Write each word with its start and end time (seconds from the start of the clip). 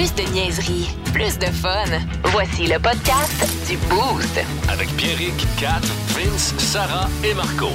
Plus 0.00 0.14
de 0.14 0.32
niaiserie, 0.32 0.88
plus 1.12 1.38
de 1.38 1.44
fun. 1.44 1.84
Voici 2.32 2.66
le 2.66 2.78
podcast 2.78 3.46
du 3.68 3.76
Boost. 3.88 4.40
Avec 4.70 4.88
Pierrick, 4.96 5.46
Kat, 5.58 5.82
Vince, 6.14 6.54
Sarah 6.56 7.06
et 7.22 7.34
Marco. 7.34 7.68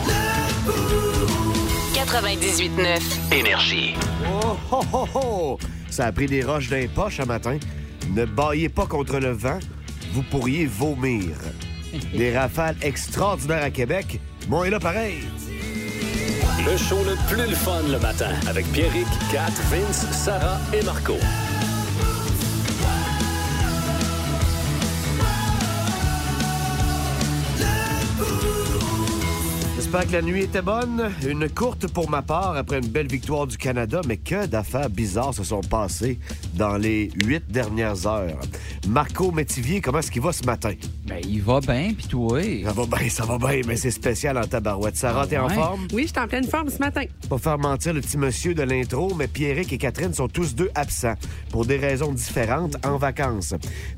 98.9. 1.93 3.31
Énergie. 3.31 3.93
Oh, 4.41 4.57
oh, 4.71 4.81
oh, 4.91 5.07
oh! 5.13 5.59
Ça 5.91 6.07
a 6.07 6.11
pris 6.11 6.25
des 6.25 6.43
roches 6.43 6.69
d'un 6.69 6.87
poche 6.87 7.19
un 7.19 7.25
matin. 7.25 7.59
Ne 8.09 8.25
baillez 8.25 8.69
pas 8.69 8.87
contre 8.87 9.19
le 9.19 9.29
vent, 9.29 9.59
vous 10.11 10.23
pourriez 10.23 10.65
vomir. 10.65 11.35
Des 12.11 12.35
rafales 12.35 12.77
extraordinaires 12.81 13.65
à 13.65 13.69
Québec. 13.69 14.19
Bon, 14.47 14.63
et 14.63 14.71
là, 14.71 14.79
pareil. 14.79 15.19
Le 16.65 16.75
show 16.75 16.97
le 17.03 17.15
plus 17.29 17.47
le 17.47 17.55
fun 17.55 17.83
le 17.87 17.99
matin. 17.99 18.33
Avec 18.49 18.65
Pierrick, 18.71 19.05
Kat, 19.31 19.51
Vince, 19.69 20.07
Sarah 20.11 20.57
et 20.73 20.81
Marco. 20.81 21.17
Que 29.95 30.11
la 30.11 30.21
nuit 30.21 30.43
était 30.43 30.61
bonne. 30.61 31.09
Une 31.25 31.49
courte 31.49 31.87
pour 31.87 32.09
ma 32.09 32.21
part 32.21 32.57
après 32.57 32.79
une 32.79 32.87
belle 32.87 33.07
victoire 33.07 33.47
du 33.47 33.57
Canada, 33.57 34.01
mais 34.05 34.17
que 34.17 34.45
d'affaires 34.45 34.89
bizarres 34.89 35.33
se 35.33 35.45
sont 35.45 35.61
passées 35.61 36.19
dans 36.55 36.77
les 36.77 37.09
huit 37.23 37.43
dernières 37.49 38.07
heures. 38.07 38.39
Marco 38.87 39.31
Métivier, 39.31 39.81
comment 39.81 39.99
est-ce 39.99 40.11
qu'il 40.11 40.21
va 40.21 40.31
ce 40.31 40.43
matin? 40.43 40.71
Ben, 41.05 41.19
il 41.27 41.41
va 41.41 41.59
bien, 41.59 41.91
puis 41.97 42.07
toi? 42.07 42.39
Ça 42.63 42.71
va 42.73 42.85
bien, 42.85 43.09
ça 43.09 43.25
va 43.25 43.37
bien, 43.37 43.61
mais 43.67 43.75
c'est 43.75 43.91
spécial 43.91 44.37
en 44.37 44.45
tabarouette. 44.45 44.95
Sarah, 44.97 45.21
Ah 45.23 45.27
t'es 45.27 45.37
en 45.37 45.49
forme? 45.49 45.87
Oui, 45.93 46.03
je 46.03 46.07
suis 46.07 46.19
en 46.19 46.27
pleine 46.27 46.45
forme 46.47 46.69
ce 46.69 46.79
matin. 46.79 47.03
Pas 47.29 47.37
faire 47.37 47.57
mentir 47.57 47.93
le 47.93 48.01
petit 48.01 48.17
monsieur 48.17 48.53
de 48.53 48.63
l'intro, 48.63 49.13
mais 49.15 49.27
Pierrick 49.27 49.71
et 49.73 49.77
Catherine 49.77 50.13
sont 50.13 50.27
tous 50.27 50.55
deux 50.55 50.69
absents 50.75 51.15
pour 51.49 51.65
des 51.65 51.77
raisons 51.77 52.11
différentes 52.11 52.75
en 52.85 52.97
vacances. 52.97 53.53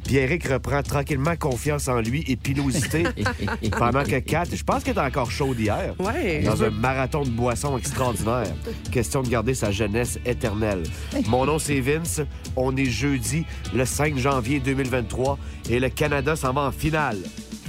Pierrick 0.06 0.48
reprend 0.48 0.82
tranquillement 0.84 1.36
confiance 1.36 1.88
en 1.88 2.02
lui 2.02 2.24
et 2.28 2.36
pilosité 2.36 3.04
pendant 3.78 4.04
que 4.04 4.20
Kat, 4.20 4.46
je 4.54 4.64
pense 4.64 4.84
qu'elle 4.84 4.98
est 4.98 5.02
encore 5.02 5.32
chaude 5.32 5.60
hier. 5.60 5.94
Ouais. 6.00 6.42
Dans 6.44 6.64
un 6.64 6.70
marathon 6.70 7.24
de 7.24 7.30
boissons 7.30 7.78
extraordinaire. 7.78 8.48
Question 8.92 9.22
de 9.22 9.30
garder 9.30 9.54
sa 9.54 9.72
jeunesse 9.72 10.20
éternelle. 10.26 10.84
Mon 11.28 11.46
nom, 11.46 11.60
c'est 11.60 11.80
Vince. 11.80 12.22
On 12.58 12.76
est 12.76 12.86
jeudi, 12.86 13.46
le 13.74 13.86
5 13.86 14.18
janvier 14.18 14.60
2023, 14.60 15.38
et 15.70 15.80
le 15.80 15.90
Canada 15.90 16.36
s'en 16.36 16.54
va 16.54 16.62
en 16.62 16.72
finale 16.72 17.18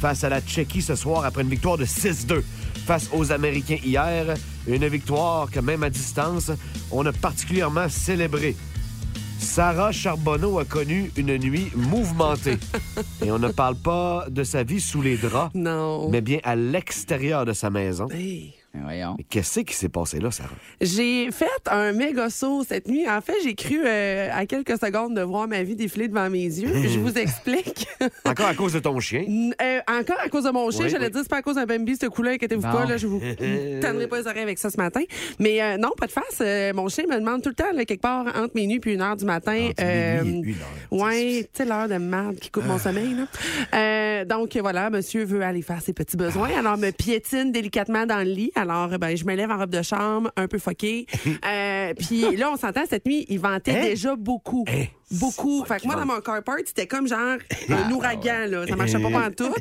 face 0.00 0.24
à 0.24 0.28
la 0.28 0.40
Tchéquie 0.40 0.82
ce 0.82 0.94
soir 0.96 1.24
après 1.24 1.42
une 1.42 1.50
victoire 1.50 1.76
de 1.76 1.84
6-2 1.84 2.42
face 2.86 3.08
aux 3.12 3.30
Américains 3.32 3.78
hier. 3.84 4.34
Une 4.66 4.86
victoire 4.88 5.50
que 5.50 5.60
même 5.60 5.82
à 5.82 5.90
distance, 5.90 6.50
on 6.90 7.04
a 7.06 7.12
particulièrement 7.12 7.88
célébrée. 7.88 8.56
Sarah 9.38 9.92
Charbonneau 9.92 10.58
a 10.58 10.64
connu 10.64 11.12
une 11.16 11.36
nuit 11.36 11.70
mouvementée. 11.76 12.58
Et 13.24 13.30
on 13.30 13.38
ne 13.38 13.48
parle 13.48 13.76
pas 13.76 14.26
de 14.30 14.42
sa 14.42 14.62
vie 14.62 14.80
sous 14.80 15.00
les 15.02 15.16
draps, 15.16 15.54
Non. 15.54 16.08
mais 16.10 16.20
bien 16.20 16.38
à 16.44 16.56
l'extérieur 16.56 17.44
de 17.44 17.52
sa 17.52 17.70
maison. 17.70 18.08
Hey. 18.10 18.54
Ben, 18.74 18.82
voyons. 18.82 19.14
Mais 19.16 19.24
qu'est-ce 19.24 19.60
qui 19.60 19.74
s'est 19.74 19.88
passé 19.88 20.20
là, 20.20 20.30
Sarah? 20.30 20.50
J'ai 20.80 21.30
fait 21.32 21.46
un 21.70 21.92
méga 21.92 22.28
saut 22.28 22.62
cette 22.68 22.86
nuit. 22.86 23.08
En 23.08 23.20
fait, 23.22 23.32
j'ai 23.42 23.54
cru 23.54 23.80
euh, 23.84 24.28
à 24.32 24.44
quelques 24.44 24.78
secondes 24.78 25.14
de 25.16 25.22
voir 25.22 25.48
ma 25.48 25.62
vie 25.62 25.74
défiler 25.74 26.06
devant 26.08 26.28
mes 26.28 26.42
yeux. 26.44 26.70
Je 26.88 26.98
vous 26.98 27.16
explique. 27.16 27.88
Encore 28.26 28.46
à 28.46 28.54
cause 28.54 28.74
de 28.74 28.78
ton 28.80 29.00
chien? 29.00 29.24
Euh, 29.62 29.78
encore 29.88 30.18
à 30.22 30.28
cause 30.28 30.44
de 30.44 30.50
mon 30.50 30.70
chien, 30.70 30.84
Oui, 30.84 30.90
j'allais 30.90 31.06
oui. 31.06 31.12
dire 31.12 31.20
c'est 31.22 31.30
pas 31.30 31.38
à 31.38 31.42
cause 31.42 31.54
d'un 31.56 31.64
Bambi, 31.64 31.96
ce 31.96 32.06
coup-là, 32.06 32.32
inquiétez-vous 32.32 32.60
Bon. 32.62 32.70
pas, 32.72 32.84
là, 32.84 32.96
je 32.98 33.06
vous 33.06 33.20
tannerai 33.80 34.06
pas 34.06 34.18
les 34.20 34.26
oreilles 34.26 34.42
avec 34.42 34.58
ça 34.58 34.68
ce 34.70 34.76
matin. 34.76 35.00
Mais 35.38 35.62
euh, 35.62 35.76
non, 35.78 35.92
pas 35.96 36.06
de 36.06 36.12
face. 36.12 36.24
euh, 36.42 36.72
mon 36.74 36.88
chien 36.88 37.04
me 37.08 37.16
demande 37.18 37.42
tout 37.42 37.48
le 37.48 37.54
temps, 37.54 37.72
là, 37.72 37.84
quelque 37.86 38.02
part, 38.02 38.26
entre 38.36 38.54
minuit 38.54 38.80
puis 38.80 38.92
une 38.94 39.00
heure 39.00 39.16
du 39.16 39.24
matin. 39.24 39.68
Entre 39.70 40.22
minuit 40.24 40.50
et 40.50 40.54
une 40.54 40.60
heure. 41.00 41.06
Ouais, 41.06 41.48
tu 41.54 41.62
sais, 41.62 41.64
l'heure 41.64 41.88
de 41.88 41.94
merde 41.96 42.36
qui 42.36 42.50
coupe 42.50 42.66
mon 42.66 42.78
sommeil, 42.78 43.14
là. 43.14 43.26
Euh, 43.74 44.24
donc, 44.26 44.54
voilà, 44.58 44.90
monsieur 44.90 45.24
veut 45.24 45.42
aller 45.42 45.62
faire 45.62 45.80
ses 45.80 45.94
petits 45.94 46.16
besoins. 46.18 46.50
Alors, 46.58 46.76
me 46.76 46.90
piétine 46.90 47.50
délicatement 47.50 48.04
dans 48.06 48.18
le 48.18 48.30
lit. 48.30 48.52
Alors, 48.54 48.67
ben, 48.98 49.16
je 49.16 49.24
me 49.24 49.34
lève 49.34 49.50
en 49.50 49.58
robe 49.58 49.70
de 49.70 49.82
chambre, 49.82 50.30
un 50.36 50.46
peu 50.48 50.58
foquée. 50.58 51.06
Euh, 51.48 51.94
puis 51.94 52.36
là, 52.36 52.50
on 52.52 52.56
s'entend, 52.56 52.82
cette 52.88 53.06
nuit, 53.06 53.24
il 53.28 53.38
ventait 53.40 53.70
Hein? 53.78 53.82
déjà 53.82 54.16
beaucoup. 54.16 54.64
Hein? 54.68 54.84
Beaucoup. 55.10 55.64
Fait 55.64 55.80
que 55.80 55.86
moi, 55.86 55.94
dans 55.94 56.04
mon 56.04 56.20
carport, 56.20 56.56
c'était 56.66 56.86
comme 56.86 57.06
genre 57.06 57.38
un 57.68 57.90
ouragan, 57.92 58.46
là. 58.48 58.66
Ça 58.66 58.76
marchait 58.76 58.98
pas 58.98 59.08
en 59.08 59.30
tout. 59.30 59.52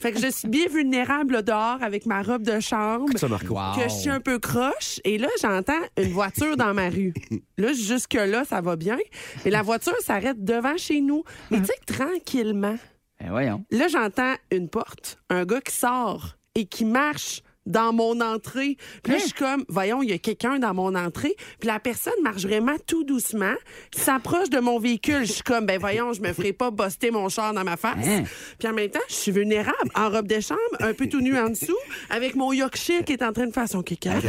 Fait 0.00 0.12
que 0.12 0.20
je 0.20 0.28
suis 0.30 0.48
bien 0.48 0.66
vulnérable 0.68 1.34
là, 1.34 1.42
dehors 1.42 1.78
avec 1.82 2.06
ma 2.06 2.22
robe 2.22 2.42
de 2.42 2.60
chambre. 2.60 3.06
Ça. 3.16 3.26
Wow. 3.26 3.74
Que 3.76 3.88
je 3.88 3.94
suis 3.94 4.10
un 4.10 4.20
peu 4.20 4.38
croche. 4.38 5.00
Et 5.04 5.18
là, 5.18 5.28
j'entends 5.40 5.80
une 5.96 6.12
voiture 6.12 6.56
dans 6.56 6.74
ma 6.74 6.88
rue. 6.88 7.12
Là, 7.58 7.72
jusque-là, 7.72 8.44
ça 8.44 8.60
va 8.60 8.76
bien. 8.76 8.98
Mais 9.44 9.50
la 9.50 9.62
voiture 9.62 9.96
s'arrête 10.00 10.44
devant 10.44 10.76
chez 10.76 11.00
nous. 11.00 11.24
Mais 11.50 11.60
tu 11.60 11.66
sais, 11.66 11.74
tranquillement. 11.86 12.76
Ben, 13.20 13.30
voyons. 13.30 13.64
Là, 13.70 13.88
j'entends 13.88 14.34
une 14.50 14.68
porte, 14.68 15.18
un 15.30 15.44
gars 15.44 15.60
qui 15.60 15.74
sort 15.74 16.36
et 16.54 16.66
qui 16.66 16.84
marche 16.84 17.42
dans 17.66 17.92
mon 17.92 18.20
entrée. 18.20 18.76
Puis 19.02 19.12
là, 19.12 19.18
je 19.18 19.24
suis 19.24 19.32
comme, 19.32 19.64
voyons, 19.68 20.02
il 20.02 20.10
y 20.10 20.12
a 20.12 20.18
quelqu'un 20.18 20.58
dans 20.58 20.74
mon 20.74 20.94
entrée. 20.94 21.34
Puis 21.60 21.68
la 21.68 21.78
personne 21.78 22.12
marche 22.22 22.42
vraiment 22.42 22.76
tout 22.86 23.04
doucement, 23.04 23.54
s'approche 23.94 24.50
de 24.50 24.58
mon 24.58 24.78
véhicule. 24.78 25.24
Je 25.24 25.32
suis 25.32 25.42
comme, 25.42 25.66
ben 25.66 25.78
voyons, 25.78 26.12
je 26.12 26.20
me 26.20 26.32
ferai 26.32 26.52
pas 26.52 26.70
buster 26.70 27.10
mon 27.10 27.28
char 27.28 27.54
dans 27.54 27.64
ma 27.64 27.76
face. 27.76 28.06
Hein? 28.06 28.24
Puis 28.58 28.68
en 28.68 28.72
même 28.72 28.90
temps, 28.90 29.00
je 29.08 29.14
suis 29.14 29.32
vulnérable, 29.32 29.90
en 29.94 30.10
robe 30.10 30.26
de 30.26 30.40
chambre, 30.40 30.60
un 30.80 30.92
peu 30.92 31.08
tout 31.08 31.20
nu 31.20 31.38
en 31.38 31.50
dessous, 31.50 31.76
avec 32.10 32.34
mon 32.34 32.52
Yorkshire 32.52 33.04
qui 33.04 33.12
est 33.12 33.22
en 33.22 33.32
train 33.32 33.46
de 33.46 33.52
faire 33.52 33.68
son 33.68 33.82
kick 33.82 34.06
Un 34.06 34.20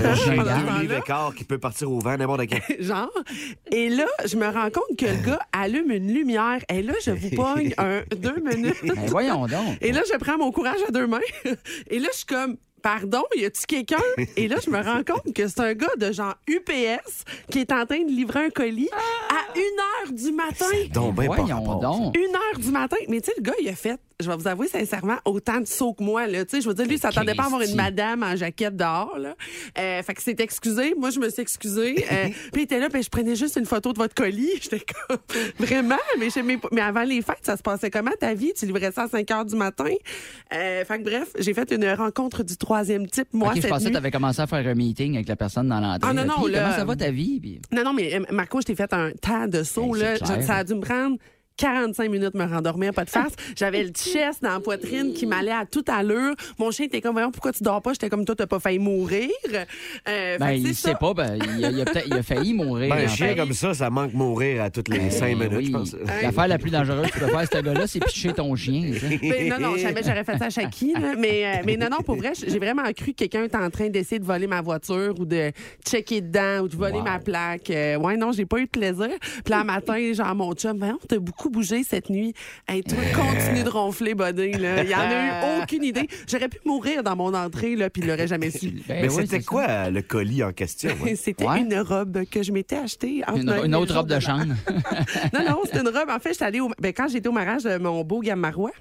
qui 1.36 1.44
peut 1.44 1.58
partir 1.58 1.92
au 1.92 2.00
vent 2.00 2.18
n'importe 2.18 2.42
quand. 2.50 2.60
genre. 2.80 3.12
Et 3.72 3.90
là, 3.90 4.08
je 4.26 4.38
me 4.38 4.46
rends 4.46 4.70
compte 4.70 4.98
que 4.98 5.06
le 5.06 5.26
gars 5.26 5.40
allume 5.52 5.92
une 5.92 6.14
lumière. 6.14 6.60
Et 6.70 6.82
là, 6.82 6.94
je 7.04 7.12
vous 7.12 7.30
pogne 7.32 7.74
un 7.78 8.02
deux 8.16 8.42
minutes. 8.42 8.84
Ben, 8.84 8.96
voyons 9.08 9.48
donc. 9.48 9.78
Et 9.82 9.92
là, 9.92 10.02
je 10.12 10.18
prends 10.18 10.38
mon 10.38 10.52
courage 10.52 10.80
à 10.88 10.92
deux 10.92 11.08
mains. 11.08 11.20
Et 11.90 12.00
là, 12.00 12.08
je 12.12 12.18
suis 12.18 12.26
comme. 12.26 12.58
Pardon, 12.84 13.24
y 13.38 13.46
a-tu 13.46 13.66
quelqu'un? 13.66 14.04
Et 14.36 14.50
là, 14.50 14.58
je 14.64 14.70
me 14.70 14.78
rends 14.78 15.04
compte 15.06 15.34
que 15.34 15.48
c'est 15.48 15.62
un 15.62 15.74
gars 15.74 15.96
de 15.98 16.12
genre 16.12 16.36
UPS 16.50 17.24
qui 17.50 17.60
est 17.60 17.72
en 17.72 17.86
train 17.86 18.04
de 18.04 18.10
livrer 18.12 18.48
un 18.48 18.50
colis 18.50 18.90
à 19.30 19.58
une 19.58 19.80
heure 19.80 20.12
du 20.12 20.34
matin. 20.34 20.66
Donc, 20.94 21.16
ben, 21.16 21.28
pas 21.28 21.36
voyons 21.38 21.64
rapport. 21.64 21.80
donc. 21.80 22.18
Une 22.18 22.36
heure 22.36 22.60
du 22.60 22.72
matin. 22.72 22.98
Mais 23.08 23.22
tu 23.22 23.28
sais, 23.28 23.34
le 23.38 23.42
gars, 23.42 23.54
il 23.62 23.70
a 23.70 23.76
fait, 23.76 23.98
je 24.24 24.30
vais 24.30 24.36
vous 24.38 24.48
avouer 24.48 24.68
sincèrement, 24.68 25.18
autant 25.26 25.60
de 25.60 25.66
sauts 25.68 25.94
que 25.94 26.04
moi. 26.04 26.26
Là. 26.28 26.46
Tu 26.46 26.56
sais, 26.58 26.62
je 26.62 26.68
veux 26.68 26.74
dire, 26.74 26.86
lui, 26.86 26.96
il 26.96 27.00
s'attendait 27.00 27.36
pas 27.36 27.44
à 27.44 27.46
avoir 27.48 27.62
une 27.62 27.76
madame 27.76 28.24
en 28.24 28.36
jaquette 28.36 28.76
dehors. 28.76 29.18
Là. 29.20 29.36
Euh, 29.78 30.02
fait 30.04 30.14
que 30.14 30.22
c'est 30.24 30.40
excusé. 30.40 30.96
Moi, 30.98 31.10
je 31.12 31.20
me 31.20 31.30
suis 31.30 31.42
excusée. 31.42 32.04
Euh, 32.12 32.28
puis 32.52 32.62
il 32.62 32.64
était 32.64 32.80
là, 32.80 32.90
puis 32.90 33.04
je 33.04 33.10
prenais 33.10 33.36
juste 33.36 33.56
une 33.58 33.66
photo 33.66 33.94
de 33.94 33.98
votre 33.98 34.16
colis. 34.16 34.50
J'étais 34.62 34.84
comme, 35.08 35.18
vraiment? 35.60 35.98
Mais, 36.20 36.30
je 36.30 36.40
mais 36.72 36.82
avant 36.82 37.04
les 37.04 37.22
fêtes, 37.22 37.40
ça 37.44 37.58
se 37.58 37.62
passait 37.62 37.92
comment 37.92 38.12
ta 38.20 38.34
vie? 38.34 38.54
Tu 38.58 38.66
livrais 38.66 38.92
ça 38.92 39.04
à 39.04 39.08
5 39.08 39.30
heures 39.32 39.46
du 39.46 39.56
matin? 39.56 39.86
Euh, 40.54 40.86
fait 40.86 41.00
que 41.00 41.04
bref, 41.04 41.30
j'ai 41.40 41.54
fait 41.54 41.72
une 41.72 41.88
rencontre 41.94 42.44
du 42.44 42.58
troisième 42.58 43.08
type, 43.08 43.28
moi, 43.34 43.50
Ok, 43.50 43.56
je 43.58 43.62
cette 43.62 43.70
pensais 43.70 43.84
que 43.86 43.90
nuit. 43.90 43.94
tu 43.94 43.98
avais 43.98 44.12
commencé 44.12 44.42
à 44.42 44.48
faire 44.48 44.66
un 44.68 44.76
meeting 44.76 45.16
avec 45.16 45.28
la 45.28 45.36
personne 45.36 45.68
dans 45.68 45.80
l'entrée. 45.80 46.10
Ah, 46.10 46.14
non, 46.14 46.22
là. 46.22 46.28
non, 46.28 46.44
Puis, 46.44 46.54
Comment 46.54 46.76
ça 46.76 46.86
va 46.86 46.96
ta 46.96 47.12
vie? 47.12 47.40
Puis- 47.40 47.62
Non, 47.72 47.84
non, 47.84 47.94
mais 47.94 48.20
Marco, 48.32 48.62
je 48.62 48.66
t'ai 48.68 48.76
fait 48.76 48.92
un 48.94 49.12
tas 49.22 49.48
de 49.48 49.64
sauts. 49.64 49.92
Ben, 49.94 50.00
là. 50.00 50.18
clair. 50.18 50.42
Je- 50.42 50.46
ça 50.46 50.56
a 50.58 50.64
dû 50.64 50.74
me 50.76 50.82
prendre 50.82 51.18
45 51.68 52.10
minutes 52.12 52.34
me 52.34 52.44
rendormir, 52.46 52.94
pas 52.94 53.06
de 53.06 53.10
face. 53.10 53.32
J'avais 53.56 53.84
le 53.84 53.92
chest 53.92 54.44
dans 54.44 54.50
la 54.52 54.60
poitrine 54.60 55.14
qui 55.14 55.26
m'allait 55.26 55.52
à 55.52 55.66
toute 55.66 55.88
allure. 55.88 56.36
Mon 56.60 56.72
chien 56.72 56.88
était 56.88 57.00
comme, 57.00 57.14
voyons, 57.14 57.32
pourquoi 57.32 57.54
tu 57.54 57.64
dors 57.64 57.82
pas? 57.82 57.94
J'étais 57.94 58.10
comme, 58.10 58.26
toi, 58.26 58.36
t'as 58.36 58.48
pas 58.48 58.60
failli 58.60 58.80
mourir. 58.80 59.30
Euh, 60.08 60.38
Ben, 60.38 60.48
fait 60.48 60.58
il 60.60 60.76
sait 60.76 60.90
ça. 60.90 60.96
pas. 60.96 61.14
Ben, 61.14 61.40
il, 61.58 61.64
a, 61.66 61.70
il 61.72 61.82
a 61.82 61.86
peut-être- 61.86 62.08
il 62.08 62.14
a 62.14 62.22
failli 62.24 62.54
mourir. 62.54 62.90
Ben, 62.94 63.04
un 63.04 63.06
en 63.06 63.08
chien 63.08 63.28
fait. 63.30 63.36
comme 63.38 63.54
ça, 63.54 63.74
ça 63.74 63.90
manque 63.90 64.14
mourir 64.14 64.62
à 64.62 64.70
toutes 64.70 64.90
les 64.90 65.10
cinq 65.10 65.38
Ben 65.38 65.50
minutes, 65.50 65.58
oui. 65.58 65.66
je 65.68 65.72
pense. 65.72 65.96
L'affaire 66.22 66.48
la 66.50 66.58
plus 66.58 66.70
dangereuse 66.70 67.08
que 67.08 67.14
tu 67.14 67.20
peux 67.20 67.28
faire, 67.28 67.48
ce 67.50 67.62
gars-là, 67.62 67.88
c'est 67.88 68.04
picher 68.04 68.34
ton 68.34 68.54
chien. 68.58 68.92
Mais 69.22 69.48
non, 69.50 69.60
non, 69.60 69.78
jamais 69.78 70.02
j'aurais 70.04 70.26
fait 70.26 70.38
ça 70.38 70.46
à 70.46 70.50
Shaki. 70.50 70.94
Mais, 71.18 71.46
euh, 71.46 71.62
mais 71.66 71.78
non, 71.78 71.88
non, 71.90 72.00
pour 72.06 72.16
vrai, 72.18 72.34
j'ai 72.46 72.60
vraiment 72.60 72.84
cru 72.92 73.12
que 73.14 73.18
quelqu'un 73.20 73.46
était 73.46 73.56
en 73.58 73.70
train 73.70 73.88
d'essayer 73.88 74.20
de 74.20 74.26
voler 74.26 74.48
ma 74.48 74.62
voiture 74.62 75.14
ou 75.18 75.26
de 75.26 75.52
checker 75.88 76.20
dedans 76.20 76.64
ou 76.64 76.68
de 76.68 76.76
voler 76.76 76.94
Wow. 76.98 77.04
ma 77.04 77.20
plaque. 77.20 77.70
Euh, 77.70 77.98
ouais, 77.98 78.18
non, 78.18 78.34
j'ai 78.34 78.46
pas 78.46 78.60
eu 78.60 78.66
de 78.66 78.70
plaisir. 78.70 79.08
Puis 79.20 79.52
là, 79.52 79.60
un 79.62 79.64
matin, 79.64 79.98
genre, 80.14 80.36
mon 80.36 80.54
chum, 80.54 80.78
voyons, 80.78 81.00
t'as 81.08 81.18
beaucoup 81.20 81.50
bougé 81.54 81.84
cette 81.84 82.10
nuit. 82.10 82.34
Hey, 82.68 82.84
toi, 82.84 82.98
continue 83.16 83.64
de 83.64 83.70
ronfler, 83.70 84.14
buddy, 84.16 84.52
là. 84.54 84.84
Il 84.84 84.90
y 84.90 84.96
en 84.96 85.00
a 85.00 85.14
eu 85.58 85.62
aucune 85.64 85.84
idée. 85.86 86.08
J'aurais 86.30 86.50
pu 86.50 86.58
mourir 86.66 87.04
dans 87.04 87.16
mon 87.16 87.34
entrée, 87.34 87.76
là, 87.78 87.90
puis 87.90 88.02
il 88.02 88.08
l'aurait 88.10 88.28
jamais 88.28 88.50
su. 88.52 88.72
Ben 88.88 89.04
Mais 89.04 89.10
oui, 89.10 89.26
c'était 89.28 89.44
quoi 89.44 89.66
euh, 89.70 89.90
le 89.90 90.02
colis 90.02 90.44
en 90.44 90.52
question? 90.52 90.90
hein? 91.06 91.14
C'était 91.16 91.46
Ouais. 91.46 91.62
une 91.62 91.78
robe 91.80 92.24
que 92.30 92.44
je 92.44 92.52
m'étais 92.52 92.76
achetée. 92.78 93.24
Une, 93.36 93.50
une 93.64 93.76
autre 93.76 93.96
robe 93.96 94.08
de 94.10 94.20
chambre. 94.20 94.54
Non, 95.34 95.44
non, 95.48 95.60
c'était 95.66 95.80
une 95.82 95.88
robe. 95.88 96.10
En 96.10 96.20
fait, 96.20 96.34
j'étais 96.34 96.46
allée 96.46 96.60
au... 96.60 96.70
ben, 96.80 96.92
quand 96.94 97.08
j'étais 97.08 97.28
au 97.30 97.32
mariage 97.32 97.64
de 97.64 97.78
mon 97.78 98.04
beau 98.04 98.20
Gamarois, 98.20 98.72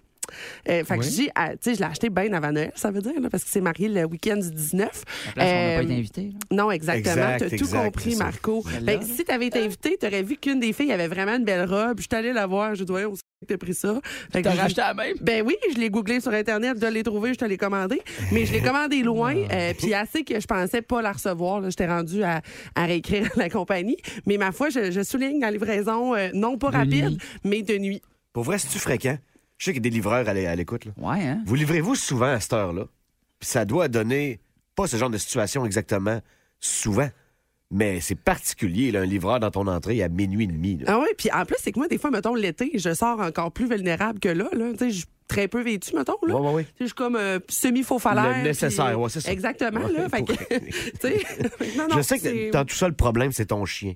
Euh, 0.68 0.84
fait 0.84 0.94
que 0.96 1.00
Oui. 1.00 1.06
je 1.06 1.10
dis, 1.10 1.30
ah, 1.34 1.50
tu 1.50 1.56
sais, 1.62 1.74
je 1.74 1.80
l'ai 1.80 1.86
acheté 1.86 2.08
bien 2.10 2.32
avant 2.32 2.52
Noël, 2.52 2.72
ça 2.74 2.90
veut 2.90 3.02
dire, 3.02 3.12
là, 3.20 3.28
parce 3.30 3.44
que 3.44 3.50
c'est 3.50 3.60
marié 3.60 3.88
le 3.88 4.04
week-end 4.04 4.36
du 4.36 4.50
19. 4.50 4.88
À 4.88 4.88
la 4.88 4.92
place, 4.92 5.04
on 5.36 5.38
n'a 5.38 5.44
Euh, 5.72 5.76
pas 5.78 5.82
été 5.82 5.94
invité. 5.94 6.22
là. 6.22 6.56
non, 6.56 6.70
exactement. 6.70 7.12
Exact, 7.34 7.48
tu 7.48 7.54
as 7.54 7.58
tout 7.58 7.68
compris. 7.68 8.16
Marco. 8.16 8.64
Ben, 8.82 9.02
si 9.02 9.24
tu 9.24 9.30
avais 9.32 9.46
été 9.46 9.58
invité, 9.60 9.96
tu 10.00 10.06
aurais 10.06 10.22
vu 10.22 10.36
qu'une 10.36 10.60
des 10.60 10.72
filles 10.72 10.92
avait 10.92 11.08
vraiment 11.08 11.36
une 11.36 11.44
belle 11.44 11.68
robe. 11.68 11.98
Je 11.98 12.02
suis 12.02 12.08
allée 12.16 12.32
la 12.32 12.46
voir. 12.46 12.74
Je 12.74 12.84
dis, 12.84 12.92
ouais, 12.92 13.04
on 13.04 13.14
sait 13.14 13.22
que 13.42 13.46
t'as 13.46 13.58
pris 13.58 13.74
ça? 13.74 14.00
Fait 14.32 14.42
T'as 14.42 14.54
racheté 14.54 14.80
la 14.80 14.94
même? 14.94 15.16
Ben 15.20 15.42
oui, 15.44 15.56
je 15.74 15.78
l'ai 15.78 15.90
googlé 15.90 16.20
sur 16.20 16.32
Internet, 16.32 16.76
je 16.80 16.86
l'ai 16.86 17.02
trouvé, 17.02 17.34
je 17.34 17.38
te 17.38 17.44
l'ai 17.44 17.56
commandé. 17.56 18.00
Mais 18.30 18.46
je 18.46 18.52
l'ai 18.52 18.60
commandé 18.62 19.02
loin, 19.02 19.34
euh, 19.34 19.72
puis 19.76 19.92
assez 19.94 20.22
que 20.24 20.38
je 20.38 20.46
pensais 20.46 20.82
pas 20.82 21.02
la 21.02 21.12
recevoir. 21.12 21.60
là. 21.60 21.68
J'étais 21.70 21.86
rendue 21.88 22.22
à, 22.22 22.40
à 22.76 22.84
réécrire 22.86 23.28
la 23.36 23.50
compagnie. 23.50 23.96
Mais 24.26 24.36
ma 24.38 24.52
foi, 24.52 24.70
je, 24.70 24.90
je 24.92 25.02
souligne 25.02 25.40
la 25.40 25.50
livraison, 25.50 26.14
euh, 26.14 26.28
non 26.34 26.56
pas 26.58 26.70
De 26.70 26.76
rapide, 26.76 27.04
nuit. 27.10 27.18
mais 27.44 27.62
de 27.62 27.76
nuit. 27.78 28.00
Pour 28.32 28.44
vrai, 28.44 28.58
c'est-tu 28.58 28.78
fréquent? 28.78 29.18
Je 29.62 29.66
sais 29.66 29.72
qu'il 29.74 29.84
y 29.84 29.86
a 29.86 29.90
des 29.90 29.94
livreurs 29.94 30.28
à 30.28 30.34
l'é- 30.34 30.48
à 30.48 30.56
l'écoute. 30.56 30.86
là. 30.86 30.92
Ouais, 30.96 31.22
hein? 31.24 31.40
Vous 31.46 31.54
livrez-vous 31.54 31.94
souvent 31.94 32.32
à 32.32 32.40
cette 32.40 32.52
heure-là? 32.52 32.86
Puis 33.38 33.48
ça 33.48 33.64
doit 33.64 33.86
donner, 33.86 34.40
pas 34.74 34.88
ce 34.88 34.96
genre 34.96 35.08
de 35.08 35.18
situation 35.18 35.64
exactement 35.64 36.20
souvent, 36.58 37.08
mais 37.70 38.00
c'est 38.00 38.16
particulier, 38.16 38.90
là, 38.90 39.02
un 39.02 39.06
livreur 39.06 39.38
dans 39.38 39.52
ton 39.52 39.68
entrée 39.68 40.02
à 40.02 40.08
minuit 40.08 40.44
et 40.44 40.48
demi. 40.48 40.78
là. 40.78 40.86
Ah 40.88 40.98
oui, 40.98 41.06
puis 41.16 41.30
en 41.32 41.44
plus, 41.44 41.54
c'est 41.60 41.70
que 41.70 41.78
moi, 41.78 41.86
des 41.86 41.98
fois, 41.98 42.10
mettons, 42.10 42.34
l'été, 42.34 42.72
je 42.74 42.92
sors 42.92 43.20
encore 43.20 43.52
plus 43.52 43.68
vulnérable 43.68 44.18
que 44.18 44.30
là. 44.30 44.48
là. 44.52 44.72
Tu 44.72 44.78
sais, 44.78 44.90
je 44.90 44.96
suis 44.96 45.06
très 45.28 45.46
peu 45.46 45.62
vêtue, 45.62 45.94
mettons. 45.94 46.16
Là. 46.26 46.34
Ouais, 46.34 46.40
ouais, 46.48 46.54
ouais. 46.54 46.64
Tu 46.64 46.68
sais, 46.70 46.74
Je 46.80 46.84
suis 46.86 46.94
comme 46.94 47.14
euh, 47.14 47.38
semi-faux 47.48 48.00
falaire. 48.00 48.38
Le 48.38 48.42
nécessaire, 48.42 49.00
ouais, 49.00 49.08
c'est 49.10 49.20
ça. 49.20 49.30
Exactement, 49.30 49.80
Ouais, 49.86 49.92
là. 49.92 50.08
Fait 50.08 50.22
que, 50.24 50.32
pour- 50.32 50.36
tu 50.48 51.00
sais, 51.00 51.22
non, 51.78 51.86
non, 51.88 51.96
Je 51.98 52.02
sais 52.02 52.18
c'est- 52.18 52.32
que 52.48 52.50
dans 52.50 52.64
tout 52.64 52.74
ça, 52.74 52.88
le 52.88 52.94
problème, 52.94 53.30
c'est 53.30 53.46
ton 53.46 53.64
chien. 53.64 53.94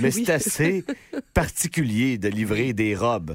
Mais 0.00 0.14
Oui. 0.14 0.24
c'est 0.26 0.30
assez 0.30 0.84
particulier 1.32 2.18
de 2.18 2.28
livrer 2.28 2.74
des 2.74 2.94
robes 2.94 3.34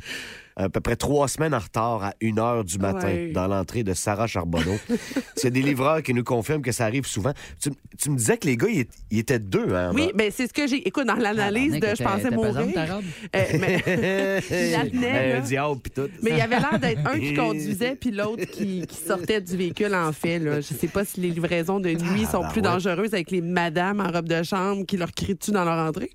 à 0.58 0.70
peu 0.70 0.80
près 0.80 0.96
trois 0.96 1.28
semaines 1.28 1.54
en 1.54 1.60
retard 1.60 2.04
à 2.04 2.14
une 2.22 2.40
heure 2.40 2.64
du 2.64 2.78
matin 2.78 3.08
Ouais. 3.08 3.32
dans 3.34 3.48
l'entrée 3.48 3.84
de 3.84 3.94
Sarah 3.94 4.26
Charbonneau. 4.28 4.76
c'est 5.36 5.52
des 5.52 5.62
livreurs 5.62 6.02
qui 6.02 6.14
nous 6.14 6.24
confirment 6.24 6.62
que 6.62 6.72
ça 6.72 6.86
arrive 6.86 7.06
souvent. 7.06 7.34
Tu, 7.62 7.70
tu 8.02 8.10
me 8.10 8.16
disais 8.18 8.38
que 8.38 8.48
les 8.48 8.56
gars, 8.58 8.68
ils, 8.70 9.20
étaient- 9.20 9.40
deux. 9.40 9.76
Hein, 9.76 9.92
Oui, 9.94 10.12
ben 10.16 10.32
c'est 10.34 10.48
ce 10.48 10.54
que 10.54 10.66
j'ai. 10.66 10.88
Écoute, 10.88 11.06
dans 11.08 11.16
l'analyse 11.16 11.74
de 11.74 11.88
je 11.98 12.04
pensais 12.04 12.32
mourir. 12.32 12.54
ta 12.74 12.86
robe? 12.96 13.04
euh, 13.36 13.44
mais, 13.60 13.84
Il 14.86 14.92
tenait, 14.92 15.42
tout. 15.96 16.08
mais 16.22 16.32
il 16.32 16.38
y 16.38 16.42
avait 16.42 16.60
l'air 16.60 16.80
d'être 16.80 17.06
un 17.06 17.20
qui 17.20 17.34
conduisait 17.34 17.96
puis 17.96 18.12
l'autre 18.12 18.46
qui, 18.46 18.86
qui 18.88 18.96
sortait 18.96 19.42
du 19.42 19.58
véhicule 19.58 19.94
en 19.94 20.12
fait. 20.14 20.40
Là. 20.40 20.62
Je 20.62 20.74
sais 20.74 20.88
pas 20.88 21.04
si 21.04 21.20
les 21.20 21.32
livraisons 21.32 21.80
de 21.80 21.90
nuit 21.90 22.26
sont 22.32 22.44
plus 22.48 22.62
ouais. 22.62 22.68
dangereuses 22.68 23.14
avec 23.14 23.30
les 23.32 23.42
madames 23.42 24.00
en 24.00 24.10
robe 24.12 24.30
de 24.30 24.42
chambre 24.44 24.86
qui 24.86 24.96
leur 24.98 25.12
crient 25.12 25.36
dessus 25.36 25.52
dans 25.52 25.66
leur 25.66 25.86
entrée. 25.86 26.12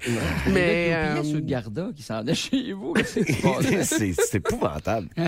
Mais. 0.47 0.53
Mais 0.53 0.91
Là, 0.91 0.97
euh, 1.19 1.23
sur 1.25 1.35
le 1.37 1.41
Garda 1.43 1.89
qui 1.95 2.03
s'en 2.03 2.15
allait 2.17 2.35
chez 2.35 2.73
vous. 2.73 2.95
C'est 3.05 4.30
c'est 4.31 4.39
épouvantable. 4.39 5.09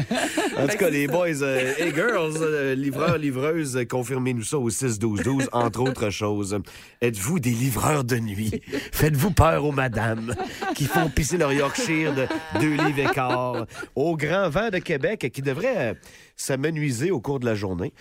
En 0.58 0.68
tout 0.68 0.76
cas, 0.76 0.90
les 0.90 1.06
boys, 1.08 1.42
euh, 1.42 1.72
hey 1.78 1.92
girls, 1.94 2.36
euh, 2.40 2.74
livreurs, 2.74 3.16
livreuses, 3.16 3.84
confirmez-nous 3.88 4.42
ça 4.42 4.58
au 4.58 4.68
6-12-12, 4.68 5.48
entre 5.52 5.80
autres 5.80 6.10
choses. 6.10 6.58
Êtes-vous 7.00 7.40
des 7.40 7.50
livreurs 7.50 8.04
de 8.04 8.16
nuit? 8.16 8.60
Faites-vous 8.92 9.30
peur 9.30 9.64
aux 9.64 9.72
madames 9.72 10.34
qui 10.74 10.84
font 10.84 11.08
pisser 11.08 11.38
leur 11.38 11.52
Yorkshire 11.52 12.14
de 12.14 12.26
deux 12.60 12.74
livres 12.74 13.10
et 13.10 13.14
quart 13.14 13.66
au 13.96 14.16
grand 14.16 14.50
vent 14.50 14.68
de 14.68 14.78
Québec 14.78 15.30
qui 15.32 15.40
devrait 15.42 15.76
euh, 15.78 15.94
s'amenuiser 16.36 17.10
au 17.10 17.20
cours 17.20 17.40
de 17.40 17.46
la 17.46 17.54
journée? 17.54 17.92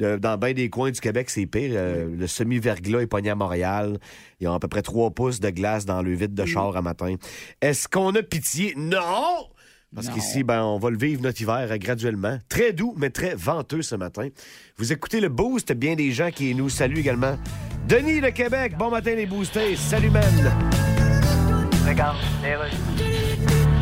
Dans 0.00 0.38
bien 0.38 0.54
des 0.54 0.70
coins 0.70 0.90
du 0.90 1.00
Québec, 1.00 1.28
c'est 1.28 1.44
pire. 1.44 1.72
Euh, 1.74 2.08
le 2.16 2.26
semi-verglas 2.26 3.02
est 3.02 3.06
pogné 3.06 3.30
à 3.30 3.34
Montréal. 3.34 3.98
Ils 4.40 4.48
ont 4.48 4.54
à 4.54 4.58
peu 4.58 4.68
près 4.68 4.80
3 4.80 5.10
pouces 5.10 5.40
de 5.40 5.50
glace 5.50 5.84
dans 5.84 6.00
le 6.00 6.14
vide 6.14 6.32
de 6.32 6.44
char 6.46 6.74
à 6.74 6.80
matin. 6.80 7.16
Est-ce 7.60 7.86
qu'on 7.86 8.14
a 8.14 8.22
pitié? 8.22 8.72
Non! 8.76 9.48
Parce 9.94 10.08
qu'ici, 10.08 10.44
ben, 10.44 10.62
on 10.62 10.78
va 10.78 10.90
le 10.90 10.96
vivre 10.96 11.20
notre 11.22 11.40
hiver 11.40 11.66
euh, 11.68 11.76
graduellement. 11.76 12.38
Très 12.48 12.72
doux, 12.72 12.94
mais 12.96 13.10
très 13.10 13.34
venteux 13.34 13.82
ce 13.82 13.96
matin. 13.96 14.28
Vous 14.76 14.92
écoutez 14.92 15.20
le 15.20 15.28
Boost, 15.28 15.72
bien 15.72 15.96
des 15.96 16.12
gens 16.12 16.30
qui 16.30 16.54
nous 16.54 16.68
saluent 16.68 17.00
également. 17.00 17.36
Denis 17.88 18.20
de 18.20 18.28
Québec, 18.28 18.76
bon 18.78 18.90
matin 18.90 19.14
les 19.14 19.26
boostés. 19.26 19.74
Salut, 19.74 20.10
man! 20.10 20.22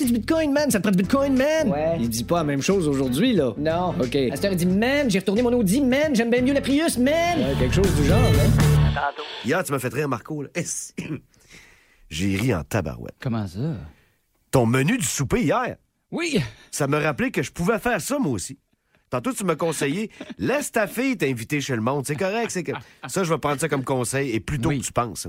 Acheté 0.00 0.12
du 0.14 0.18
bitcoin, 0.18 0.52
man? 0.52 0.70
Ça 0.70 0.78
te 0.78 0.82
prend 0.84 0.90
du 0.92 0.96
bitcoin, 0.98 1.36
man? 1.36 1.68
Ouais. 1.68 1.96
Il 2.00 2.08
dit 2.08 2.24
pas 2.24 2.38
la 2.38 2.44
même 2.44 2.62
chose 2.62 2.88
aujourd'hui, 2.88 3.34
là. 3.34 3.52
Non. 3.58 3.90
OK. 4.00 4.14
Il 4.14 4.56
dit 4.56 4.66
Man, 4.66 5.10
j'ai 5.10 5.18
retourné 5.18 5.42
mon 5.42 5.52
Audi, 5.52 5.80
man, 5.82 6.14
j'aime 6.16 6.30
bien 6.30 6.40
mieux 6.40 6.54
la 6.54 6.62
Prius, 6.62 6.96
man. 6.96 7.38
Ouais, 7.38 7.54
quelque 7.58 7.74
chose 7.74 7.94
du 7.96 8.04
genre, 8.06 8.18
hein? 8.18 9.00
Hier, 9.44 9.62
tu 9.62 9.72
m'as 9.72 9.78
fait 9.78 9.92
rire, 9.92 10.08
Marco. 10.08 10.42
là. 10.42 10.48
Est-ce- 10.54 10.92
J'ai 12.10 12.36
ri 12.36 12.54
en 12.54 12.64
tabarouette. 12.64 13.14
Comment 13.20 13.46
ça? 13.46 13.58
Ton 14.50 14.64
menu 14.66 14.96
du 14.98 15.04
souper 15.04 15.42
hier, 15.42 15.76
Oui! 16.10 16.40
ça 16.70 16.86
me 16.88 16.96
rappelait 16.98 17.30
que 17.30 17.42
je 17.42 17.52
pouvais 17.52 17.78
faire 17.78 18.00
ça, 18.00 18.18
moi 18.18 18.32
aussi. 18.32 18.58
Tantôt, 19.10 19.32
tu 19.32 19.44
m'as 19.44 19.54
conseillé, 19.56 20.10
laisse 20.38 20.72
ta 20.72 20.86
fille 20.86 21.16
t'inviter 21.18 21.60
chez 21.60 21.74
le 21.76 21.82
monde. 21.82 22.06
C'est 22.06 22.16
correct, 22.16 22.50
c'est 22.50 22.64
que 22.64 22.72
ça, 23.06 23.22
je 23.22 23.32
vais 23.32 23.38
prendre 23.38 23.60
ça 23.60 23.68
comme 23.68 23.84
conseil 23.84 24.30
et 24.30 24.40
plus 24.40 24.58
tôt 24.58 24.70
Oui. 24.70 24.80
que 24.80 24.86
tu 24.86 24.92
penses. 24.92 25.28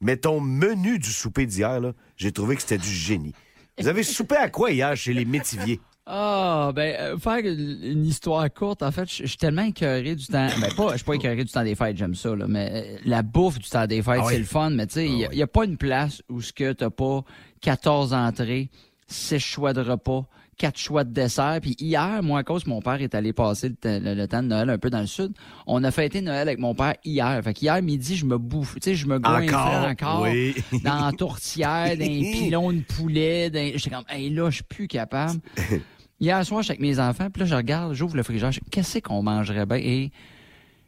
Mais 0.00 0.16
ton 0.18 0.40
menu 0.40 0.98
du 0.98 1.10
souper 1.10 1.46
d'hier, 1.46 1.80
là, 1.80 1.92
j'ai 2.18 2.30
trouvé 2.30 2.54
que 2.56 2.60
c'était 2.62 2.78
du 2.78 2.88
génie. 2.90 3.32
Vous 3.78 3.88
avez 3.88 4.02
soupé 4.02 4.36
à 4.36 4.48
quoi 4.48 4.70
hier 4.70 4.96
chez 4.96 5.12
les 5.12 5.24
métiviers? 5.24 5.80
Ah, 6.06 6.70
ben, 6.74 6.94
euh, 7.00 7.18
faire 7.18 7.38
une 7.38 8.06
histoire 8.06 8.48
courte, 8.52 8.82
en 8.82 8.92
fait, 8.92 9.10
je 9.10 9.26
suis 9.26 9.36
tellement 9.36 9.64
écœuré 9.64 10.14
du 10.14 10.26
temps. 10.26 10.46
Ben, 10.60 10.72
pas, 10.76 10.92
je 10.92 10.96
suis 10.98 11.04
pas 11.04 11.14
écœuré 11.14 11.44
du 11.44 11.50
temps 11.50 11.64
des 11.64 11.74
fêtes, 11.74 11.96
j'aime 11.96 12.14
ça, 12.14 12.34
là, 12.36 12.46
mais 12.48 12.70
euh, 12.72 12.98
la 13.04 13.22
bouffe 13.22 13.58
du 13.58 13.68
temps 13.68 13.86
des 13.86 14.02
fêtes, 14.02 14.20
Ah 14.20 14.26
oui. 14.26 14.32
c'est 14.34 14.38
le 14.38 14.44
fun, 14.44 14.70
mais 14.70 14.86
tu 14.86 14.94
sais, 14.94 15.06
il 15.06 15.28
n'y 15.30 15.42
a, 15.42 15.46
pas 15.48 15.64
une 15.64 15.76
place 15.76 16.22
où 16.28 16.40
ce 16.40 16.52
que 16.52 16.72
t'as 16.72 16.90
pas 16.90 17.24
14 17.60 18.14
entrées, 18.14 18.70
6 19.08 19.40
choix 19.40 19.72
de 19.72 19.80
repas, 19.80 20.26
4 20.58 20.78
choix 20.78 21.04
de 21.04 21.12
dessert. 21.12 21.58
Puis 21.60 21.76
hier, 21.78 22.22
moi, 22.22 22.38
à 22.40 22.42
cause 22.42 22.66
mon 22.66 22.80
père 22.80 23.00
est 23.02 23.14
allé 23.14 23.32
passer 23.32 23.68
le, 23.68 23.74
temps- 23.74 23.98
le- 24.02 24.14
le 24.14 24.26
temps 24.28 24.42
de 24.42 24.48
Noël 24.48 24.70
un 24.70 24.78
peu 24.78 24.88
dans 24.90 25.00
le 25.00 25.06
sud, 25.06 25.32
on 25.66 25.84
a 25.84 25.90
fêté 25.90 26.20
Noël 26.22 26.48
avec 26.48 26.58
mon 26.58 26.74
père 26.74 26.94
hier. 27.04 27.40
Fait 27.44 27.52
qu'hier 27.54 27.82
midi, 27.82 28.16
je 28.16 28.24
me 28.24 28.38
bouffe, 28.38 28.74
tu 28.76 28.80
sais, 28.82 28.94
je 28.94 29.06
me 29.06 29.18
goinfrais 29.18 29.90
encore? 29.90 30.22
Oui. 30.22 30.54
dans 30.82 31.06
la 31.06 31.12
tourtière, 31.12 31.96
dans 31.96 32.04
les 32.04 32.30
pilons 32.32 32.72
de 32.72 32.80
poulet. 32.80 33.50
Dans... 33.50 33.60
J'étais 33.76 33.90
comme, 33.90 34.04
hey, 34.08 34.30
là, 34.30 34.48
je 34.50 34.56
suis 34.56 34.64
plus 34.64 34.88
capable. 34.88 35.40
Hier 36.20 36.42
soir, 36.46 36.62
j'étais 36.62 36.72
avec 36.72 36.80
mes 36.80 36.98
enfants, 36.98 37.28
puis 37.30 37.40
là, 37.40 37.46
je 37.46 37.54
regarde, 37.54 37.92
j'ouvre 37.92 38.16
le 38.16 38.22
dis, 38.22 38.60
qu'est-ce 38.70 39.00
qu'on 39.00 39.22
mangerait 39.22 39.66
bien? 39.66 39.76
Et 39.76 40.10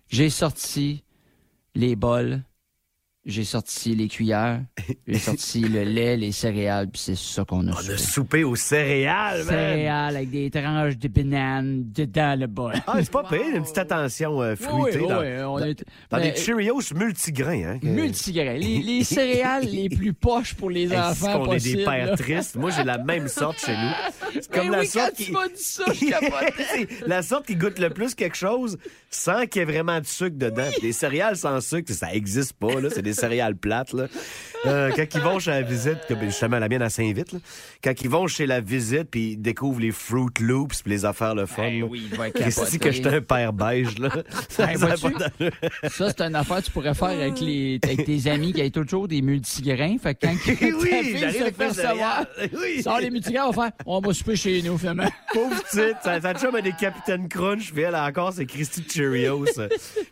j'ai 0.09 0.31
sorti 0.31 1.03
les 1.75 1.97
bols, 1.97 2.43
j'ai 3.29 3.45
sorti 3.45 3.95
les 3.95 4.09
cuillères, 4.09 4.63
j'ai 5.07 5.19
sorti 5.19 5.61
le 5.61 5.85
lait, 5.85 6.17
les 6.17 6.33
céréales, 6.33 6.89
puis 6.89 7.01
c'est 7.01 7.17
ça 7.17 7.45
qu'on 7.45 7.69
a 7.69 7.73
On 7.73 7.77
a 7.77 7.83
soupé. 7.83 7.97
soupé 7.99 8.45
aux 8.45 8.57
céréales, 8.57 9.45
man. 9.45 9.49
Céréales 9.49 10.17
avec 10.17 10.31
des 10.31 10.51
tranches 10.51 10.97
de 10.97 11.08
bananes 11.08 11.85
dedans 11.93 12.35
le 12.37 12.47
bol. 12.47 12.73
Ah, 12.87 12.94
c'est 13.01 13.11
pas 13.11 13.23
pire, 13.25 13.41
une 13.55 13.63
petite 13.63 13.79
attention 13.79 14.41
euh, 14.43 14.56
fruitée. 14.56 14.99
Oui, 15.01 15.08
dans 15.08 15.20
oui, 15.20 15.27
on 15.47 15.58
est- 15.58 15.85
dans 16.11 16.17
mais- 16.19 16.31
des 16.32 16.37
Cheerios 16.41 16.81
multigrains. 16.94 17.75
Hein, 17.75 17.79
que- 17.79 17.87
Multigrains. 17.87 18.55
Les, 18.56 18.79
les 18.79 19.05
céréales 19.05 19.67
les 19.67 19.89
plus 19.91 20.15
poches 20.15 20.55
pour 20.55 20.70
les 20.70 20.91
enfants 20.97 21.15
c'est 21.15 21.32
qu'on 21.32 21.53
est 21.53 21.63
des 21.77 21.85
pères 21.85 22.06
là. 22.06 22.17
tristes. 22.17 22.56
Moi, 22.56 22.70
j'ai 22.70 22.85
la 22.85 22.99
même 22.99 23.29
sorte 23.29 23.61
chez 23.65 23.73
nous. 23.73 23.93
C'est 24.41 24.51
Ben 24.51 24.61
comme 24.61 24.70
la 24.73 24.81
oui, 24.81 24.87
sorte 24.87 25.11
quand 25.11 25.17
tu 25.17 25.25
qui... 25.25 25.32
m'as 25.32 25.49
dit 25.49 25.55
ça, 25.63 25.85
je 25.93 27.06
la 27.06 27.23
sorte 27.23 27.47
qui 27.47 27.56
goûte 27.56 27.79
le 27.79 27.91
plus 27.91 28.15
quelque 28.15 28.37
chose 28.37 28.79
sans 29.11 29.47
qu'il 29.47 29.61
y 29.61 29.63
ait 29.63 29.65
vraiment 29.67 30.01
de 30.01 30.06
sucre 30.06 30.37
dedans. 30.37 30.69
Des 30.82 30.93
céréales 30.93 31.37
sans 31.37 31.61
sucre, 31.61 31.93
ça 31.93 32.13
existe 32.15 32.53
pas. 32.55 32.81
Là. 32.81 32.89
C'est 32.91 33.03
des 33.03 33.15
céréales 33.19 33.56
plates. 33.56 33.93
Là. 33.93 34.06
Euh, 34.67 34.91
quand 34.94 35.05
ils 35.15 35.20
vont 35.20 35.39
chez 35.39 35.51
la 35.51 35.63
visite, 35.63 35.98
comme 36.08 36.20
justement 36.22 36.58
la 36.58 36.69
mienne 36.69 36.82
à 36.82 36.91
Saint-Vite, 36.91 37.32
là, 37.32 37.39
quand 37.82 37.93
ils 38.03 38.08
vont 38.08 38.27
chez 38.27 38.46
la 38.46 38.60
visite 38.60 39.08
puis 39.10 39.32
ils 39.32 39.37
découvrent 39.37 39.81
les 39.81 39.93
Fruit 39.93 40.31
Loops 40.41 40.82
puis 40.82 40.91
les 40.91 41.05
affaires 41.05 41.34
le 41.34 41.46
fun. 41.46 41.63
Ben 41.63 41.81
là. 41.81 41.87
oui, 41.87 42.10
Qu'est-ce 42.34 42.79
que 42.79 42.91
j'étais 42.91 43.08
un 43.08 43.20
père 43.20 43.53
beige, 43.53 43.98
là? 43.98 44.10
Ça, 44.48 44.67
Ben, 44.67 44.77
ça. 44.79 44.96
Ça, 45.89 46.08
c'est 46.10 46.20
une 46.22 46.34
affaire 46.34 46.58
que 46.58 46.65
tu 46.65 46.70
pourrais 46.70 46.94
faire 46.94 47.08
avec, 47.08 47.41
les, 47.41 47.79
avec 47.82 48.05
tes 48.05 48.31
amis 48.31 48.53
qui 48.53 48.63
ont 48.63 48.70
toujours 48.82 49.08
des 49.08 49.22
multigrains. 49.22 49.96
Fait 49.98 50.15
que 50.15 50.27
quand 50.27 50.34
oui, 50.46 50.91
ta 50.91 51.03
fille 51.03 51.32
se 51.32 51.53
fait 51.53 51.72
céréales. 51.75 52.29
Oui. 52.53 52.82
sort 52.82 53.01
les 53.01 53.10
multigrains, 53.10 53.46
on 53.46 53.51
va 53.51 53.63
faire 53.65 53.72
on 53.87 54.01
va 54.01 54.13
souper 54.13 54.37
chez 54.37 54.63
nous, 54.63 54.77
finalement. 54.79 55.08
Pauvre 55.32 55.63
petite, 55.63 55.96
ça, 56.03 56.20
ça 56.20 56.34
chum 56.34 56.55
a 56.55 56.60
des 56.60 56.72
Capitaine 56.72 57.29
Crunch, 57.29 57.72
puis 57.72 57.82
elle 57.82 57.94
encore, 57.94 58.32
c'est 58.32 58.46
Christy 58.46 58.84
Cheerios. 58.89 59.46
euh, 59.58 59.69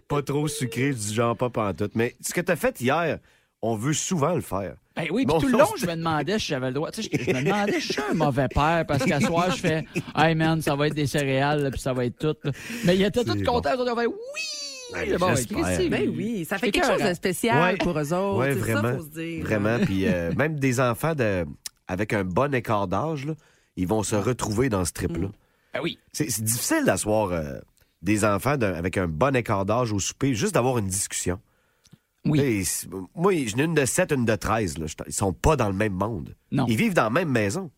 pas 0.09 0.23
trop 0.23 0.49
sucré, 0.49 0.93
du 0.93 1.15
genre 1.15 1.37
pas 1.37 1.51
pantoute. 1.51 1.93
Mais 1.95 2.15
ce 2.21 2.33
que 2.33 2.41
t'as 2.41 2.57
fait 2.57 2.81
hier, 2.87 3.19
on 3.63 3.77
veut 3.77 3.93
souvent 3.93 4.35
le 4.35 4.41
faire. 4.41 4.75
Ben 4.97 5.07
oui, 5.11 5.27
puis 5.27 5.39
tout 5.41 5.49
le 5.49 5.55
on 5.57 5.59
long, 5.59 5.67
je 5.77 5.87
me 5.87 5.95
demandais 5.95 6.39
si 6.39 6.47
j'avais 6.47 6.69
le 6.69 6.75
droit. 6.75 6.91
Tu 6.91 7.03
sais, 7.03 7.11
je, 7.13 7.23
je 7.25 7.31
me 7.31 7.43
demandais 7.45 7.81
si 7.81 7.89
je 7.89 7.93
suis 7.93 8.03
un 8.11 8.15
mauvais 8.15 8.49
père 8.49 8.85
parce 8.89 9.05
qu'à 9.05 9.21
soir, 9.21 9.51
je 9.51 9.61
fais 9.61 9.85
Hey 10.17 10.35
man, 10.35 10.63
ça 10.63 10.75
va 10.75 10.87
être 10.87 10.95
des 10.95 11.07
céréales, 11.07 11.69
puis 11.71 11.81
ça 11.81 11.93
va 11.93 12.05
être 12.07 12.19
tout. 12.19 12.37
là. 12.45 12.53
Mais 12.85 12.97
il 12.97 13.03
était 13.03 13.25
tout 13.25 13.37
content. 13.45 13.71
On 13.79 13.87
avait 13.87 14.07
Oui! 14.07 14.15
Ben, 14.93 15.17
Bon, 15.19 15.35
Ben 15.91 16.09
oui, 16.17 16.45
ça 16.49 16.59
fait 16.59 16.71
quelque 16.71 16.87
chose 16.87 17.03
de 17.03 17.13
spécial 17.13 17.61
Ouais. 17.73 17.77
pour 17.77 17.99
eux 17.99 18.13
autres. 18.13 18.39
Ouais, 18.39 18.53
c'est 18.55 18.61
vraiment. 18.61 18.83
ça, 18.83 18.97
faut 18.99 19.03
se 19.03 19.09
dire. 19.21 19.45
Vraiment. 19.45 19.79
Puis 19.85 20.07
euh, 20.07 20.33
même 20.37 20.59
des 20.61 20.79
enfants 20.81 21.15
de, 21.15 21.45
avec 21.89 22.13
un 22.13 22.23
bon 22.23 22.55
écart 22.55 22.87
d'âge, 22.87 23.27
ils 23.77 23.89
vont 23.89 24.05
se 24.05 24.15
retrouver 24.15 24.69
dans 24.69 24.85
ce 24.85 24.93
trip-là. 24.93 25.29
Ben 25.75 25.81
oui. 25.83 25.99
C'est 26.13 26.27
difficile 26.43 26.85
d'asseoir 26.85 27.33
euh, 27.33 27.59
des 28.01 28.25
enfants 28.25 28.57
avec 28.63 28.97
un 28.97 29.09
bon 29.09 29.35
écart 29.35 29.67
d'âge 29.67 29.93
au 29.93 29.99
souper, 29.99 30.35
juste 30.35 30.55
d'avoir 30.55 30.79
une 30.79 30.87
discussion. 30.87 31.41
Oui. 32.31 32.65
C'est- 32.65 32.89
moi, 33.15 33.33
j'en 33.47 33.59
ai 33.59 33.63
une 33.65 33.75
de 33.75 33.85
7, 33.85 34.13
une 34.13 34.25
de 34.25 34.35
13. 34.37 34.79
Là. 34.79 34.87
Ils 35.07 35.13
sont 35.13 35.33
pas 35.33 35.57
dans 35.57 35.69
le 35.69 35.75
même 35.75 35.93
monde. 35.95 36.35
Non. 36.53 36.67
Ils 36.69 36.77
vivent 36.77 36.95
dans 36.95 37.05
la 37.05 37.11
même 37.11 37.31
maison, 37.31 37.71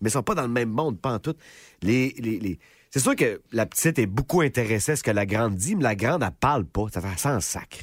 mais 0.00 0.08
ils 0.10 0.12
sont 0.12 0.22
pas 0.22 0.34
dans 0.34 0.42
le 0.42 0.48
même 0.48 0.70
monde, 0.70 1.00
pas 1.00 1.12
en 1.14 1.18
tout. 1.18 1.34
Les, 1.82 2.14
les, 2.18 2.38
les- 2.40 2.58
C'est 2.90 3.00
sûr 3.00 3.16
que 3.16 3.40
la 3.52 3.66
petite 3.66 3.98
est 3.98 4.06
beaucoup 4.06 4.40
intéressée 4.40 4.92
à 4.92 4.96
ce 4.96 5.02
que 5.02 5.10
la 5.10 5.26
grande 5.26 5.56
dit, 5.56 5.74
mais 5.76 5.82
la 5.82 5.96
grande, 5.96 6.22
elle 6.22 6.30
parle 6.38 6.64
pas. 6.64 6.86
Ça 6.92 7.00
fait 7.00 7.28
en 7.28 7.40
sacre. 7.40 7.78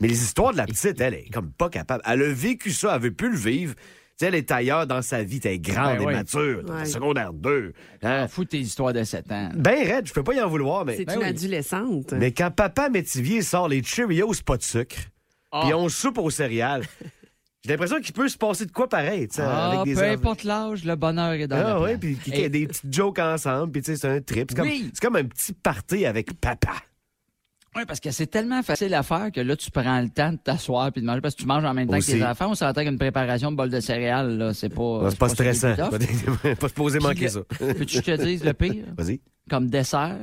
Mais 0.00 0.08
les 0.08 0.20
histoires 0.22 0.52
de 0.52 0.56
la 0.58 0.66
petite, 0.66 1.00
elle 1.00 1.14
est 1.14 1.30
comme 1.32 1.52
pas 1.52 1.70
capable. 1.70 2.02
Elle 2.06 2.22
a 2.22 2.32
vécu 2.32 2.70
ça, 2.72 2.94
elle 2.96 3.02
veut 3.02 3.12
plus 3.14 3.30
le 3.30 3.36
vivre. 3.38 3.74
Tu 4.18 4.24
sais, 4.24 4.26
elle 4.28 4.34
est 4.34 4.50
ailleurs 4.50 4.86
dans 4.86 5.00
sa 5.02 5.22
vie. 5.22 5.40
Elle 5.44 5.52
est 5.52 5.58
grande 5.58 5.98
Ben 5.98 6.02
et 6.02 6.06
oui. 6.06 6.12
mature. 6.14 6.64
Ouais. 6.68 6.84
secondaire 6.86 7.32
2. 7.34 7.72
Hein? 8.02 8.26
Fous 8.28 8.46
tes 8.46 8.58
histoires 8.58 8.92
de 8.94 9.04
7 9.04 9.30
ans. 9.30 9.50
Ben 9.54 9.86
raide, 9.86 10.06
je 10.08 10.12
peux 10.14 10.24
pas 10.24 10.32
y 10.34 10.40
en 10.40 10.48
vouloir, 10.48 10.84
mais... 10.86 10.96
C'est 10.96 11.04
Ben 11.04 11.14
une 11.16 11.20
oui. 11.20 11.26
adolescente. 11.26 12.12
Mais 12.14 12.32
quand 12.32 12.50
papa 12.50 12.88
Métivier 12.88 13.42
sort 13.42 13.68
les 13.68 13.82
Cheerios 13.82 14.32
pas 14.44 14.56
de 14.56 14.62
sucre, 14.62 14.96
Ah. 15.56 15.60
puis 15.64 15.74
on 15.74 15.88
soupe 15.88 16.18
aux 16.18 16.30
céréales, 16.30 16.82
j'ai 17.64 17.70
l'impression 17.72 18.00
qu'il 18.00 18.12
peut 18.14 18.28
se 18.28 18.36
passer 18.38 18.66
de 18.66 18.72
quoi 18.72 18.88
pareil, 18.88 19.28
tu 19.28 19.36
sais, 19.36 19.42
Ah, 19.44 19.70
avec 19.80 19.84
des 19.84 20.00
peu 20.00 20.08
importe 20.08 20.44
l'âge, 20.44 20.84
le 20.84 20.94
bonheur 20.96 21.32
est 21.32 21.46
dans 21.48 21.56
Ah 21.56 21.80
ouais, 21.80 21.96
puis 21.96 22.16
qu'il 22.16 22.38
y 22.38 22.44
a 22.44 22.48
des 22.48 22.66
petites 22.66 22.92
jokes 22.92 23.18
ensemble, 23.18 23.72
puis 23.72 23.82
tu 23.82 23.92
sais, 23.92 23.96
c'est 23.96 24.08
un 24.08 24.20
trip. 24.20 24.46
C'est 24.50 24.56
comme, 24.56 24.66
Oui. 24.68 24.90
c'est 24.92 25.00
comme 25.04 25.16
un 25.16 25.24
petit 25.24 25.52
party 25.52 26.06
avec 26.06 26.32
papa. 26.40 26.74
Oui, 27.74 27.82
parce 27.86 28.00
que 28.00 28.10
c'est 28.10 28.26
tellement 28.26 28.62
facile 28.62 28.94
à 28.94 29.02
faire 29.02 29.30
que 29.30 29.40
là, 29.42 29.54
tu 29.54 29.70
prends 29.70 30.00
le 30.00 30.08
temps 30.08 30.32
de 30.32 30.38
t'asseoir 30.38 30.90
puis 30.92 31.02
de 31.02 31.06
manger 31.06 31.20
parce 31.20 31.34
que 31.34 31.42
tu 31.42 31.46
manges 31.46 31.64
en 31.66 31.74
même 31.74 31.86
temps 31.86 31.98
Aussi. 31.98 32.12
que 32.12 32.16
tes 32.16 32.24
enfants. 32.24 32.48
On 32.48 32.54
s'entend 32.54 32.82
qu'une 32.82 32.96
préparation 32.98 33.50
de 33.52 33.56
bol 33.56 33.68
de 33.68 33.80
céréales, 33.80 34.38
là, 34.38 34.54
c'est 34.54 34.70
pas. 34.70 34.80
Non, 34.80 35.10
c'est 35.10 35.18
pas 35.18 35.26
est 35.26 35.52
stressant. 35.52 35.74
pas 35.90 36.68
Puis 36.68 36.98
manquer 37.02 37.24
le- 37.24 37.28
ça. 37.28 37.40
Peux-tu 37.58 38.00
que 38.00 38.12
je 38.12 38.16
te 38.16 38.22
dise 38.22 38.42
le 38.44 38.54
pire? 38.54 38.82
Vas-y. 38.96 39.20
Comme 39.50 39.68
dessert, 39.68 40.16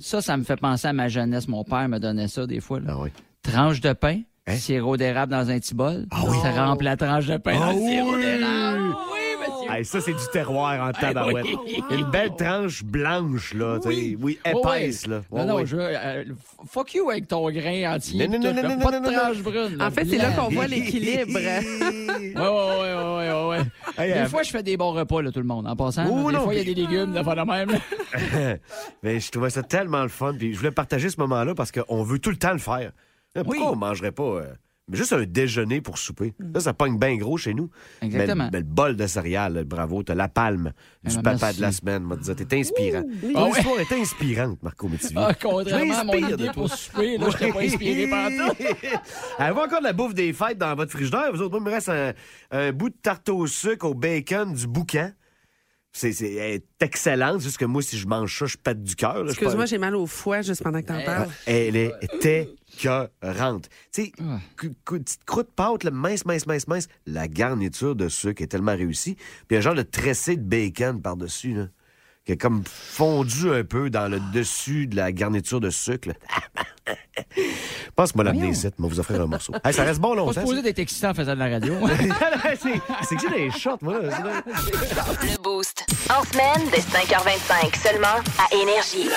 ça, 0.00 0.20
ça 0.20 0.36
me 0.36 0.42
fait 0.42 0.56
penser 0.56 0.88
à 0.88 0.92
ma 0.92 1.06
jeunesse. 1.06 1.46
Mon 1.46 1.62
père 1.62 1.88
me 1.88 1.98
donnait 2.00 2.26
ça 2.26 2.44
des 2.44 2.58
fois. 2.60 2.80
là. 2.80 2.86
Ah 2.90 2.98
oui. 3.00 3.10
Tranche 3.40 3.80
de 3.80 3.92
pain, 3.92 4.22
Hein? 4.48 4.56
sirop 4.56 4.96
d'érable 4.96 5.32
dans 5.32 5.50
un 5.50 5.58
petit 5.58 5.74
bol. 5.74 6.06
Ah 6.12 6.20
oui. 6.28 6.36
Ça 6.40 6.52
remplit 6.52 6.84
la 6.84 6.96
tranche 6.96 7.26
de 7.26 7.36
pain 7.36 7.58
Ah 7.60 7.72
dans 7.72 7.72
le 7.72 7.78
sirop 7.88 8.14
oui! 8.14 8.22
d'érable. 8.22 8.94
Oui, 9.12 9.18
monsieur. 9.40 9.72
Hey, 9.74 9.84
ça, 9.84 10.00
c'est 10.00 10.12
du 10.12 10.22
terroir 10.32 10.88
en 10.88 10.92
tabarouette. 10.92 11.46
oui. 11.64 11.82
Une 11.90 12.04
belle 12.04 12.30
tranche 12.38 12.84
blanche, 12.84 13.54
là. 13.54 13.78
Oui, 13.84 14.16
Oh, 14.16 14.22
oui. 14.24 14.38
épaisse, 14.44 15.08
là. 15.08 15.22
Non, 15.32 15.38
Ouais, 15.38 15.44
non, 15.46 15.54
ouais. 15.56 15.66
je, 15.66 15.76
euh, 15.76 16.24
fuck 16.68 16.94
you 16.94 17.10
avec 17.10 17.26
ton 17.26 17.50
grain 17.50 17.92
entier. 17.96 18.28
Non, 18.28 18.38
non, 18.38 18.52
non, 18.54 18.62
non, 18.62 18.78
pas 18.78 18.92
non, 18.92 19.00
de 19.00 19.06
non, 19.12 19.18
tranche 19.18 19.38
brune. 19.42 19.82
En 19.82 19.90
fait, 19.90 20.04
c'est 20.04 20.18
là 20.18 20.30
qu'on 20.30 20.48
voit 20.48 20.68
l'équilibre. 20.68 21.40
Ouais, 22.36 22.42
ouais, 22.42 22.48
ouais, 22.48 22.94
ouais, 22.94 23.32
ouais, 23.32 23.48
ouais. 23.48 23.58
Hey, 23.98 24.12
des 24.12 24.18
euh, 24.20 24.26
fois, 24.26 24.42
je 24.42 24.50
fais 24.50 24.62
des 24.62 24.76
bons 24.76 24.92
repas, 24.92 25.22
là, 25.22 25.32
tout 25.32 25.40
le 25.40 25.46
monde, 25.46 25.66
en 25.66 25.74
passant. 25.74 26.04
Oh, 26.08 26.26
là. 26.30 26.30
des 26.30 26.36
non, 26.36 26.44
fois, 26.44 26.54
il 26.54 26.58
y 26.58 26.60
a 26.60 26.64
des 26.64 26.74
légumes, 26.74 27.12
de 27.12 27.34
la 27.34 27.44
même. 27.44 27.70
Mais 29.02 29.18
je 29.20 29.30
trouvais 29.30 29.50
ça 29.50 29.62
tellement 29.62 30.02
le 30.02 30.08
fun. 30.08 30.34
Puis 30.38 30.52
je 30.52 30.58
voulais 30.58 30.70
partager 30.70 31.08
ce 31.10 31.18
moment-là 31.20 31.54
parce 31.54 31.72
qu'on 31.72 32.02
veut 32.02 32.18
tout 32.18 32.30
le 32.30 32.36
temps 32.36 32.52
le 32.52 32.58
faire. 32.58 32.92
Euh, 33.36 33.44
Pourquoi 33.44 33.66
Oui. 33.66 33.72
on 33.72 33.76
mangerait 33.76 34.12
pas 34.12 34.22
euh, 34.22 34.46
juste 34.92 35.12
un 35.12 35.24
déjeuner 35.24 35.80
pour 35.80 35.98
souper? 35.98 36.32
Ça, 36.54 36.60
ça 36.60 36.72
pogne 36.74 36.98
bien 36.98 37.16
gros 37.16 37.36
chez 37.36 37.54
nous. 37.54 37.70
Exactement. 38.02 38.44
Mais, 38.44 38.50
mais 38.52 38.58
le 38.60 38.64
bol 38.64 38.96
de 38.96 39.06
céréales, 39.06 39.54
là, 39.54 39.64
bravo, 39.64 40.02
t'as 40.02 40.14
la 40.14 40.28
palme 40.28 40.72
du 41.04 41.14
ben, 41.16 41.22
papa 41.22 41.38
merci. 41.46 41.56
de 41.56 41.62
la 41.62 41.72
semaine. 41.72 42.02
M'a 42.04 42.16
dit, 42.16 42.34
t'es 42.34 42.58
inspirant. 42.58 43.02
Ah 43.06 43.32
Ton 43.32 43.50
ouais. 43.52 43.58
histoire 43.58 43.80
est 43.80 43.92
inspirante, 43.92 44.62
Marco 44.62 44.88
Métivier. 44.88 45.16
Ah, 45.18 45.34
contrairement 45.34 45.98
à 45.98 46.04
mon 46.04 46.14
idée 46.14 46.50
pour 46.54 46.72
souper, 46.72 47.18
là, 47.18 47.30
je 47.30 47.36
t'ai 47.36 47.52
pas 47.52 47.60
inspiré 47.62 48.08
par 48.08 48.28
tout. 48.30 48.56
Avez-vous 49.38 49.60
encore 49.60 49.80
de 49.80 49.84
la 49.84 49.92
bouffe 49.92 50.14
des 50.14 50.32
fêtes 50.32 50.58
dans 50.58 50.74
votre 50.74 50.92
frigidaire? 50.92 51.30
Vous 51.32 51.42
autres, 51.42 51.50
moi, 51.58 51.60
il 51.60 51.64
me 51.64 51.74
reste 51.74 51.88
un, 51.88 52.12
un 52.50 52.72
bout 52.72 52.90
de 52.90 52.96
tarte 53.02 53.28
au 53.28 53.46
sucre, 53.46 53.86
au 53.86 53.94
bacon, 53.94 54.52
du 54.54 54.66
boucan. 54.66 55.10
C'est 55.92 56.12
c'est- 56.12 56.34
elle 56.34 56.52
est 56.56 56.66
excellente. 56.82 57.40
Juste 57.40 57.56
que 57.56 57.64
moi, 57.64 57.80
si 57.80 57.96
je 57.96 58.06
mange 58.06 58.38
ça, 58.38 58.44
je 58.44 58.58
pète 58.58 58.82
du 58.82 58.94
cœur. 58.94 59.24
Excuse-moi, 59.26 59.64
j'ai 59.64 59.78
mal 59.78 59.96
au 59.96 60.06
foie 60.06 60.42
juste 60.42 60.62
pendant 60.62 60.82
que 60.82 60.86
t'en 60.86 61.02
parles. 61.02 61.28
Elle 61.46 61.74
est 61.74 61.92
écœurante. 62.78 63.68
Tu 63.92 64.04
sais, 64.04 64.12
Ah. 64.20 64.38
petite 64.84 65.24
croûte 65.24 65.50
pâte, 65.54 65.84
là, 65.84 65.90
mince, 65.90 66.24
mince, 66.24 66.46
mince, 66.46 66.66
mince. 66.68 66.88
La 67.06 67.28
garniture 67.28 67.94
de 67.96 68.08
sucre 68.08 68.42
est 68.42 68.46
tellement 68.48 68.76
réussie. 68.76 69.16
Puis 69.48 69.56
un 69.56 69.60
genre 69.60 69.74
de 69.74 69.82
tressé 69.82 70.36
de 70.36 70.42
bacon 70.42 71.00
par-dessus, 71.00 71.54
là, 71.54 71.66
qui 72.24 72.32
est 72.32 72.36
comme 72.36 72.62
fondu 72.66 73.50
un 73.52 73.62
peu 73.64 73.88
dans 73.88 74.08
le 74.08 74.18
dessus 74.32 74.86
de 74.88 74.96
la 74.96 75.12
garniture 75.12 75.60
de 75.60 75.70
sucre. 75.70 76.08
là. 76.08 76.14
Je 77.36 77.90
pense 77.96 78.12
que 78.12 78.18
moi 78.18 78.24
l'amener 78.24 78.48
ici, 78.50 78.68
moi 78.78 78.88
vous 78.88 79.00
offrir 79.00 79.20
un 79.22 79.26
morceau. 79.26 79.52
Hey, 79.64 79.72
ça 79.72 79.82
reste 79.84 80.00
bon 80.00 80.10
Pas 80.10 80.16
longtemps. 80.16 80.32
supposé 80.34 80.56
ça. 80.56 80.62
d'être 80.62 80.78
excitant 80.78 81.10
en 81.10 81.14
faisant 81.14 81.34
de 81.34 81.38
la 81.38 81.48
radio. 81.48 81.74
c'est 82.60 82.80
c'est 83.08 83.16
que 83.16 83.22
j'ai 83.22 83.30
des 83.30 83.50
shots, 83.50 83.78
moi. 83.80 84.00
Là. 84.00 84.42
Le 84.46 85.42
Boost. 85.42 85.84
En 86.10 86.22
semaine, 86.24 86.68
dès 86.70 86.80
5h25, 86.80 87.76
seulement 87.76 88.22
à 88.38 88.54
Énergie. 88.54 89.08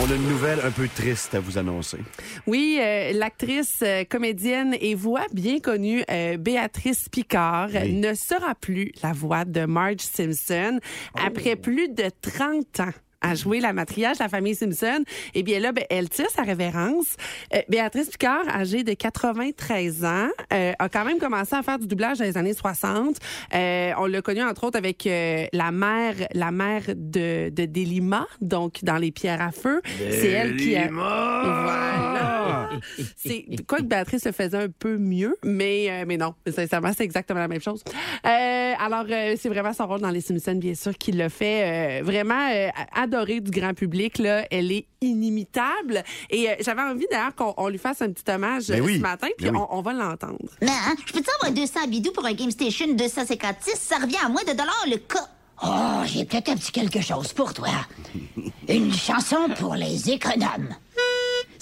On 0.00 0.10
a 0.10 0.14
une 0.14 0.26
nouvelle 0.28 0.58
un 0.64 0.70
peu 0.70 0.88
triste 0.88 1.34
à 1.34 1.40
vous 1.40 1.58
annoncer. 1.58 1.98
Oui, 2.46 2.78
euh, 2.80 3.12
l'actrice, 3.12 3.80
euh, 3.82 4.04
comédienne 4.08 4.74
et 4.80 4.94
voix 4.94 5.26
bien 5.32 5.60
connue 5.60 6.02
euh, 6.10 6.38
Béatrice 6.38 7.08
Picard 7.10 7.68
Oui. 7.74 7.92
ne 7.92 8.14
sera 8.14 8.54
plus 8.54 8.92
la 9.02 9.12
voix 9.12 9.44
de 9.44 9.66
Marge 9.66 10.00
Simpson 10.00 10.78
après 11.14 11.56
plus 11.56 11.88
de 11.88 12.04
30 12.22 12.80
ans 12.80 12.92
à 13.22 13.34
jouer 13.34 13.60
la 13.60 13.72
matriarche 13.72 14.18
de 14.18 14.24
la 14.24 14.28
famille 14.28 14.54
Simpson. 14.54 15.04
Eh 15.34 15.42
bien 15.42 15.60
là, 15.60 15.72
ben, 15.72 15.84
elle 15.90 16.08
tire 16.08 16.28
sa 16.30 16.42
révérence. 16.42 17.16
Euh, 17.54 17.60
Béatrice 17.68 18.10
Picard, 18.10 18.48
âgée 18.48 18.84
de 18.84 18.92
93 18.92 20.04
ans, 20.04 20.28
euh, 20.52 20.72
a 20.78 20.88
quand 20.88 21.04
même 21.04 21.18
commencé 21.18 21.54
à 21.54 21.62
faire 21.62 21.78
du 21.78 21.86
doublage 21.86 22.18
dans 22.18 22.24
les 22.24 22.36
années 22.36 22.54
60. 22.54 23.16
Euh, 23.54 23.92
on 23.98 24.06
l'a 24.06 24.22
connue 24.22 24.42
entre 24.42 24.64
autres 24.64 24.78
avec 24.78 25.06
euh, 25.06 25.46
la 25.52 25.70
mère, 25.70 26.14
la 26.34 26.50
mère 26.50 26.82
de, 26.88 27.50
de 27.50 27.64
Delima, 27.66 28.26
donc 28.40 28.82
dans 28.82 28.96
Les 28.96 29.10
Pierres 29.10 29.42
à 29.42 29.52
feu. 29.52 29.80
C'est 29.98 30.30
elle 30.30 30.56
qui 30.56 30.76
a... 30.76 30.88
Voilà. 30.90 32.70
C'est 33.16 33.44
quoi 33.66 33.78
que 33.78 33.84
Béatrice 33.84 34.24
le 34.24 34.32
faisait 34.32 34.56
un 34.56 34.68
peu 34.68 34.98
mieux, 34.98 35.36
mais 35.44 35.86
euh, 35.90 36.04
mais 36.06 36.16
non, 36.16 36.34
sincèrement, 36.46 36.90
c'est 36.96 37.04
exactement 37.04 37.40
la 37.40 37.48
même 37.48 37.60
chose. 37.60 37.82
Euh, 38.26 38.72
alors 38.78 39.04
euh, 39.08 39.36
c'est 39.38 39.48
vraiment 39.48 39.72
son 39.72 39.86
rôle 39.86 40.00
dans 40.00 40.10
les 40.10 40.20
Simpsons, 40.20 40.56
bien 40.56 40.74
sûr, 40.74 40.96
qui 40.96 41.12
l'a 41.12 41.28
fait 41.28 42.00
euh, 42.00 42.04
vraiment 42.04 42.48
euh, 42.52 42.68
adoré 43.12 43.40
du 43.40 43.50
grand 43.50 43.74
public. 43.74 44.18
Là, 44.18 44.46
elle 44.50 44.72
est 44.72 44.86
inimitable. 45.00 46.02
Et 46.30 46.48
euh, 46.48 46.54
j'avais 46.60 46.82
envie 46.82 47.06
d'ailleurs 47.10 47.34
qu'on 47.34 47.54
on 47.56 47.68
lui 47.68 47.78
fasse 47.78 48.02
un 48.02 48.10
petit 48.10 48.30
hommage 48.30 48.68
Ben 48.68 48.80
euh, 48.80 48.84
oui. 48.84 48.96
ce 48.96 49.00
matin, 49.00 49.28
puis 49.36 49.46
Ben 49.50 49.56
oui. 49.56 49.62
on, 49.70 49.82
va 49.82 49.92
l'entendre. 49.92 50.38
Mais 50.60 50.68
hein, 50.68 50.94
je 51.06 51.12
peux-tu 51.12 51.28
avoir 51.40 51.52
200 51.52 51.88
bidous 51.88 52.12
pour 52.12 52.24
un 52.26 52.32
Game 52.32 52.50
Station 52.50 52.86
256? 52.94 53.76
Ça 53.78 53.96
revient 53.96 54.16
à 54.24 54.28
moins 54.28 54.42
de 54.42 54.52
dollars 54.52 54.86
le 54.90 54.96
cas. 54.96 55.28
Oh, 55.64 56.02
j'ai 56.06 56.24
peut-être 56.24 56.48
un 56.48 56.56
petit 56.56 56.72
quelque 56.72 57.00
chose 57.00 57.32
pour 57.32 57.54
toi. 57.54 57.68
Une 58.68 58.92
chanson 58.92 59.48
pour 59.58 59.74
les 59.74 60.10
économes. 60.10 60.74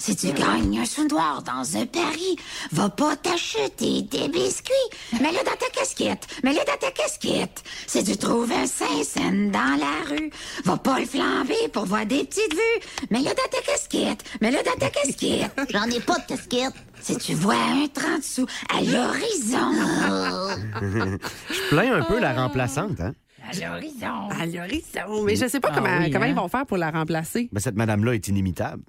Si 0.01 0.15
tu 0.15 0.33
gagnes 0.33 0.79
un 0.79 0.85
soudoir 0.85 1.43
dans 1.43 1.77
un 1.77 1.85
pari, 1.85 2.35
va 2.71 2.89
pas 2.89 3.15
t'acheter 3.15 4.01
des 4.01 4.29
biscuits. 4.29 4.73
Mets-le 5.13 5.45
dans 5.45 5.55
ta 5.59 5.69
casquette. 5.71 6.25
Mets-le 6.43 6.57
dans 6.57 6.77
ta 6.79 6.89
casquette. 6.89 7.61
Si 7.85 8.03
tu 8.03 8.17
trouves 8.17 8.51
un 8.51 8.65
Saint-Saëns 8.65 9.51
dans 9.51 9.77
la 9.79 10.09
rue, 10.09 10.31
va 10.65 10.77
pas 10.77 10.99
le 10.99 11.05
flamber 11.05 11.67
pour 11.71 11.85
voir 11.85 12.07
des 12.07 12.23
petites 12.23 12.51
vues. 12.51 13.05
Mets-le 13.11 13.25
dans 13.25 13.51
ta 13.51 13.61
casquette. 13.63 14.23
Mets-le 14.41 14.57
dans 14.65 14.79
ta 14.79 14.89
casquette. 14.89 15.51
J'en 15.71 15.83
ai 15.85 15.99
pas 15.99 16.17
de 16.17 16.25
casquette. 16.29 16.73
Si 16.99 17.15
tu 17.17 17.35
vois 17.35 17.53
un 17.53 17.85
30 17.87 18.23
sous 18.23 18.47
à 18.75 18.81
l'horizon. 18.81 19.71
Je 21.51 21.69
plains 21.69 21.93
un 21.93 22.03
peu 22.05 22.19
la 22.19 22.33
remplaçante, 22.33 22.99
hein? 23.01 23.13
À 23.47 23.53
l'horizon. 23.53 24.29
À 24.31 24.47
l'horizon. 24.47 25.23
Mais 25.25 25.35
je 25.35 25.47
sais 25.47 25.59
pas 25.59 25.69
Ah 25.71 25.75
comment, 25.75 25.97
oui, 25.99 26.09
comment 26.09 26.25
hein? 26.25 26.29
ils 26.29 26.35
vont 26.35 26.47
faire 26.47 26.65
pour 26.65 26.77
la 26.77 26.89
remplacer. 26.89 27.49
Mais 27.51 27.59
cette 27.59 27.75
madame-là 27.75 28.13
est 28.15 28.27
inimitable. 28.27 28.81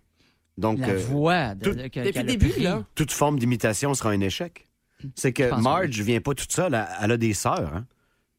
Donc, 0.58 0.78
La 0.78 0.88
euh, 0.90 0.98
voix 0.98 1.54
de, 1.54 1.64
tout- 1.70 1.74
de- 1.76 1.82
Depuis 1.82 2.12
le 2.20 2.24
début, 2.24 2.52
là. 2.60 2.84
toute 2.94 3.10
forme 3.10 3.38
d'imitation 3.38 3.94
sera 3.94 4.10
un 4.10 4.20
échec. 4.20 4.68
C'est 5.14 5.32
que 5.32 5.54
Marge 5.60 6.00
vient 6.00 6.20
pas 6.20 6.34
toute 6.34 6.52
seule, 6.52 6.74
elle, 6.74 6.86
elle 7.02 7.10
a 7.12 7.16
des 7.16 7.32
sœurs. 7.34 7.74
Hein? 7.74 7.86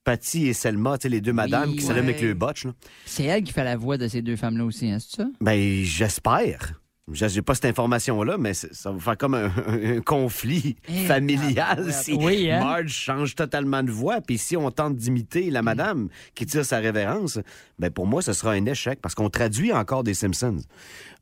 Patty 0.06 0.48
et 0.48 0.54
Selma, 0.54 0.98
tu 0.98 1.04
sais, 1.04 1.10
les 1.10 1.22
deux 1.22 1.34
madames 1.34 1.72
qui 1.76 1.82
s'allument 1.82 2.06
avec 2.10 2.18
ouais. 2.22 2.28
le 2.28 2.34
botch. 2.34 2.66
Là. 2.66 2.74
C'est 3.06 3.24
elle 3.24 3.44
qui 3.44 3.54
fait 3.54 3.64
la 3.64 3.78
voix 3.78 3.98
de 3.98 4.08
ces 4.08 4.22
deux 4.22 4.36
femmes-là 4.36 4.66
aussi, 4.66 4.90
hein, 4.92 4.98
c'est 5.00 5.16
ça? 5.18 5.28
Ben, 5.42 5.84
j'espère. 5.84 6.82
J'ai 7.12 7.42
pas 7.42 7.54
cette 7.54 7.66
information-là, 7.66 8.38
mais 8.38 8.54
ça 8.54 8.92
va 8.92 9.00
faire 9.00 9.18
comme 9.18 9.34
un, 9.34 9.52
un 9.68 10.00
conflit 10.00 10.78
Eh, 10.88 11.06
familial 11.06 11.92
si 11.92 12.14
Oui, 12.14 12.50
hein? 12.50 12.62
Marge 12.64 12.94
change 12.94 13.36
totalement 13.36 13.84
de 13.84 13.92
voix, 13.92 14.22
puis 14.22 14.38
si 14.38 14.56
on 14.56 14.72
tente 14.72 14.96
d'imiter 14.96 15.50
la 15.50 15.62
madame 15.62 16.08
qui 16.34 16.46
tire 16.46 16.64
sa 16.64 16.80
révérence, 16.80 17.40
ben 17.78 17.92
pour 17.92 18.08
moi, 18.08 18.22
ce 18.22 18.32
sera 18.32 18.52
un 18.52 18.66
échec, 18.66 19.00
parce 19.02 19.16
qu'on 19.16 19.30
traduit 19.30 19.74
encore 19.74 20.04
des 20.04 20.14
Simpsons 20.14 20.62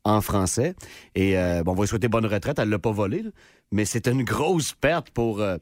en 0.03 0.21
français. 0.21 0.75
Et 1.15 1.35
euh, 1.37 1.63
bon, 1.63 1.71
on 1.71 1.75
va 1.75 1.81
lui 1.83 1.87
souhaiter 1.87 2.07
bonne 2.07 2.27
retraite, 2.27 2.59
elle 2.59 2.69
l'a 2.69 2.79
pas 2.79 2.91
volé, 2.91 3.23
là. 3.23 3.29
mais 3.71 3.85
c'est 3.85 4.07
une 4.07 4.23
grosse 4.23 4.73
perte 4.73 5.09
pour 5.09 5.41
euh, 5.41 5.57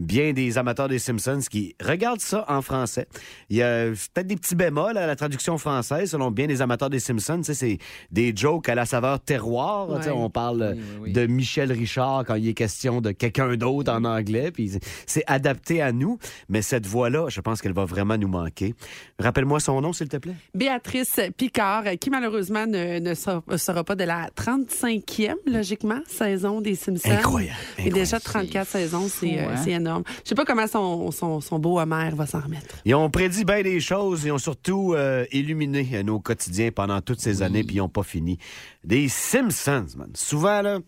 bien 0.00 0.32
des 0.32 0.58
amateurs 0.58 0.88
des 0.88 0.98
Simpsons 0.98 1.40
qui 1.50 1.74
regardent 1.82 2.20
ça 2.20 2.44
en 2.48 2.62
français. 2.62 3.06
Il 3.50 3.56
y 3.56 3.62
a 3.62 3.86
peut-être 3.86 4.26
des 4.26 4.36
petits 4.36 4.54
bémols 4.54 4.96
à 4.98 5.06
la 5.06 5.16
traduction 5.16 5.58
française, 5.58 6.10
selon 6.10 6.30
bien 6.30 6.46
des 6.46 6.62
amateurs 6.62 6.90
des 6.90 7.00
Simpsons. 7.00 7.38
Tu 7.38 7.44
sais, 7.44 7.54
c'est 7.54 7.78
des 8.10 8.32
jokes 8.34 8.68
à 8.68 8.74
la 8.74 8.86
saveur 8.86 9.20
terroir. 9.20 9.88
Tu 9.98 10.02
sais, 10.04 10.08
Ouais. 10.10 10.14
On 10.18 10.30
parle 10.30 10.74
Oui, 10.74 10.80
oui, 10.82 10.98
oui. 11.02 11.12
de 11.12 11.26
Michel 11.26 11.70
Richard 11.72 12.24
quand 12.26 12.34
il 12.34 12.48
est 12.48 12.54
question 12.54 13.00
de 13.00 13.12
quelqu'un 13.12 13.56
d'autre 13.56 13.92
en 13.92 14.04
anglais. 14.04 14.50
Puis 14.50 14.72
c'est 15.06 15.22
adapté 15.26 15.80
à 15.82 15.92
nous, 15.92 16.18
mais 16.48 16.62
cette 16.62 16.86
voix-là, 16.86 17.26
je 17.28 17.40
pense 17.40 17.60
qu'elle 17.60 17.72
va 17.74 17.84
vraiment 17.84 18.16
nous 18.16 18.28
manquer. 18.28 18.74
Rappelle-moi 19.18 19.60
son 19.60 19.80
nom, 19.80 19.92
s'il 19.92 20.08
te 20.08 20.16
plaît. 20.16 20.34
Béatrice 20.54 21.20
Picard, 21.36 21.84
qui 22.00 22.10
malheureusement 22.10 22.66
ne, 22.66 22.98
ne 23.00 23.14
sera, 23.14 23.42
sera 23.56 23.84
pas 23.84 23.94
de 23.96 24.04
la 24.04 24.28
35e, 24.36 25.34
logiquement, 25.46 26.00
saison 26.06 26.60
des 26.60 26.74
Simpsons. 26.74 27.10
Incroyable, 27.10 27.56
Et 27.78 27.90
déjà 27.90 28.16
incroyable. 28.16 28.50
34 28.50 28.68
saisons, 28.68 29.08
c'est 29.08 29.38
euh, 29.38 29.48
hein? 29.50 29.56
c'est 29.64 29.74
énorme. 29.88 30.04
Je 30.24 30.28
sais 30.28 30.34
pas 30.34 30.44
comment 30.44 30.66
son, 30.66 31.10
son, 31.10 31.40
son 31.40 31.58
beau 31.58 31.80
Homer 31.80 32.10
va 32.14 32.26
s'en 32.26 32.40
remettre. 32.40 32.76
Ils 32.84 32.94
ont 32.94 33.10
prédit 33.10 33.44
bien 33.44 33.62
des 33.62 33.80
choses. 33.80 34.24
Ils 34.24 34.32
ont 34.32 34.38
surtout 34.38 34.94
euh, 34.94 35.24
illuminé 35.32 36.02
nos 36.02 36.20
quotidiens 36.20 36.70
pendant 36.70 37.00
toutes 37.00 37.20
ces 37.20 37.42
années, 37.42 37.64
puis 37.64 37.76
ils 37.76 37.80
n'ont 37.80 37.88
pas 37.88 38.02
fini. 38.02 38.38
Des 38.84 39.08
Simpsons, 39.08 39.86
man. 39.96 40.10
Souvent, 40.14 40.62
là, 40.62 40.78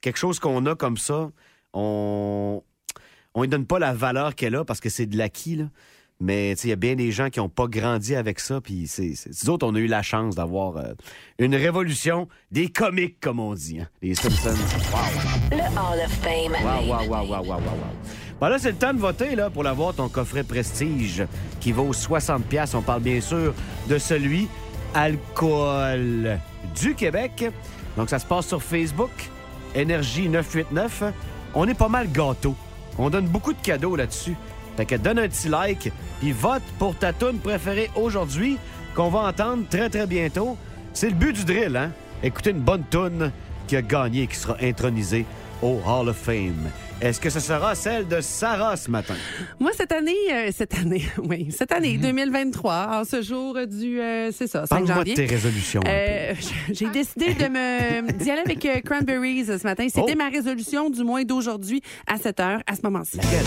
quelque 0.00 0.18
chose 0.18 0.38
qu'on 0.38 0.64
a 0.66 0.74
comme 0.74 0.96
ça, 0.96 1.30
on 1.72 2.62
on 3.36 3.40
ne 3.42 3.46
donne 3.46 3.66
pas 3.66 3.80
la 3.80 3.92
valeur 3.92 4.36
qu'elle 4.36 4.54
a 4.54 4.64
parce 4.64 4.78
que 4.80 4.88
c'est 4.88 5.06
de 5.06 5.16
l'acquis, 5.18 5.56
là. 5.56 5.64
Mais 6.20 6.52
il 6.52 6.68
y 6.70 6.72
a 6.72 6.76
bien 6.76 6.94
des 6.94 7.10
gens 7.10 7.28
qui 7.28 7.40
n'ont 7.40 7.48
pas 7.48 7.66
grandi 7.66 8.14
avec 8.14 8.38
ça. 8.38 8.60
Puis 8.60 8.86
c'est, 8.86 9.16
c'est- 9.16 9.30
nous 9.42 9.50
autres, 9.50 9.66
on 9.66 9.74
a 9.74 9.80
eu 9.80 9.88
la 9.88 10.00
chance 10.00 10.36
d'avoir 10.36 10.76
euh, 10.76 10.92
une 11.40 11.56
révolution 11.56 12.28
des 12.52 12.68
comiques, 12.68 13.18
comme 13.20 13.40
on 13.40 13.52
dit. 13.54 13.80
hein. 13.80 13.88
Les 14.00 14.14
Simpsons. 14.14 14.50
Wow. 14.92 14.98
Le 15.50 15.56
Hall 15.58 16.04
of 16.04 16.12
Fame. 16.22 16.52
Wow, 16.64 16.86
wow, 16.86 17.08
wow, 17.08 17.26
wow, 17.26 17.42
wow, 17.42 17.42
wow, 17.42 17.58
wow. 17.58 17.74
Bon, 18.44 18.50
là, 18.50 18.58
c'est 18.58 18.72
le 18.72 18.76
temps 18.76 18.92
de 18.92 18.98
voter 18.98 19.36
là, 19.36 19.48
pour 19.48 19.62
l'avoir, 19.62 19.94
ton 19.94 20.10
coffret 20.10 20.44
Prestige 20.44 21.24
qui 21.60 21.72
vaut 21.72 21.94
60 21.94 22.44
pièces. 22.44 22.74
On 22.74 22.82
parle 22.82 23.00
bien 23.00 23.18
sûr 23.22 23.54
de 23.88 23.96
celui 23.96 24.48
Alcool 24.92 26.38
du 26.78 26.94
Québec. 26.94 27.50
Donc, 27.96 28.10
ça 28.10 28.18
se 28.18 28.26
passe 28.26 28.46
sur 28.46 28.62
Facebook, 28.62 29.30
Énergie 29.74 30.28
989. 30.28 31.04
On 31.54 31.66
est 31.66 31.72
pas 31.72 31.88
mal 31.88 32.12
gâteau. 32.12 32.54
On 32.98 33.08
donne 33.08 33.28
beaucoup 33.28 33.54
de 33.54 33.62
cadeaux 33.62 33.96
là-dessus. 33.96 34.36
Fait 34.76 34.98
donne 34.98 35.20
un 35.20 35.28
petit 35.28 35.48
like, 35.48 35.90
puis 36.20 36.32
vote 36.32 36.60
pour 36.78 36.94
ta 36.96 37.14
tune 37.14 37.38
préférée 37.38 37.90
aujourd'hui, 37.94 38.58
qu'on 38.94 39.08
va 39.08 39.20
entendre 39.20 39.64
très, 39.70 39.88
très 39.88 40.06
bientôt. 40.06 40.58
C'est 40.92 41.08
le 41.08 41.14
but 41.14 41.32
du 41.32 41.46
drill, 41.46 41.78
hein? 41.78 41.92
Écoutez 42.22 42.50
une 42.50 42.60
bonne 42.60 42.84
tune 42.90 43.32
qui 43.66 43.76
a 43.76 43.80
gagné 43.80 44.26
qui 44.26 44.36
sera 44.36 44.58
intronisée 44.60 45.24
au 45.62 45.80
Hall 45.86 46.10
of 46.10 46.16
Fame. 46.18 46.68
Est-ce 47.00 47.20
que 47.20 47.28
ce 47.28 47.40
sera 47.40 47.74
celle 47.74 48.06
de 48.08 48.20
Sarah 48.20 48.76
ce 48.76 48.90
matin? 48.90 49.14
Moi, 49.58 49.72
cette 49.76 49.92
année, 49.92 50.14
euh, 50.32 50.50
cette 50.56 50.74
année, 50.74 51.02
oui, 51.18 51.48
cette 51.50 51.72
année, 51.72 51.98
2023, 51.98 53.00
en 53.00 53.04
ce 53.04 53.20
jour 53.20 53.58
du, 53.66 54.00
euh, 54.00 54.30
c'est 54.32 54.46
ça, 54.46 54.60
5 54.60 54.68
Parle-moi 54.68 54.94
janvier. 54.96 55.14
de 55.14 55.20
tes 55.20 55.26
résolutions. 55.26 55.82
Euh, 55.86 56.34
j'ai 56.72 56.88
décidé 56.88 57.34
de 57.34 57.48
me 57.48 58.12
d'y 58.18 58.30
aller 58.30 58.42
avec 58.42 58.84
Cranberries 58.84 59.44
ce 59.46 59.64
matin. 59.64 59.86
C'était 59.92 60.12
Oh. 60.14 60.18
ma 60.18 60.28
résolution, 60.28 60.88
du 60.88 61.02
moins 61.04 61.24
d'aujourd'hui 61.24 61.82
à 62.06 62.16
7 62.16 62.40
heures, 62.40 62.60
à 62.66 62.74
ce 62.76 62.80
moment-ci. 62.84 63.16
Laquelle? 63.18 63.44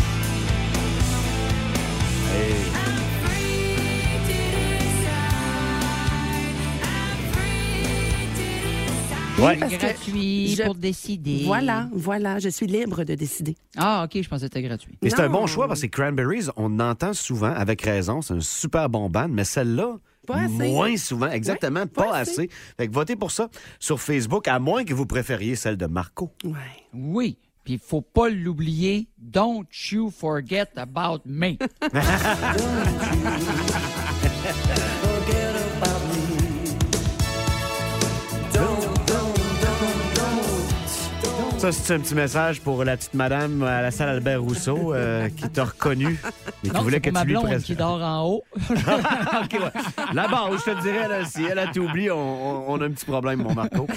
Hey. 2.36 2.87
Ouais. 9.40 9.56
Parce 9.58 9.74
que 9.74 9.78
gratuit 9.80 10.56
je- 10.56 10.64
pour 10.64 10.74
décider. 10.76 11.44
Voilà, 11.46 11.88
voilà, 11.94 12.40
je 12.40 12.50
suis 12.50 12.66
libre 12.66 13.04
de 13.04 13.14
décider. 13.16 13.56
Ah, 13.78 14.04
OK, 14.06 14.20
je 14.22 14.28
pensais 14.28 14.48
que 14.48 14.54
c'était 14.56 14.68
gratuit. 14.68 14.98
Et 15.04 15.10
c'est 15.12 15.20
un 15.20 15.30
bon 15.30 15.46
choix 15.46 15.68
parce 15.68 15.82
que 15.82 15.88
Cranberries, 15.88 16.48
on 16.56 16.80
entend 16.80 17.14
souvent, 17.14 17.54
avec 17.54 17.82
raison, 17.84 18.22
c'est 18.24 18.34
un 18.34 18.40
super 18.42 18.90
bon 18.90 19.10
band, 19.10 19.28
mais 19.30 19.44
celle-là, 19.44 19.98
moins 20.50 20.98
souvent, 20.98 21.30
exactement, 21.30 21.82
Ouais, 21.82 21.86
pas, 21.86 22.04
pas 22.10 22.18
assez. 22.18 22.32
assez. 22.32 22.50
Fait 22.78 22.88
que 22.88 22.94
votez 22.94 23.16
pour 23.16 23.30
ça 23.32 23.50
sur 23.80 24.02
Facebook, 24.02 24.48
à 24.48 24.58
moins 24.60 24.84
que 24.84 24.94
vous 24.96 25.06
préfériez 25.06 25.56
celle 25.56 25.78
de 25.78 25.86
Marco. 25.86 26.32
Ouais. 26.44 26.52
Oui. 26.94 27.38
Puis 27.64 27.74
il 27.74 27.80
faut 27.80 28.02
pas 28.02 28.30
l'oublier. 28.30 29.08
Don't 29.20 29.66
you 29.92 30.10
forget 30.10 30.68
about 30.78 31.22
me. 31.26 31.58
Ça, 41.58 41.72
c'est 41.72 41.96
un 41.96 42.00
petit 42.00 42.14
message 42.14 42.62
pour 42.62 42.84
la 42.84 42.96
petite 42.98 43.16
madame 43.16 43.64
à 43.64 43.82
la 43.82 43.90
salle 43.90 44.10
Albert 44.10 44.42
Rousseau 44.44 44.94
euh, 44.94 45.28
qui 45.30 45.50
t'a 45.50 45.66
reconnu 45.66 46.20
et 46.64 46.68
qui 46.70 46.74
Non, 46.74 46.84
voulait 46.84 47.00
que 47.02 47.10
ma 47.10 47.22
tu 47.22 47.28
lui 47.30 47.36
présentes. 47.36 47.64
qui 47.64 47.76
dort 47.76 48.00
en 48.02 48.26
haut. 48.28 48.44
OK, 48.60 49.54
ouais. 49.54 49.82
Là-bas, 50.14 50.50
je 50.52 50.72
te 50.72 50.82
dirais, 50.84 51.08
là, 51.08 51.26
si 51.26 51.44
elle 51.46 51.58
a 51.58 51.66
tout 51.68 51.80
oublié, 51.80 52.12
on, 52.12 52.80
a 52.80 52.86
un 52.86 52.92
petit 52.92 53.06
problème, 53.06 53.42
mon 53.42 53.56
Marco. 53.56 53.88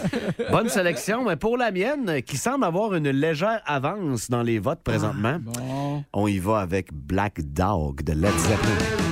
Bonne 0.51 0.71
sélection, 0.71 1.23
mais 1.27 1.37
pour 1.37 1.59
la 1.59 1.71
mienne, 1.71 2.23
qui 2.23 2.39
semble 2.39 2.65
avoir 2.65 2.95
une 2.95 3.11
légère 3.11 3.61
avance 3.67 4.31
dans 4.31 4.43
les 4.43 4.59
votes 4.59 4.81
présentement, 4.83 5.37
Bon. 5.41 6.03
on 6.15 6.27
y 6.29 6.39
va 6.39 6.61
avec 6.61 6.95
Black 6.95 7.41
Dog 7.53 8.03
de 8.03 8.15
Led 8.15 8.33
Zeppelin. 8.39 9.10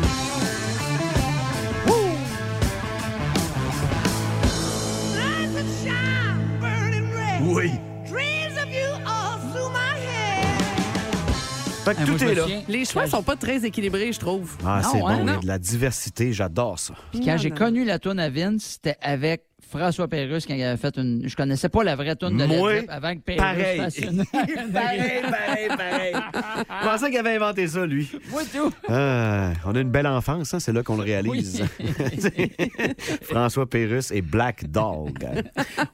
Fait 11.89 11.95
que 11.95 12.01
Ah, 12.03 12.07
tout 12.07 12.25
est 12.25 12.35
là. 12.35 12.45
Les 12.69 12.85
choix 12.85 13.07
sont 13.07 13.23
pas 13.23 13.37
très 13.37 13.65
équilibrés, 13.65 14.13
je 14.13 14.19
trouve. 14.21 14.57
Ah, 14.65 14.83
c'est 14.83 14.99
hein, 14.99 15.01
bon, 15.01 15.11
il 15.11 15.27
y 15.27 15.31
a 15.31 15.33
non. 15.35 15.41
de 15.41 15.47
la 15.47 15.59
diversité, 15.59 16.33
j'adore 16.33 16.79
ça. 16.79 16.95
Puis 17.13 17.21
quand 17.25 17.39
j'ai 17.39 17.51
connu 17.51 17.85
la 17.85 17.99
tourne 17.99 18.21
à 18.21 18.29
Vince, 18.29 18.79
c'était 18.83 18.97
avec 19.01 19.45
François 19.71 20.09
Pérusse 20.09 20.47
quand 20.47 20.55
il 20.55 20.63
avait 20.63 20.77
fait 20.77 20.97
une. 20.97 21.29
Je 21.29 21.37
connaissais 21.37 21.69
pas 21.69 21.85
la 21.85 21.97
vraie 21.97 22.17
tourne 22.17 22.37
de 22.37 22.45
Led 22.45 22.87
avant 22.89 23.15
que 23.15 23.21
Pérusse 23.21 23.41
pareil. 23.41 23.79
fasse 23.79 23.99
une. 23.99 24.25
pareil, 24.73 25.23
pareil, 25.31 25.69
pareil. 25.69 26.15
Je 26.15 26.89
pensais 26.89 27.11
qu'il 27.11 27.19
avait 27.19 27.37
inventé 27.37 27.67
ça, 27.67 27.87
lui. 27.87 28.11
Moi, 28.31 28.43
tout. 28.53 28.73
Ah, 28.89 29.53
on 29.65 29.75
a 29.75 29.81
une 29.81 29.91
belle 29.91 30.07
enfance, 30.07 30.55
hein, 30.55 30.61
c'est 30.61 30.73
là 30.73 30.83
qu'on 30.83 30.97
le 30.97 31.05
réalise. 31.05 31.65
François 33.23 33.69
Pérusse 33.69 34.11
et 34.11 34.23
Black 34.23 34.71
Dog. 34.71 35.27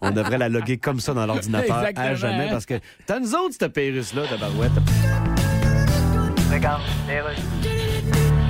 On 0.00 0.10
devrait 0.10 0.38
la 0.38 0.48
loguer 0.48 0.78
comme 0.78 1.00
ça 1.00 1.14
dans 1.14 1.26
l'ordinateur 1.26 1.84
à 1.96 2.14
jamais 2.14 2.48
parce 2.50 2.66
que 2.66 2.74
t'as 3.06 3.20
nous 3.20 3.34
autres, 3.34 3.54
cette 3.58 3.72
Pérusse-là, 3.72 4.22
ta 4.28 4.36
barouette. 4.36 4.72
legal, 6.54 6.80
Taylor. 7.08 7.83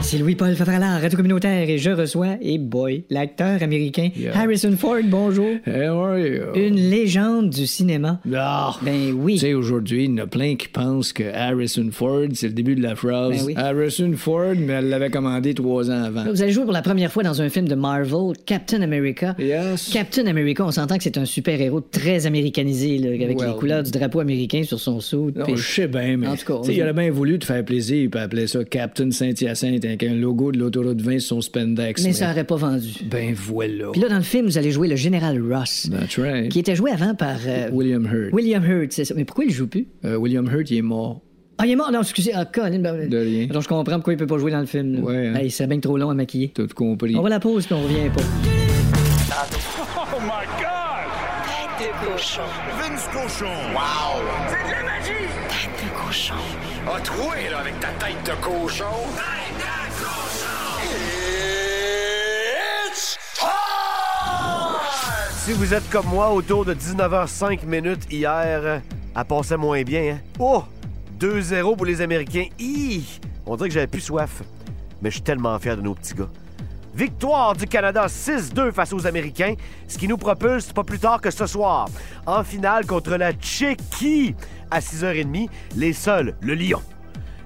C'est 0.07 0.19
Louis-Paul 0.19 0.55
Favralard, 0.55 1.01
Radio 1.01 1.17
Communautaire, 1.17 1.69
et 1.69 1.79
je 1.79 1.91
reçois, 1.91 2.37
et 2.43 2.59
boy, 2.59 3.05
l'acteur 3.11 3.63
américain 3.63 4.11
Harrison 4.35 4.77
Ford, 4.77 4.99
bonjour. 5.05 5.47
Hey, 5.67 5.89
how 5.89 5.99
are 6.05 6.19
you? 6.19 6.43
Une 6.55 6.77
légende 6.77 7.49
du 7.51 7.67
cinéma. 7.67 8.21
Ah, 8.35 8.77
Ben 8.83 9.13
oui. 9.13 9.35
Tu 9.35 9.41
sais, 9.41 9.55
aujourd'hui, 9.55 10.05
il 10.05 10.11
y 10.11 10.15
en 10.21 10.25
a 10.25 10.27
plein 10.27 10.57
qui 10.57 10.69
pensent 10.69 11.13
que 11.15 11.25
Harrison 11.35 11.89
Ford, 11.91 12.27
c'est 12.35 12.49
le 12.49 12.53
début 12.53 12.75
de 12.77 12.83
la 12.83 12.95
phrase. 12.95 13.39
Ben 13.39 13.45
oui. 13.47 13.55
Harrison 13.57 14.13
Ford, 14.15 14.53
mais 14.57 14.75
elle 14.75 14.91
l'avait 14.91 15.09
commandé 15.11 15.55
trois 15.55 15.91
ans 15.91 16.05
avant. 16.05 16.25
Vous 16.31 16.43
allez 16.43 16.53
jouer 16.53 16.65
pour 16.65 16.73
la 16.75 16.83
première 16.83 17.11
fois 17.11 17.23
dans 17.23 17.41
un 17.41 17.49
film 17.49 17.67
de 17.67 17.75
Marvel, 17.75 18.35
Captain 18.45 18.83
America. 18.83 19.35
Yes. 19.39 19.89
Captain 19.91 20.27
America, 20.27 20.65
on 20.67 20.71
s'entend 20.71 20.99
que 20.99 21.03
c'est 21.03 21.19
un 21.19 21.25
super-héros 21.25 21.81
très 21.81 22.27
américanisé, 22.27 22.99
là, 22.99 23.09
avec 23.09 23.41
Well. 23.41 23.49
les 23.49 23.55
couleurs 23.57 23.83
du 23.83 23.91
drapeau 23.91 24.21
américain 24.21 24.63
sur 24.65 24.79
son 24.79 25.01
sou. 25.01 25.33
Non, 25.35 25.47
je 25.57 25.63
sais 25.63 25.89
bien, 25.89 26.19
mais 26.19 26.29
En 26.29 26.37
tout 26.37 26.45
cas, 26.63 26.69
il 26.71 26.81
aurait 26.83 26.93
bien 26.93 27.11
voulu 27.11 27.39
te 27.39 27.47
faire 27.47 27.65
plaisir 27.65 28.09
et 28.15 28.19
appeler 28.19 28.47
ça 28.47 28.63
Captain 28.65 29.11
Saint-Hyacinthe 29.11 29.85
avec 29.95 30.03
un 30.11 30.15
logo 30.15 30.51
de 30.53 30.59
l'autoroute 30.59 31.01
20 31.01 31.19
sur 31.21 31.37
son 31.37 31.41
spandex. 31.41 32.03
Mais 32.05 32.13
ça 32.13 32.31
aurait 32.31 32.45
pas 32.45 32.57
vendu. 32.57 32.93
Ben 33.11 33.33
voilà. 33.35 33.91
Puis 33.93 34.01
là, 34.01 34.09
dans 34.09 34.17
le 34.17 34.23
film, 34.23 34.47
vous 34.47 34.59
allez 34.59 34.71
jouer 34.71 34.89
le 34.89 34.97
général 34.97 35.41
Ross, 35.53 35.89
That's 35.91 36.19
right. 36.19 36.49
qui 36.51 36.59
était 36.59 36.75
joué 36.75 36.91
avant 36.91 37.15
par 37.15 37.37
euh, 37.47 37.69
William 37.73 38.05
Hurt. 38.05 38.33
William 38.33 38.65
Hurt, 38.65 38.93
c'est 38.93 39.05
ça. 39.05 39.15
Mais 39.15 39.25
pourquoi 39.25 39.45
il 39.45 39.51
joue 39.53 39.67
plus? 39.69 39.87
Euh, 40.05 40.17
William 40.17 40.47
Hurt, 40.53 40.71
il 40.71 40.79
est 40.79 40.83
mort. 40.83 41.21
Ah, 41.59 41.67
il 41.67 41.73
est 41.73 41.77
mort? 41.77 41.93
Non, 41.93 42.01
excusez. 42.01 42.33
Ah, 42.35 42.45
Colin. 42.45 42.81
ben, 42.81 43.09
De 43.09 43.17
rien. 43.19 43.47
Donc, 43.47 43.63
je 43.63 43.69
comprends 43.69 43.95
pourquoi 43.95 44.13
il 44.13 44.17
peut 44.17 44.27
pas 44.27 44.39
jouer 44.39 44.51
dans 44.51 44.59
le 44.61 44.67
film. 44.67 44.95
là. 44.97 45.01
Ouais, 45.03 45.29
hein. 45.29 45.35
Hey, 45.37 45.51
c'est 45.51 45.67
bien 45.69 45.79
trop 45.79 45.97
long 45.97 46.11
à 46.11 46.15
maquiller. 46.15 46.51
T'as 46.53 46.67
tout 46.67 46.75
compris. 46.75 47.15
On 47.15 47.21
va 47.23 47.27
à 47.29 47.31
la 47.31 47.41
pause, 47.41 47.65
puis 47.67 47.75
on 47.75 47.83
revient 47.83 48.11
pas. 48.13 48.23
Tête 51.79 51.91
de 51.91 52.07
cochon. 52.13 52.43
Vince 52.81 53.09
Cochon. 53.13 53.47
Wow! 53.75 54.23
C'est 54.49 54.69
de 54.69 54.73
la 54.73 54.83
magie! 54.83 55.29
Tête 55.49 55.85
de 55.85 56.07
cochon. 56.07 56.35
A 56.87 57.01
troué, 57.01 57.49
là, 57.51 57.59
avec 57.59 57.79
ta 57.81 57.89
tête 58.05 58.17
de 58.25 58.45
cochon. 58.45 58.85
Si 65.45 65.53
vous 65.53 65.75
êtes 65.75 65.91
comme 65.91 66.07
moi, 66.07 66.31
autour 66.33 66.65
de 66.65 66.73
19h05 66.73 67.67
minutes 67.67 68.11
hier, 68.11 68.81
elle 69.15 69.25
passait 69.27 69.59
moins 69.59 69.83
bien. 69.83 70.15
Hein? 70.15 70.19
Oh! 70.39 70.65
2-0 71.21 71.77
pour 71.77 71.85
les 71.85 72.01
Américains. 72.01 72.47
On 73.45 73.55
dirait 73.55 73.69
que 73.69 73.75
j'avais 73.75 73.87
plus 73.87 74.01
soif. 74.01 74.43
Mais 75.03 75.11
je 75.11 75.17
suis 75.17 75.23
tellement 75.23 75.59
fier 75.59 75.77
de 75.77 75.83
nos 75.83 75.95
petits 75.95 76.15
gars. 76.15 76.31
Victoire 76.95 77.55
du 77.55 77.67
Canada 77.67 78.07
6-2 78.07 78.73
face 78.73 78.95
aux 78.95 79.07
Américains, 79.07 79.53
ce 79.87 79.99
qui 79.99 80.09
nous 80.09 80.17
propulse 80.17 80.73
pas 80.73 80.83
plus 80.83 80.99
tard 80.99 81.21
que 81.21 81.31
ce 81.31 81.45
soir. 81.45 81.91
En 82.25 82.43
finale 82.43 82.87
contre 82.87 83.15
la 83.17 83.35
Tchéquie 83.35 84.35
à 84.71 84.81
6h30, 84.81 85.51
les 85.77 85.93
seuls, 85.93 86.35
le 86.41 86.55
Lion. 86.55 86.81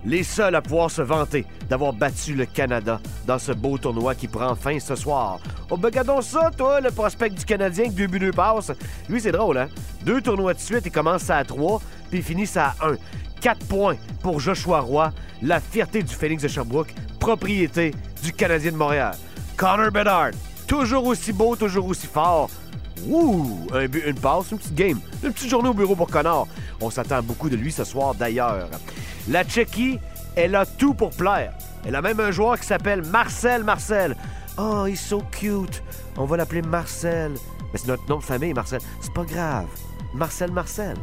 Les 0.09 0.23
seuls 0.23 0.55
à 0.55 0.63
pouvoir 0.63 0.91
se 0.91 1.03
vanter 1.03 1.45
d'avoir 1.69 1.93
battu 1.93 2.35
le 2.35 2.47
Canada 2.47 2.99
dans 3.27 3.39
ce 3.39 3.53
beau 3.53 3.77
tournoi 3.77 4.15
qui 4.15 4.27
prend 4.27 4.55
fin 4.55 4.79
ce 4.81 4.95
soir. 4.95 5.39
Oh, 5.69 5.77
ben, 5.77 5.89
regardons 5.89 6.23
ça, 6.23 6.51
toi, 6.57 6.81
le 6.81 6.91
prospect 6.91 7.29
du 7.29 7.45
Canadien 7.45 7.85
avec 7.85 7.95
deux 7.95 8.07
buts, 8.07 8.19
deux 8.19 8.33
passes. 8.33 8.73
Lui, 9.11 9.21
c'est 9.21 9.33
drôle, 9.33 9.59
hein? 9.59 9.69
Deux 10.07 10.23
tournois 10.23 10.55
de 10.55 10.61
suite, 10.61 10.87
il 10.87 10.91
commence 10.91 11.29
à 11.29 11.45
trois, 11.45 11.83
puis 12.09 12.21
il 12.21 12.25
finit 12.25 12.49
à 12.57 12.75
un. 12.81 12.97
Quatre 13.43 13.67
points 13.67 13.97
pour 14.23 14.41
Joshua 14.41 14.81
Roy, 14.81 15.13
la 15.43 15.61
fierté 15.61 16.03
du 16.03 16.15
Phoenix 16.15 16.43
de 16.43 16.49
Sherbrooke, 16.49 16.95
propriété 17.21 17.95
du 18.23 18.33
Canadien 18.33 18.73
de 18.73 18.79
Montréal. 18.79 19.15
Connor 19.59 19.91
Bedard, 19.91 20.31
toujours 20.67 21.05
aussi 21.05 21.35
beau, 21.35 21.55
toujours 21.55 21.87
aussi 21.87 22.07
fort. 22.07 22.49
Ouh, 23.07 23.67
un 23.75 23.87
but, 23.87 24.05
une 24.07 24.19
passe, 24.19 24.53
une 24.53 24.59
petite 24.59 24.75
game. 24.75 25.01
Une 25.23 25.35
petite 25.35 25.51
journée 25.51 25.69
au 25.69 25.75
bureau 25.75 25.95
pour 25.95 26.09
Connor. 26.09 26.49
On 26.81 26.89
s'attend 26.89 27.23
beaucoup 27.23 27.51
de 27.51 27.57
lui 27.57 27.71
ce 27.71 27.85
soir 27.85 28.15
d'ailleurs. 28.15 28.71
La 29.29 29.45
Tchéquie, 29.45 30.01
elle 30.37 30.55
a 30.55 30.65
tout 30.65 30.95
pour 30.95 31.11
plaire. 31.11 31.53
Elle 31.87 31.95
a 31.95 32.01
même 32.01 32.19
un 32.19 32.31
joueur 32.31 32.59
qui 32.59 32.67
s'appelle 32.67 33.03
Marcel 33.03 33.63
Marcel. 33.63 34.17
Oh, 34.57 34.87
est 34.87 34.95
so 34.95 35.23
cute. 35.31 35.83
On 36.17 36.25
va 36.25 36.39
l'appeler 36.39 36.63
Marcel. 36.63 37.33
Mais 37.71 37.79
c'est 37.79 37.89
notre 37.89 38.09
nom 38.09 38.19
de 38.19 38.25
famille, 38.25 38.55
Marcel. 38.55 38.81
C'est 39.03 39.13
pas 39.13 39.25
grave. 39.25 39.67
Marcel 40.15 40.51
Marcel. 40.51 40.97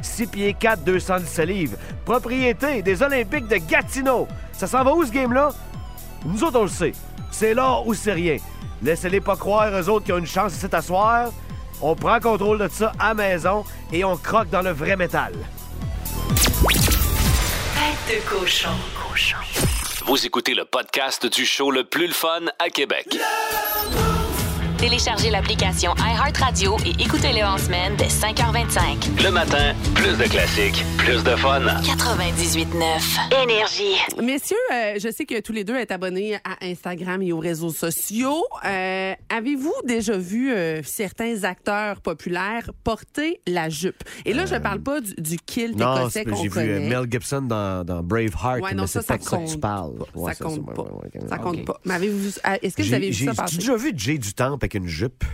6 0.00 0.26
pieds 0.28 0.54
4, 0.54 0.84
217 0.84 1.48
livres. 1.48 1.76
Propriété 2.04 2.82
des 2.82 3.02
Olympiques 3.02 3.48
de 3.48 3.56
Gatineau. 3.56 4.28
Ça 4.52 4.68
s'en 4.68 4.84
va 4.84 4.94
où 4.94 5.04
ce 5.04 5.10
game-là? 5.10 5.50
Nous 6.24 6.44
autres, 6.44 6.60
on 6.60 6.62
le 6.62 6.68
sait. 6.68 6.92
C'est 7.32 7.52
là 7.52 7.80
ou 7.84 7.94
c'est 7.94 8.12
rien. 8.12 8.36
Laissez-les 8.80 9.20
pas 9.20 9.34
croire, 9.36 9.72
eux 9.72 9.88
autres, 9.88 10.06
qui 10.06 10.12
ont 10.12 10.18
une 10.18 10.26
chance 10.26 10.54
ici 10.54 10.68
t'asseoir. 10.68 11.32
On 11.80 11.96
prend 11.96 12.20
contrôle 12.20 12.58
de 12.58 12.68
ça 12.68 12.92
à 13.00 13.12
maison 13.12 13.64
et 13.92 14.04
on 14.04 14.16
croque 14.16 14.50
dans 14.50 14.62
le 14.62 14.70
vrai 14.70 14.96
métal. 14.96 15.32
Vous 20.06 20.26
écoutez 20.26 20.54
le 20.54 20.64
podcast 20.64 21.26
du 21.26 21.44
show 21.44 21.70
le 21.70 21.84
plus 21.84 22.06
le 22.06 22.12
fun 22.12 22.42
à 22.58 22.70
Québec. 22.70 23.18
Téléchargez 24.82 25.30
l'application 25.30 25.94
iHeartRadio 25.96 26.76
et 26.84 26.90
écoutez-le 27.00 27.44
en 27.46 27.56
semaine 27.56 27.94
dès 27.96 28.06
5h25. 28.08 29.22
Le 29.24 29.30
matin, 29.30 29.74
plus 29.94 30.18
de 30.18 30.24
classiques, 30.24 30.84
plus 30.98 31.22
de 31.22 31.36
fun. 31.36 31.60
98.9. 31.60 33.44
Énergie. 33.44 33.94
Messieurs, 34.20 34.56
euh, 34.72 34.94
je 35.00 35.08
sais 35.12 35.24
que 35.24 35.40
tous 35.40 35.52
les 35.52 35.62
deux 35.62 35.76
êtes 35.76 35.92
abonnés 35.92 36.34
à 36.34 36.56
Instagram 36.66 37.22
et 37.22 37.32
aux 37.32 37.38
réseaux 37.38 37.70
sociaux. 37.70 38.44
Euh, 38.64 39.14
Avez-vous 39.28 39.72
déjà 39.86 40.16
vu 40.18 40.52
euh, 40.52 40.82
certains 40.82 41.44
acteurs 41.44 42.00
populaires 42.00 42.68
porter 42.82 43.40
la 43.46 43.68
jupe? 43.70 44.02
Et 44.26 44.32
là, 44.34 44.46
je 44.46 44.56
parle 44.56 44.80
pas 44.82 45.00
du, 45.00 45.14
du 45.16 45.36
kilt 45.38 45.76
Non, 45.78 45.96
écossais 46.00 46.24
c'est- 46.24 46.24
qu'on 46.30 46.42
j'ai 46.42 46.48
vu 46.48 46.80
Mel 46.88 47.06
Gibson 47.08 47.42
dans, 47.42 47.84
dans 47.86 48.02
Braveheart, 48.02 48.60
Ouais, 48.62 48.74
non, 48.74 48.82
mais 48.82 48.88
ça, 48.88 49.00
c'est 49.00 49.06
ça 49.06 49.16
pas 49.18 49.22
ça 49.24 49.36
que 49.36 49.42
tu 49.44 49.52
compte 49.52 49.60
parles. 49.60 49.92
Ça 50.12 50.20
Ouais, 50.20 50.34
compte 50.34 50.66
pas. 50.74 50.82
ouais, 50.82 51.28
Ça 51.28 51.38
compte 51.38 51.64
pas. 51.64 51.80
Mais 51.84 51.94
avez-vous 51.94 52.18
vu- 52.18 52.32
Est-ce 52.62 52.76
que 52.76 52.82
vous 52.82 52.94
avez 52.94 53.06
vu 53.10 53.12
j'ai- 53.12 53.26
ça 53.26 53.34
passer? 53.34 53.52
J'ai 53.52 53.58
déjà 53.60 53.76
vu 53.76 53.92
Jay 53.96 54.18
du 54.18 54.34
Temple 54.34 54.68
avec 54.76 54.82
une 54.84 54.88
jupe? 54.88 55.24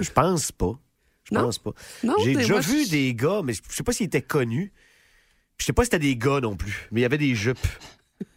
Je 0.00 0.10
pense 0.10 0.52
pas. 0.52 0.78
Je 1.24 1.34
pense 1.38 1.58
pas. 1.58 1.70
J'ai 2.24 2.34
déjà 2.34 2.54
moi, 2.54 2.60
vu 2.60 2.84
je- 2.84 2.90
des 2.90 3.14
gars, 3.14 3.40
mais 3.44 3.52
je 3.54 3.60
sais 3.68 3.82
pas 3.82 3.92
s'ils 3.92 4.06
étaient 4.06 4.22
connus. 4.22 4.72
Je 5.58 5.64
sais 5.64 5.72
pas 5.72 5.82
si 5.82 5.86
c'était 5.86 5.98
des 6.00 6.16
gars 6.16 6.40
non 6.40 6.56
plus, 6.56 6.88
mais 6.90 7.00
il 7.00 7.02
y 7.02 7.06
avait 7.06 7.18
des 7.18 7.34
jupes. 7.34 7.58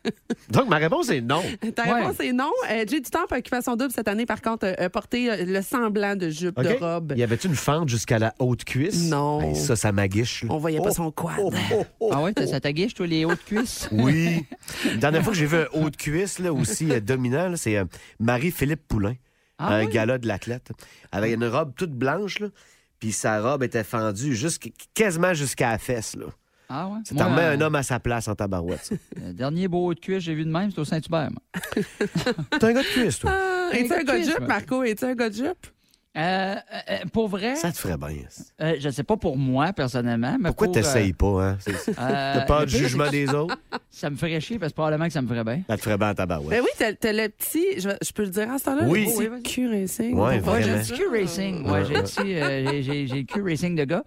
Donc, 0.50 0.70
ma 0.70 0.78
réponse 0.78 1.10
est 1.10 1.22
non. 1.22 1.42
Ta 1.76 1.84
Ouais. 1.84 1.94
réponse 2.04 2.20
est 2.20 2.32
non. 2.32 2.52
Euh, 2.70 2.86
Jay 2.88 3.00
du 3.02 3.10
Temple, 3.10 3.36
Occupation 3.38 3.76
Double, 3.76 3.92
cette 3.92 4.08
année, 4.08 4.26
par 4.26 4.42
contre, 4.42 4.68
a 4.80 4.90
porté 4.90 5.32
euh, 5.32 5.46
le 5.46 5.62
semblant 5.62 6.16
de 6.16 6.30
jupe, 6.30 6.60
de 6.60 6.70
robe. 6.80 7.14
Y 7.16 7.24
avait-une 7.24 7.56
fente 7.56 7.90
jusqu'à 7.90 8.18
la 8.20 8.34
haute 8.40 8.64
cuisse? 8.64 9.10
Non. 9.10 9.42
Hey, 9.42 9.56
ça, 9.56 9.76
ça 9.76 9.92
m'aguiche. 9.92 10.46
On 10.50 10.58
voyait 10.58 10.80
pas 10.80 10.90
Oh, 10.92 10.94
son 10.96 11.12
quad. 11.12 11.36
oh, 11.40 11.52
oh, 11.74 11.86
oh, 12.00 12.10
Ah 12.14 12.22
ouais, 12.22 12.34
ça 12.48 12.60
t'aguiche, 12.60 12.94
toi, 12.94 13.08
les 13.08 13.26
hautes 13.26 13.44
cuisses? 13.46 13.90
Oui. 13.92 14.46
La 14.86 14.98
dernière 14.98 15.24
fois 15.24 15.34
que 15.34 15.40
j'ai 15.40 15.46
vu 15.48 15.58
un 15.58 15.68
haut 15.74 15.90
de 15.90 15.96
cuisse, 15.98 16.40
là, 16.40 16.54
aussi 16.54 16.92
euh, 16.92 17.00
dominant, 17.00 17.54
c'est 17.56 17.78
euh, 17.78 17.86
Marie-Philippe 18.20 18.88
Poulain, 18.88 19.16
Ah 19.58 19.76
un 19.76 19.86
oui? 19.86 19.92
gala 19.92 20.18
de 20.18 20.28
l'athlète, 20.28 20.72
avec 21.12 21.34
une 21.36 21.46
robe 21.46 21.74
toute 21.76 21.92
blanche, 21.94 22.40
là, 22.40 22.48
puis 23.00 23.12
sa 23.12 23.42
robe 23.42 23.64
était 23.64 23.84
fendue 23.84 24.34
jusqu'- 24.36 24.74
quasiment 24.94 25.34
jusqu'à 25.34 25.72
la 25.72 25.78
fesse. 25.78 26.16
Là. 26.16 26.26
Ah 26.68 26.88
ouais? 26.88 26.98
Ça 27.06 27.16
t'en 27.16 27.30
remet 27.32 27.44
euh, 27.44 27.52
un 27.54 27.62
homme 27.62 27.76
à 27.76 27.84
sa 27.84 28.00
place 28.00 28.28
en 28.28 28.36
tabarouette. 28.36 28.92
Le 29.16 29.32
dernier 29.34 29.68
beau 29.68 29.86
haut 29.88 29.94
de 29.94 30.00
cuisse 30.00 30.16
que 30.16 30.20
j'ai 30.22 30.34
vu 30.36 30.44
de 30.46 30.50
même, 30.52 30.72
c'est 30.72 30.80
au 30.80 30.86
Saint-Hubert. 30.86 31.30
T'es 32.60 32.64
un 32.66 32.74
gars 32.74 32.82
de 32.84 32.88
cuisse, 32.88 33.20
toi. 33.20 33.32
Ah, 33.34 33.70
Es-tu 33.74 33.94
un 33.94 34.04
gars 34.04 34.14
de 34.18 34.24
Cuisse, 34.24 34.32
jupe. 34.34 34.48
Marco? 34.48 34.84
Es-tu 34.84 35.06
un 35.06 35.16
gars 35.16 35.30
de 35.30 35.36
jupe? 35.36 35.68
Euh, 36.18 36.20
euh, 36.20 36.56
euh, 36.92 36.98
pour 37.12 37.28
vrai, 37.28 37.56
Ça 37.56 37.72
te 37.72 37.78
ferait 37.78 37.98
bien. 37.98 38.10
euh, 38.62 38.76
je 38.80 38.90
sais 38.90 39.04
pas 39.04 39.18
pour 39.18 39.36
moi, 39.38 39.74
personnellement, 39.74 40.38
mais 40.40 40.50
Pourquoi 40.50 40.68
pour, 40.68 40.74
t'essayes 40.76 41.12
pas, 41.14 41.44
hein? 41.44 41.58
Euh, 41.68 41.74
T'as 41.96 42.42
peur 42.46 42.62
le 42.62 42.66
du 42.68 42.78
jugement 42.78 43.10
des 43.10 43.30
autres? 43.30 43.58
Ça 43.90 44.10
me 44.10 44.16
ferait 44.18 44.40
chier 44.42 44.60
parce 44.60 44.72
que 44.74 44.76
probablement 44.76 45.06
que 45.08 45.14
ça 45.14 45.22
me 45.22 45.28
ferait 45.28 45.44
bien. 45.46 45.62
Ça 45.70 45.78
te 45.78 45.82
ferait 45.82 45.98
bien 45.98 46.10
en 46.10 46.14
tabarouette. 46.14 46.50
Ben 46.50 46.62
oui, 46.62 46.70
t'as 46.78 46.92
t'as 46.94 47.14
le 47.14 47.30
petit, 47.30 47.80
je, 47.80 47.90
je 48.02 48.12
peux 48.12 48.24
le 48.24 48.30
dire 48.30 48.52
à 48.52 48.58
ce 48.60 48.66
temps-là? 48.66 48.84
Oui. 48.88 49.08
Le 49.18 49.30
petit 49.38 49.54
Q-Racing. 49.54 50.14
Ouais, 50.18 50.42
Ouais, 50.42 50.62
j'ai 50.64 50.96
Q-Racing. 50.96 51.66
Ouais, 51.66 51.72
Ouais, 51.72 52.82
j'ai 52.84 53.08
ouais. 53.12 53.24
Q-Racing 53.24 53.76
de 53.78 53.84
gars. 53.86 54.04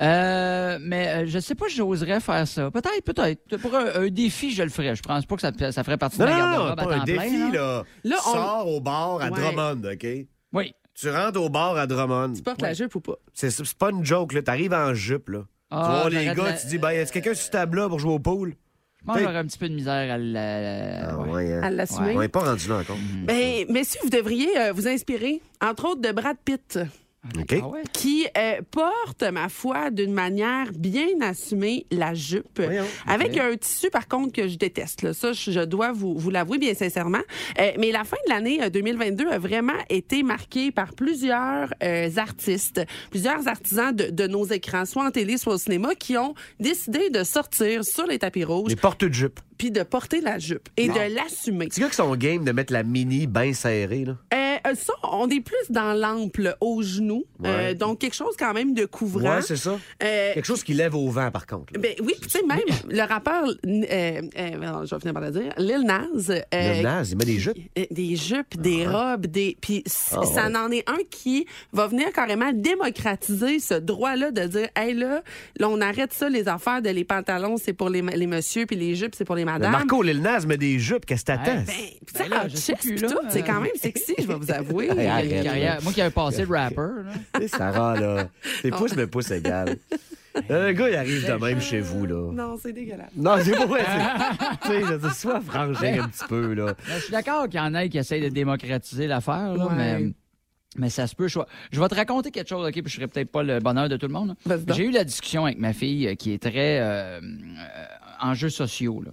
Euh, 0.00 0.78
mais 0.80 1.08
euh, 1.08 1.26
je 1.26 1.38
sais 1.40 1.54
pas 1.56 1.68
si 1.68 1.76
j'oserais 1.76 2.20
faire 2.20 2.46
ça. 2.46 2.70
Peut-être, 2.70 3.02
peut-être. 3.04 3.56
Pour 3.56 3.74
un, 3.74 4.02
un 4.02 4.08
défi, 4.08 4.52
je 4.52 4.62
le 4.62 4.68
ferais. 4.70 4.94
Je 4.94 5.02
pense 5.02 5.26
pas 5.26 5.34
que 5.36 5.42
ça, 5.42 5.72
ça 5.72 5.82
ferait 5.84 5.98
partie 5.98 6.20
Non, 6.20 6.26
de 6.26 6.30
non, 6.30 6.36
garde-robe 6.38 6.70
à 6.70 6.76
pas 6.76 6.94
un 6.94 6.98
temps 6.98 7.04
plein. 7.04 7.14
défi, 7.16 7.38
là. 7.38 7.48
là. 7.52 7.82
Là, 8.04 8.16
on- 8.26 8.32
Sors 8.32 8.68
au 8.68 8.80
bar 8.80 9.20
à 9.22 9.28
Ouais. 9.28 9.40
Drummond, 9.40 9.82
OK? 9.92 10.06
Oui. 10.52 10.74
Tu 11.02 11.10
rentres 11.10 11.40
au 11.42 11.48
bar 11.48 11.76
à 11.76 11.86
Drummond. 11.88 12.32
Tu 12.34 12.42
portes 12.42 12.62
la 12.62 12.74
jupe 12.74 12.94
ou 12.94 13.00
pas? 13.00 13.16
C'est 13.34 13.50
c'est 13.50 13.74
pas 13.74 13.90
une 13.90 14.04
joke, 14.04 14.32
là. 14.34 14.42
T'arrives 14.42 14.72
en 14.72 14.94
jupe, 14.94 15.30
là. 15.30 15.40
Ah, 15.70 15.82
tu 15.84 16.00
vois 16.12 16.20
les 16.20 16.26
gars, 16.26 16.34
la- 16.44 16.52
tu 16.52 16.66
dis, 16.68 16.78
ben, 16.78 16.90
est-ce 16.90 17.12
quelqu'un 17.12 17.34
sur 17.34 17.44
ce 17.46 17.50
table-là 17.50 17.88
pour 17.88 17.98
jouer 17.98 18.12
au 18.12 18.18
pool? 18.20 18.54
Je 19.00 19.06
pense 19.06 19.16
que 19.16 19.22
j'aurais 19.24 19.36
un 19.38 19.46
petit 19.46 19.58
peu 19.58 19.68
de 19.68 19.74
misère 19.74 20.12
à 20.12 20.16
la. 20.16 21.08
Ah, 21.10 21.18
ouais. 21.18 21.30
ouais, 21.32 21.52
hein. 21.54 21.60
À 21.64 21.70
l'assumer? 21.70 22.12
On 22.16 22.20
n'est 22.20 22.28
pas 22.28 22.38
rendu 22.40 22.68
là 22.68 22.76
encore. 22.76 22.96
Ben, 23.24 23.66
messieurs, 23.68 23.98
vous 24.04 24.10
devriez 24.10 24.56
euh, 24.56 24.72
vous 24.72 24.86
inspirer, 24.86 25.40
entre 25.60 25.86
autres, 25.86 26.00
de 26.02 26.12
Brad 26.12 26.36
Pitt. 26.44 26.78
Ah 27.24 27.68
ouais? 27.68 27.82
qui 27.92 28.26
euh, 28.36 28.60
porte, 28.70 29.22
ma 29.22 29.48
foi, 29.48 29.90
d'une 29.90 30.12
manière 30.12 30.72
bien 30.72 31.20
assumée 31.20 31.86
la 31.92 32.14
jupe. 32.14 32.60
Voyons. 32.60 32.84
Avec 33.06 33.36
un 33.38 33.56
tissu, 33.56 33.90
par 33.90 34.08
contre, 34.08 34.32
que 34.32 34.48
je 34.48 34.56
déteste. 34.56 35.02
Là. 35.02 35.12
Ça, 35.12 35.32
je 35.32 35.52
je 35.52 35.60
dois 35.60 35.92
vous, 35.92 36.16
vous 36.18 36.30
l'avouer 36.30 36.58
bien 36.58 36.74
sincèrement. 36.74 37.22
Euh, 37.60 37.72
mais 37.78 37.92
la 37.92 38.04
fin 38.04 38.16
de 38.26 38.32
l'année 38.32 38.62
euh, 38.62 38.70
2022 38.70 39.28
a 39.28 39.38
vraiment 39.38 39.78
été 39.88 40.22
marquée 40.22 40.72
par 40.72 40.94
plusieurs 40.94 41.72
euh, 41.82 42.08
artistes, 42.16 42.80
plusieurs 43.10 43.46
artisans 43.46 43.94
de, 43.94 44.10
de 44.10 44.26
nos 44.26 44.44
écrans, 44.46 44.84
soit 44.84 45.06
en 45.06 45.10
télé, 45.10 45.36
soit 45.36 45.54
au 45.54 45.58
cinéma, 45.58 45.94
qui 45.94 46.16
ont 46.16 46.34
décidé 46.58 47.10
de 47.10 47.22
sortir 47.22 47.84
sur 47.84 48.06
les 48.06 48.18
tapis 48.18 48.44
rouges 48.44 48.70
Les 48.70 48.76
portes 48.76 49.04
de 49.04 49.12
jupe. 49.12 49.40
Puis 49.62 49.70
de 49.70 49.84
porter 49.84 50.20
la 50.20 50.40
jupe 50.40 50.68
et 50.76 50.88
de 50.88 51.14
l'assumer. 51.14 51.68
Petit 51.68 51.80
gars 51.82 51.88
qui 51.88 51.94
sont 51.94 52.12
game 52.16 52.44
de 52.44 52.50
mettre 52.50 52.72
la 52.72 52.82
mini 52.82 53.28
bien 53.28 53.52
serrée, 53.52 54.04
là? 54.04 54.16
Euh, 54.34 54.56
euh, 54.66 54.74
ça, 54.74 54.92
on 55.04 55.28
est 55.30 55.40
plus 55.40 55.70
dans 55.70 55.92
l'ample 55.94 56.56
au 56.60 56.82
genou. 56.82 57.24
Ouais. 57.38 57.48
Euh, 57.48 57.74
donc, 57.74 58.00
quelque 58.00 58.14
chose 58.16 58.34
quand 58.36 58.52
même 58.54 58.74
de 58.74 58.86
couvrant. 58.86 59.36
Ouais, 59.36 59.42
c'est 59.42 59.54
ça. 59.56 59.78
Euh, 60.02 60.34
Quelque 60.34 60.46
chose 60.46 60.64
qui 60.64 60.74
lève 60.74 60.96
au 60.96 61.08
vent, 61.10 61.30
par 61.30 61.46
contre. 61.46 61.72
là. 61.74 61.78
Ben 61.80 61.94
oui, 62.02 62.14
tu 62.20 62.28
sais, 62.28 62.42
même 62.42 62.58
le 62.90 63.02
rappeur, 63.02 63.44
je 63.64 64.94
vais 64.94 64.98
finir 65.00 65.14
par 65.14 65.22
le 65.22 65.30
dire, 65.30 65.52
Lil 65.58 65.82
Nas. 65.84 66.06
Le 66.52 66.82
naze, 66.82 67.10
il 67.12 67.18
met 67.18 67.24
des 67.24 67.38
jupes. 67.38 67.58
des 67.90 68.16
jupes, 68.16 68.60
des 68.60 68.84
robes, 68.86 69.26
des. 69.26 69.56
Puis 69.60 69.84
Ah, 69.86 70.24
ça 70.26 70.48
ouais. 70.48 70.56
en 70.56 70.70
est 70.72 70.88
un 70.90 70.98
qui 71.08 71.46
va 71.72 71.86
venir 71.86 72.12
carrément 72.12 72.50
démocratiser 72.52 73.60
ce 73.60 73.74
droit-là 73.74 74.32
de 74.32 74.42
dire, 74.46 74.68
hey 74.76 74.94
là, 74.94 75.22
là, 75.58 75.68
on 75.68 75.80
arrête 75.80 76.12
ça, 76.12 76.28
les 76.28 76.48
affaires 76.48 76.82
de 76.82 76.90
les 76.90 77.04
pantalons, 77.04 77.56
c'est 77.56 77.72
pour 77.72 77.90
les, 77.90 78.02
les 78.02 78.26
messieurs, 78.26 78.66
puis 78.66 78.76
les 78.76 78.94
jupes, 78.96 79.14
c'est 79.14 79.24
pour 79.24 79.36
les 79.36 79.44
Mais. 79.60 79.70
Marco, 79.70 80.02
Lil 80.02 80.20
Nas 80.22 80.40
met 80.46 80.56
des 80.56 80.78
jupes, 80.78 81.04
qu'est-ce 81.06 81.22
que 81.22 81.26
t'attends? 81.26 81.62
Ben, 81.66 82.28
Ben 82.28 82.38
en 82.38 82.48
tout, 82.48 83.18
c'est 83.28 83.42
quand 83.42 83.60
même 83.60 83.70
sexy, 83.76 84.14
je 84.18 84.26
vais 84.26 84.34
vous 84.34 84.50
avouer. 84.50 84.90
Hey, 84.98 85.06
a 85.06 85.14
arrête, 85.14 85.42
carrière- 85.44 85.78
Moi 85.82 85.92
qui 85.92 86.00
avais 86.00 86.10
passé 86.10 86.44
de 86.46 86.52
rapper, 86.52 86.76
là. 86.76 87.12
Tu 87.34 87.42
sais, 87.42 87.48
Sarah, 87.48 87.98
là, 87.98 88.28
tes 88.62 88.70
pouces 88.70 88.94
me 88.96 89.06
pouces 89.06 89.30
égal. 89.30 89.76
Un 90.48 90.72
gars, 90.72 90.88
il 90.88 90.96
arrive 90.96 91.26
de 91.26 91.32
même 91.34 91.60
chez 91.60 91.80
vous, 91.80 92.06
là. 92.06 92.32
Non, 92.32 92.56
c'est 92.60 92.72
dégueulasse. 92.72 93.10
Non, 93.16 93.36
c'est 93.42 93.52
pas 93.52 93.66
vrai. 93.66 93.84
c'est- 93.84 94.48
Tu 94.62 94.68
sais, 94.68 94.80
je 94.80 94.86
veux 94.94 94.98
dire, 94.98 95.14
sois 95.14 95.40
frangé 95.40 95.98
un 95.98 96.08
petit 96.08 96.24
peu, 96.28 96.54
là. 96.54 96.66
Ben, 96.66 96.94
je 96.96 97.02
suis 97.02 97.12
d'accord 97.12 97.44
qu'il 97.48 97.60
y 97.60 97.62
en 97.62 97.74
ait 97.74 97.88
qui 97.88 97.98
essayent 97.98 98.22
de 98.22 98.28
démocratiser 98.30 99.06
l'affaire, 99.06 99.54
là, 99.54 99.66
Ouais. 99.66 99.72
mais. 99.76 100.12
Mais 100.78 100.88
ça 100.88 101.06
se 101.06 101.14
peut. 101.14 101.28
Je, 101.28 101.38
vais- 101.38 101.44
je 101.70 101.78
vais 101.78 101.86
te 101.88 101.94
raconter 101.94 102.30
quelque 102.30 102.48
chose, 102.48 102.66
OK? 102.66 102.72
Puis 102.72 102.82
je 102.86 102.94
serai 102.96 103.06
peut-être 103.06 103.30
pas 103.30 103.42
le 103.42 103.58
bonheur 103.58 103.90
de 103.90 103.98
tout 103.98 104.06
le 104.06 104.12
monde. 104.14 104.34
J'ai 104.74 104.86
eu 104.86 104.90
la 104.90 105.04
discussion 105.04 105.44
avec 105.44 105.58
ma 105.58 105.74
fille 105.74 106.08
euh, 106.08 106.14
qui 106.14 106.32
est 106.32 106.42
très 106.42 106.80
euh, 106.80 107.20
euh, 107.20 107.20
enjeux 108.22 108.48
sociaux. 108.48 109.02
Là. 109.04 109.10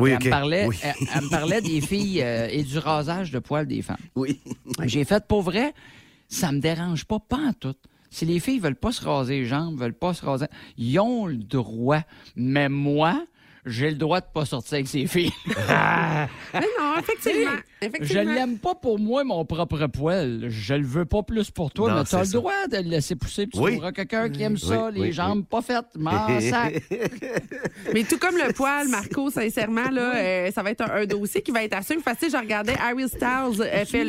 Oui, 0.00 0.10
elle, 0.10 0.24
me 0.24 0.30
parlait, 0.30 0.66
Oui. 0.66 0.76
elle, 0.82 0.94
elle 1.14 1.22
me 1.22 1.30
parlait 1.30 1.60
des 1.60 1.80
filles 1.80 2.22
euh, 2.22 2.48
et 2.50 2.62
du 2.62 2.78
rasage 2.78 3.30
de 3.30 3.38
poils 3.38 3.66
des 3.66 3.82
femmes. 3.82 3.96
Oui. 4.14 4.40
J'ai 4.84 5.04
fait 5.04 5.26
pour 5.26 5.42
vrai, 5.42 5.72
ça 6.28 6.52
me 6.52 6.60
dérange 6.60 7.04
pas, 7.04 7.18
pas 7.18 7.38
en 7.38 7.52
tout. 7.52 7.74
Si 8.10 8.24
les 8.26 8.40
filles 8.40 8.58
veulent 8.58 8.74
pas 8.74 8.92
se 8.92 9.04
raser 9.04 9.40
les 9.40 9.46
jambes, 9.46 9.78
veulent 9.78 9.92
pas 9.92 10.14
se 10.14 10.24
raser, 10.24 10.46
ils 10.76 10.98
ont 10.98 11.26
le 11.26 11.36
droit. 11.36 12.02
Mais 12.34 12.68
moi, 12.68 13.24
j'ai 13.66 13.90
le 13.90 13.96
droit 13.96 14.20
de 14.20 14.26
pas 14.32 14.44
sortir 14.44 14.74
avec 14.74 14.88
ces 14.88 15.06
filles. 15.06 15.32
Mais 15.46 16.66
non, 16.78 16.98
effectivement. 16.98 17.50
Je 18.02 18.18
l'aime 18.18 18.58
pas 18.58 18.74
pour 18.74 18.98
moi, 18.98 19.24
mon 19.24 19.44
propre 19.44 19.86
poil. 19.86 20.46
Je 20.48 20.74
le 20.74 20.84
veux 20.86 21.04
pas 21.04 21.22
plus 21.22 21.50
pour 21.50 21.70
toi, 21.72 21.90
Non, 21.90 21.96
mais 21.98 22.04
tu 22.04 22.14
as 22.14 22.18
le 22.20 22.24
ça. 22.26 22.32
droit 22.38 22.66
de 22.70 22.76
le 22.76 22.82
laisser 22.90 23.16
pousser. 23.16 23.46
Puis 23.46 23.58
tu 23.58 23.64
Oui. 23.64 23.70
trouveras 23.72 23.92
quelqu'un 23.92 24.28
qui 24.28 24.42
aime 24.42 24.56
ça, 24.56 24.90
Oui, 24.94 25.00
les 25.00 25.12
jambes 25.12 25.38
oui. 25.40 25.46
pas 25.48 25.62
faites. 25.62 25.86
M'en 25.96 26.10
sac. 26.40 26.82
Mais 27.94 28.04
tout 28.04 28.18
comme 28.18 28.36
le 28.36 28.52
poil, 28.52 28.88
Marco, 28.88 29.30
sincèrement, 29.30 29.90
là, 29.90 30.14
euh, 30.16 30.50
ça 30.50 30.62
va 30.62 30.70
être 30.70 30.82
un, 30.82 31.02
un 31.02 31.06
dossier 31.06 31.42
qui 31.42 31.50
va 31.50 31.64
être 31.64 31.74
assez 31.76 31.96
facile. 31.98 32.30
Je 32.30 32.36
regardais 32.36 32.74
Harry 32.78 33.08
Styles 33.08 33.60
euh, 33.60 33.84
fait 33.84 34.04
le. 34.04 34.08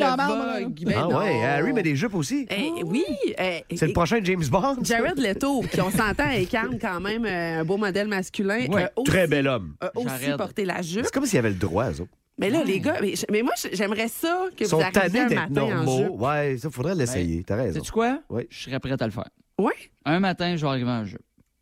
Ben 0.84 0.94
Ah 0.96 1.08
non. 1.10 1.18
ouais, 1.18 1.44
Harry 1.44 1.72
met 1.72 1.82
des 1.82 1.96
jupes 1.96 2.14
aussi. 2.14 2.46
Eh, 2.50 2.82
oui. 2.84 3.04
euh, 3.40 3.58
C'est 3.74 3.86
le 3.86 3.92
prochain 3.92 4.18
James 4.22 4.44
Bond. 4.50 4.76
Jared 4.82 5.18
Leto, 5.18 5.62
qui 5.62 5.80
on 5.80 5.90
s'entend 5.90 6.24
incarne 6.28 6.78
quand 6.80 7.00
même 7.00 7.24
euh, 7.24 7.60
un 7.60 7.64
beau 7.64 7.76
modèle 7.76 8.08
masculin. 8.08 8.66
Ouais, 8.68 8.84
euh, 8.84 8.88
aussi- 8.96 9.10
Très 9.10 9.26
bel 9.26 9.48
homme. 9.48 9.74
a 9.80 9.90
aussi 9.96 10.30
porté 10.36 10.64
la 10.64 10.82
jupe. 10.82 11.04
C'est 11.04 11.12
comme 11.14 11.26
s'il 11.26 11.38
avait 11.38 11.50
le 11.50 11.54
droit, 11.56 11.90
eux 11.90 12.00
autres. 12.02 12.10
Mais 12.38 12.50
là, 12.50 12.64
les 12.64 12.80
gars, 12.80 12.96
mais, 13.00 13.14
mais 13.30 13.42
moi, 13.42 13.52
j'aimerais 13.72 14.08
ça 14.08 14.46
que 14.56 14.62
Ils 14.62 14.64
vous 14.64 14.70
sont 14.70 14.80
arriviez 14.80 15.00
tannés 15.00 15.20
un 15.20 15.26
d'être 15.28 15.50
matin 15.50 15.62
en 15.62 15.68
normaux. 15.84 15.98
jupe. 15.98 16.20
Ouais, 16.20 16.56
ça, 16.58 16.70
faudrait 16.70 16.94
l'essayer. 16.94 17.44
T'as 17.44 17.56
raison. 17.56 17.78
Sais-tu 17.80 17.92
quoi? 17.92 18.20
Oui. 18.30 18.46
Je 18.50 18.62
serais 18.64 18.80
prêt 18.80 18.96
à 19.00 19.04
le 19.06 19.12
faire. 19.12 19.28
Oui? 19.58 19.72
Un 20.04 20.18
matin, 20.18 20.56
je 20.56 20.62
vais 20.62 20.68
arriver 20.68 20.90
en 20.90 21.04
jeu. 21.04 21.18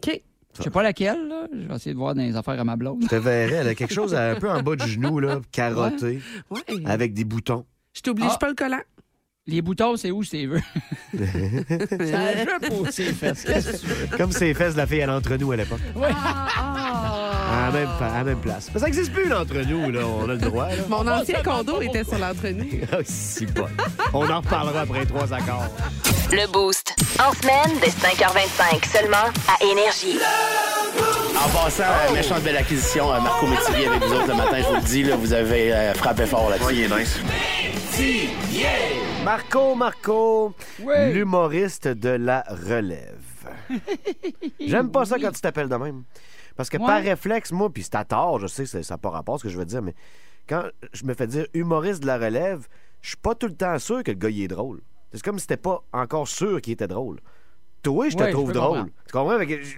OK. 0.07 0.21
Je 0.59 0.63
sais 0.63 0.71
pas 0.71 0.83
laquelle, 0.83 1.29
là. 1.29 1.47
Je 1.53 1.67
vais 1.69 1.75
essayer 1.75 1.93
de 1.93 1.99
voir 1.99 2.15
dans 2.15 2.23
les 2.23 2.35
affaires 2.37 2.59
à 2.59 2.65
ma 2.65 2.77
blonde. 2.77 3.03
Je 3.03 3.09
te 3.09 3.15
verrais, 3.17 3.57
elle 3.57 3.69
a 3.69 3.75
quelque 3.75 3.93
chose 3.95 4.15
un 4.15 4.35
peu 4.37 4.51
en 4.51 4.63
bas 4.63 4.77
du 4.77 4.89
genou, 4.89 5.19
là, 5.21 5.41
carotté, 5.53 6.21
Ouais. 6.51 6.61
avec 6.87 7.15
des 7.15 7.25
boutons. 7.25 7.67
Je 7.93 8.01
t'oblige 8.01 8.31
Ah. 8.33 8.39
pas 8.39 8.49
le 8.49 8.55
collant. 8.55 8.81
Les 9.47 9.63
boutons, 9.63 9.97
c'est 9.97 10.11
où, 10.13 10.23
c'est 10.25 10.47
veux? 10.47 10.61
c'est 11.13 12.13
la 12.13 12.37
jupe 12.45 12.71
ou 12.73 12.87
c'est 12.91 13.13
fesses? 13.13 13.47
Comme 14.17 14.33
ses 14.33 14.55
fesses 14.55 14.75
de 14.75 14.79
la 14.79 14.87
fille 14.87 15.03
à 15.03 15.07
l'entre-nous 15.07 15.51
à 15.53 15.57
l'époque. 15.57 15.81
À 17.61 17.67
la 17.67 17.73
même, 17.73 17.89
à 18.01 18.19
la 18.19 18.25
même 18.25 18.39
place. 18.41 18.69
Mais 18.73 18.81
ça 18.81 18.87
n'existe 18.87 19.13
plus 19.13 19.29
l'entre-nous, 19.29 19.91
là. 19.91 20.01
On 20.07 20.25
a 20.25 20.33
le 20.33 20.39
droit, 20.39 20.69
là. 20.69 20.75
Mon 20.89 21.07
ancien 21.07 21.43
condo 21.43 21.81
était 21.83 22.05
sur 22.05 22.19
l'entre-nous. 22.19 22.65
Ah, 22.93 22.97
si 23.05 23.45
bon. 23.47 23.67
On 24.15 24.29
en 24.31 24.41
reparlera 24.41 24.81
après 24.81 25.05
trois 25.05 25.33
accords. 25.33 25.69
Le 26.33 26.51
Boost. 26.51 26.95
En 27.21 27.33
semaine, 27.35 27.79
dès 27.81 27.89
5h25, 27.91 28.87
seulement 28.99 29.17
à 29.49 29.63
Énergie. 29.65 30.19
En 31.37 31.49
passant, 31.51 31.83
euh, 31.85 32.13
méchante 32.15 32.43
belle 32.43 32.57
acquisition, 32.57 33.13
euh, 33.13 33.21
Marco 33.21 33.47
Métivier 33.47 33.87
avec 33.89 34.03
vous 34.05 34.15
autres 34.15 34.27
le 34.29 34.35
matin, 34.35 34.57
je 34.59 34.67
vous 34.69 34.75
le 34.77 34.81
dis, 34.81 35.03
là, 35.05 35.17
vous 35.17 35.33
avez 35.33 35.73
euh, 35.73 35.95
frappé 35.95 36.27
fort 36.27 36.51
là-dessus. 36.51 36.75
il 36.75 36.81
est 36.93 36.99
nice. 36.99 37.19
Marco, 39.25 39.75
Marco, 39.75 40.55
Oui. 40.83 41.13
l'humoriste 41.13 41.89
de 41.89 42.11
la 42.11 42.45
relève. 42.69 43.19
J'aime 44.61 44.91
pas 44.91 45.05
ça 45.05 45.17
quand 45.21 45.31
tu 45.33 45.41
t'appelles 45.41 45.69
de 45.69 45.77
même. 45.77 46.03
Parce 46.61 46.69
que 46.69 46.77
Ouais. 46.77 46.85
par 46.87 47.01
réflexe, 47.03 47.53
moi, 47.53 47.71
puis 47.73 47.83
c'est 47.83 47.95
à 47.95 48.05
tort, 48.05 48.39
je 48.39 48.47
sais, 48.47 48.67
c'est- 48.67 48.83
ça 48.83 48.93
n'a 48.95 48.99
pas 48.99 49.09
rapport 49.09 49.37
à 49.37 49.39
ce 49.39 49.45
que 49.45 49.49
je 49.49 49.57
veux 49.57 49.65
dire, 49.65 49.81
mais 49.81 49.95
quand 50.47 50.65
je 50.93 51.05
me 51.07 51.15
fais 51.15 51.27
dire 51.27 51.47
humoriste 51.55 52.03
de 52.03 52.07
la 52.07 52.19
relève, 52.19 52.69
je 53.01 53.09
suis 53.09 53.17
pas 53.17 53.35
tout 53.35 53.47
le 53.47 53.55
temps 53.55 53.79
sûr 53.79 54.03
que 54.03 54.11
le 54.11 54.19
gars, 54.19 54.29
il 54.29 54.43
est 54.43 54.49
drôle. 54.49 54.83
C'est 55.11 55.23
comme 55.23 55.39
si 55.39 55.47
t'étais 55.47 55.63
pas 55.63 55.83
encore 55.91 56.29
sûr 56.29 56.61
qu'il 56.61 56.75
était 56.75 56.87
drôle. 56.87 57.19
Toi, 57.83 58.11
je 58.11 58.17
te 58.19 58.23
Ouais, 58.25 58.31
trouve 58.33 58.53
drôle. 58.53 58.91
Tu 59.07 59.13
comprends? 59.13 59.39
Que 59.39 59.63
Je, 59.63 59.77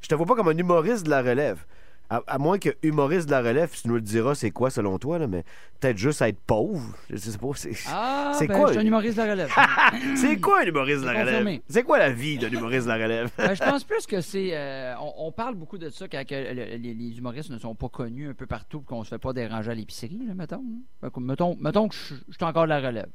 je 0.00 0.08
te 0.08 0.14
vois 0.16 0.26
pas 0.26 0.34
comme 0.34 0.48
un 0.48 0.58
humoriste 0.58 1.04
de 1.04 1.10
la 1.10 1.22
relève. 1.22 1.64
À, 2.10 2.22
à 2.26 2.38
moins 2.38 2.58
que 2.58 2.68
humoriste 2.82 3.26
de 3.26 3.30
la 3.30 3.40
relève, 3.40 3.70
tu 3.70 3.88
nous 3.88 3.94
le 3.94 4.02
diras, 4.02 4.34
c'est 4.34 4.50
quoi 4.50 4.68
selon 4.70 4.98
toi, 4.98 5.18
là, 5.18 5.26
mais 5.26 5.42
peut-être 5.80 5.96
juste 5.96 6.20
être 6.20 6.38
pauvre. 6.38 6.94
Je 7.08 7.16
sais 7.16 7.38
pas. 7.38 7.48
C'est 7.54 7.72
Ah, 7.88 8.32
c'est 8.38 8.46
ben, 8.46 8.58
quoi? 8.58 8.66
je 8.68 8.72
suis 8.72 8.82
un 8.82 8.86
humoriste 8.86 9.16
de 9.16 9.22
la 9.22 9.30
relève. 9.30 9.50
C'est 10.16 10.36
quoi 10.38 10.60
un 10.60 10.64
humoriste 10.64 11.00
de 11.00 11.06
la 11.06 11.24
relève? 11.24 11.60
C'est 11.66 11.82
quoi 11.82 11.98
la 11.98 12.10
vie 12.10 12.36
d'un 12.38 12.50
humoriste 12.50 12.84
de 12.84 12.92
la 12.92 12.96
relève? 13.02 13.30
Ben, 13.38 13.54
je 13.54 13.62
pense 13.62 13.84
plus 13.84 14.06
que 14.06 14.20
c'est. 14.20 14.50
euh, 14.52 14.94
on, 15.00 15.14
on 15.28 15.32
parle 15.32 15.54
beaucoup 15.54 15.78
de 15.78 15.88
ça 15.88 16.06
quand 16.06 16.24
que 16.26 16.34
le- 16.34 16.76
les, 16.76 16.94
les 16.94 17.18
humoristes 17.18 17.48
ne 17.50 17.58
sont 17.58 17.74
pas 17.74 17.88
connus 17.88 18.28
un 18.28 18.34
peu 18.34 18.46
partout 18.46 18.82
et 18.82 18.84
qu'on 18.84 19.02
se 19.02 19.08
fait 19.08 19.18
pas 19.18 19.32
déranger 19.32 19.70
à 19.70 19.74
l'épicerie, 19.74 20.20
là, 20.26 20.34
mettons. 20.34 20.62
hein. 21.02 21.08
Que, 21.10 21.20
mettons, 21.20 21.56
mettons 21.58 21.88
que 21.88 21.94
je 21.94 22.14
je 22.28 22.34
suis 22.34 22.44
encore 22.44 22.64
de 22.64 22.68
la 22.68 22.80
relève. 22.80 23.08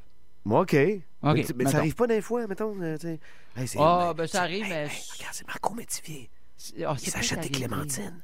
Moi, 0.46 0.62
OK. 0.62 0.74
mais, 1.24 1.44
ça 1.68 1.78
arrive 1.78 1.96
pas 1.96 2.08
des 2.08 2.22
fois, 2.22 2.48
mettons. 2.48 2.74
euh. 2.82 2.98
Hey, 3.56 3.68
Ah, 3.78 4.06
mais- 4.10 4.14
ben 4.24 4.28
ça 4.28 4.42
arrive, 4.42 4.64
hey, 4.66 4.70
mais. 4.70 4.84
hey, 4.86 5.02
regarde, 5.18 5.34
c'est 5.34 5.48
Marco 5.48 5.74
Métivier. 5.76 6.30
ah, 6.88 6.96
Il 7.00 7.10
s'achète 7.10 7.42
des 7.42 7.50
clémentines. 7.50 8.20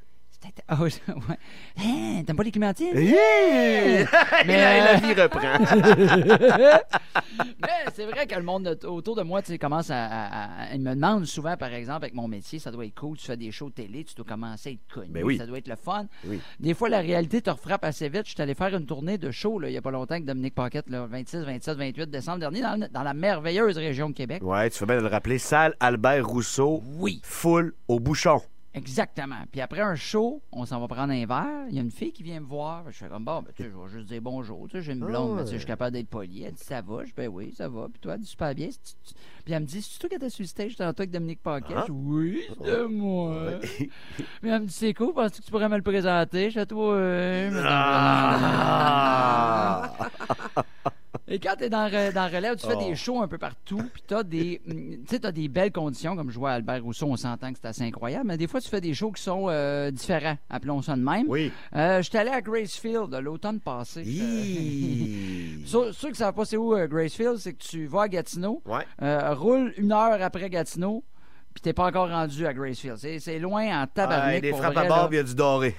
Ah, 0.68 0.80
ouais. 0.82 0.90
ouais. 1.08 1.38
Hein, 1.78 2.22
T'aimes 2.26 2.36
pas 2.36 2.42
les 2.42 2.50
clémentines? 2.50 2.96
Yeah! 2.96 4.06
Mais, 4.46 4.56
la, 4.56 4.92
la 4.92 4.94
vie 4.96 5.12
reprend. 5.14 5.40
Mais 7.62 7.68
c'est 7.94 8.04
vrai 8.06 8.26
que 8.26 8.34
le 8.34 8.42
monde 8.42 8.64
de- 8.80 8.86
autour 8.86 9.16
de 9.16 9.22
moi, 9.22 9.42
tu 9.42 9.48
sais, 9.52 9.58
commence 9.58 9.90
à, 9.90 10.04
à- 10.04 10.64
à- 10.70 10.74
Il 10.74 10.80
me 10.82 10.94
demande 10.94 11.24
souvent, 11.26 11.56
par 11.56 11.72
exemple, 11.72 12.04
avec 12.04 12.14
mon 12.14 12.28
métier, 12.28 12.58
ça 12.58 12.70
doit 12.70 12.84
être 12.84 12.94
cool, 12.94 13.16
tu 13.16 13.26
fais 13.26 13.36
des 13.36 13.50
shows 13.52 13.70
télé, 13.70 14.04
tu 14.04 14.14
dois 14.14 14.24
commencer 14.26 14.68
à 14.70 14.72
être 14.72 14.86
connu, 14.92 15.10
Ben 15.12 15.24
oui. 15.24 15.38
ça 15.38 15.46
doit 15.46 15.58
être 15.58 15.68
le 15.68 15.76
fun. 15.76 16.06
Oui. 16.26 16.40
Des 16.60 16.74
fois, 16.74 16.88
la 16.88 17.00
réalité 17.00 17.40
te 17.42 17.50
refrappe 17.50 17.84
assez 17.84 18.08
vite. 18.08 18.22
Je 18.26 18.32
suis 18.32 18.42
allé 18.42 18.54
faire 18.54 18.74
une 18.74 18.86
tournée 18.86 19.18
de 19.18 19.30
show, 19.30 19.58
là, 19.58 19.68
il 19.68 19.74
y 19.74 19.76
a 19.76 19.82
pas 19.82 19.90
longtemps, 19.90 20.14
avec 20.14 20.24
Dominique 20.24 20.54
Paquette, 20.54 20.88
le 20.88 21.06
26, 21.06 21.38
27, 21.44 21.76
28 21.78 22.10
décembre 22.10 22.38
dernier, 22.38 22.60
dans, 22.62 22.80
le- 22.80 22.88
dans 22.88 23.02
la 23.02 23.14
merveilleuse 23.14 23.76
région 23.78 24.10
de 24.10 24.14
Québec. 24.14 24.42
Ouais, 24.42 24.70
tu 24.70 24.78
fais 24.78 24.86
bien 24.86 24.96
de 24.96 25.02
le 25.02 25.08
rappeler. 25.08 25.38
Salle 25.38 25.74
Albert 25.80 26.26
Rousseau. 26.26 26.82
Oui. 26.98 27.20
Full 27.24 27.74
au 27.88 28.00
bouchon. 28.00 28.40
Exactement. 28.76 29.42
Puis 29.50 29.62
après 29.62 29.80
un 29.80 29.94
show, 29.94 30.42
on 30.52 30.66
s'en 30.66 30.78
va 30.80 30.86
prendre 30.86 31.10
un 31.12 31.24
verre. 31.24 31.66
Il 31.70 31.74
y 31.74 31.78
a 31.78 31.82
une 31.82 31.90
fille 31.90 32.12
qui 32.12 32.22
vient 32.22 32.40
me 32.40 32.46
voir. 32.46 32.84
Je 32.90 32.98
fais 32.98 33.08
comme, 33.08 33.24
bon, 33.24 33.40
ben, 33.40 33.50
tu 33.56 33.62
sais, 33.62 33.70
je 33.70 33.74
vais 33.76 33.88
juste 33.88 34.06
dire 34.06 34.20
bonjour. 34.20 34.68
Tu 34.68 34.76
sais, 34.76 34.82
j'ai 34.82 34.92
une 34.92 35.00
blonde, 35.00 35.36
mais 35.36 35.44
tu 35.44 35.48
sais, 35.48 35.54
je 35.54 35.60
suis 35.60 35.66
capable 35.66 35.92
d'être 35.92 36.08
poli. 36.10 36.42
Elle 36.42 36.52
dit, 36.52 36.62
ça 36.62 36.82
va? 36.82 37.00
Je 37.00 37.06
dis, 37.06 37.14
ben 37.16 37.28
oui, 37.28 37.54
ça 37.56 37.68
va. 37.70 37.88
Puis 37.88 38.00
toi, 38.00 38.14
elle 38.14 38.20
dit, 38.20 38.26
super 38.26 38.54
bien. 38.54 38.68
Puis 39.44 39.54
elle 39.54 39.62
me 39.62 39.66
dit, 39.66 39.80
c'est 39.80 39.98
toi 39.98 40.10
qui 40.10 40.16
étais 40.16 40.28
sur 40.28 40.42
le 40.42 40.48
stage 40.48 40.76
tantôt 40.76 41.00
avec 41.00 41.10
Dominique 41.10 41.42
Paquet? 41.42 41.74
Ah. 41.74 41.84
Je 41.88 41.92
dis, 41.92 41.98
oui, 41.98 42.42
c'est 42.48 42.62
de 42.70 42.84
moi. 42.84 43.52
Puis 43.76 43.90
elle 44.42 44.60
me 44.60 44.66
dit, 44.66 44.74
c'est 44.74 44.92
cool, 44.92 45.14
penses-tu 45.14 45.40
que 45.40 45.46
tu 45.46 45.50
pourrais 45.50 45.70
me 45.70 45.76
le 45.76 45.82
présenter? 45.82 46.50
Je 46.50 46.60
dis, 46.60 46.66
toi, 46.66 46.94
euh, 46.94 47.50
non, 47.50 47.62
Ah! 47.64 49.10
Et 51.28 51.40
quand 51.40 51.56
t'es 51.58 51.68
dans, 51.68 51.90
dans 52.12 52.28
Relève, 52.32 52.54
tu 52.56 52.66
fais 52.66 52.74
Oh. 52.76 52.88
des 52.88 52.94
shows 52.94 53.20
un 53.20 53.26
peu 53.26 53.36
partout, 53.38 53.82
puis 53.92 54.02
t'as 54.06 54.22
des, 54.22 54.60
mm, 54.66 54.74
tu 54.74 54.98
sais, 55.08 55.18
t'as 55.18 55.32
des 55.32 55.48
belles 55.48 55.72
conditions, 55.72 56.14
comme 56.14 56.30
je 56.30 56.38
vois 56.38 56.52
Albert 56.52 56.84
Rousseau, 56.84 57.06
on 57.06 57.16
s'entend 57.16 57.52
que 57.52 57.58
c'est 57.60 57.66
assez 57.68 57.82
incroyable, 57.82 58.26
mais 58.28 58.36
des 58.36 58.46
fois, 58.46 58.60
tu 58.60 58.68
fais 58.68 58.80
des 58.80 58.94
shows 58.94 59.10
qui 59.10 59.22
sont 59.22 59.46
euh, 59.48 59.90
différents, 59.90 60.36
appelons 60.48 60.82
ça 60.82 60.94
de 60.94 61.00
même. 61.02 61.26
Oui. 61.28 61.50
Euh, 61.74 62.00
J'étais 62.00 62.18
allé 62.18 62.30
à 62.30 62.40
Gracefield 62.40 63.12
l'automne 63.20 63.58
passé. 63.60 64.04
Ceux, 65.66 65.92
ceux 65.92 66.10
qui 66.10 66.16
savent 66.16 66.34
pas 66.34 66.44
c'est 66.44 66.56
où 66.56 66.74
euh, 66.74 66.86
Gracefield, 66.86 67.38
c'est 67.38 67.52
que 67.54 67.62
tu 67.62 67.86
vas 67.86 68.02
à 68.02 68.08
Gatineau, 68.08 68.62
Ouais. 68.66 68.84
euh, 69.02 69.34
roule 69.34 69.72
une 69.78 69.92
heure 69.92 70.22
après 70.22 70.48
Gatineau, 70.48 71.02
puis 71.54 71.62
t'es 71.62 71.72
pas 71.72 71.86
encore 71.86 72.08
rendu 72.08 72.46
à 72.46 72.52
Gracefield. 72.54 72.98
C'est 72.98 73.38
loin 73.38 73.82
en 73.82 73.86
tabarnak. 73.86 74.34
Ouais, 74.34 74.40
des 74.42 74.50
pour 74.50 74.58
frappes 74.60 74.74
vrai, 74.74 74.84
à 74.84 74.88
barbe, 74.88 75.12
il 75.12 75.16
y 75.16 75.20
a 75.20 75.22
du 75.22 75.34
doré. 75.34 75.74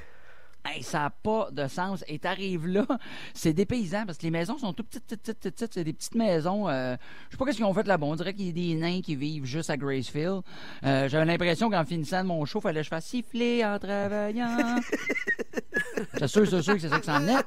Hey, 0.69 0.83
ça 0.83 0.99
n'a 0.99 1.09
pas 1.09 1.47
de 1.51 1.67
sens. 1.67 2.03
Et 2.07 2.19
t'arrives 2.19 2.67
là, 2.67 2.85
c'est 3.33 3.53
dépaysant 3.53 4.05
parce 4.05 4.17
que 4.17 4.23
les 4.23 4.31
maisons 4.31 4.57
sont 4.57 4.73
tout 4.73 4.83
petites, 4.83 5.05
petites, 5.05 5.21
petites, 5.21 5.39
petites, 5.39 5.55
petites. 5.55 5.73
C'est 5.73 5.83
des 5.83 5.93
petites 5.93 6.15
maisons. 6.15 6.67
euh, 6.67 6.95
je 7.27 7.31
sais 7.31 7.37
pas 7.37 7.45
qu'est-ce 7.45 7.57
qu'ils 7.57 7.65
ont 7.65 7.73
fait 7.73 7.87
là-bas. 7.87 8.05
On 8.05 8.15
dirait 8.15 8.33
qu'il 8.33 8.47
y 8.47 8.49
a 8.49 8.51
des 8.51 8.75
nains 8.75 9.01
qui 9.01 9.15
vivent 9.15 9.45
juste 9.45 9.69
à 9.69 9.77
Gracefield. 9.77 10.41
Euh, 10.83 11.07
J'avais 11.07 11.25
l'impression 11.25 11.69
qu'en 11.69 11.85
finissant 11.85 12.21
de 12.23 12.27
mon 12.27 12.43
show, 12.45 12.59
fallait 12.59 12.81
que 12.81 12.85
je 12.85 12.89
fasse 12.89 13.05
siffler 13.05 13.63
en 13.63 13.79
travaillant. 13.79 14.75
c'est 16.17 16.27
sûr, 16.27 16.47
c'est 16.47 16.61
sûr 16.61 16.73
que 16.73 16.79
c'est 16.79 16.89
ça 16.89 16.99
que 16.99 17.05
ça 17.05 17.17
en 17.17 17.27
est. 17.27 17.45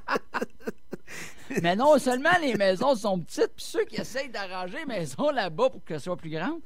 Mais 1.62 1.74
non 1.74 1.98
seulement 1.98 2.30
les 2.40 2.54
maisons 2.54 2.94
sont 2.94 3.18
petites, 3.18 3.50
puis 3.56 3.64
ceux 3.64 3.84
qui 3.84 3.96
essayent 4.00 4.28
d'arranger 4.28 4.78
les 4.78 4.86
maisons 4.86 5.30
là-bas 5.30 5.70
pour 5.70 5.84
qu'elles 5.84 6.00
soient 6.00 6.16
plus 6.16 6.30
grandes, 6.30 6.60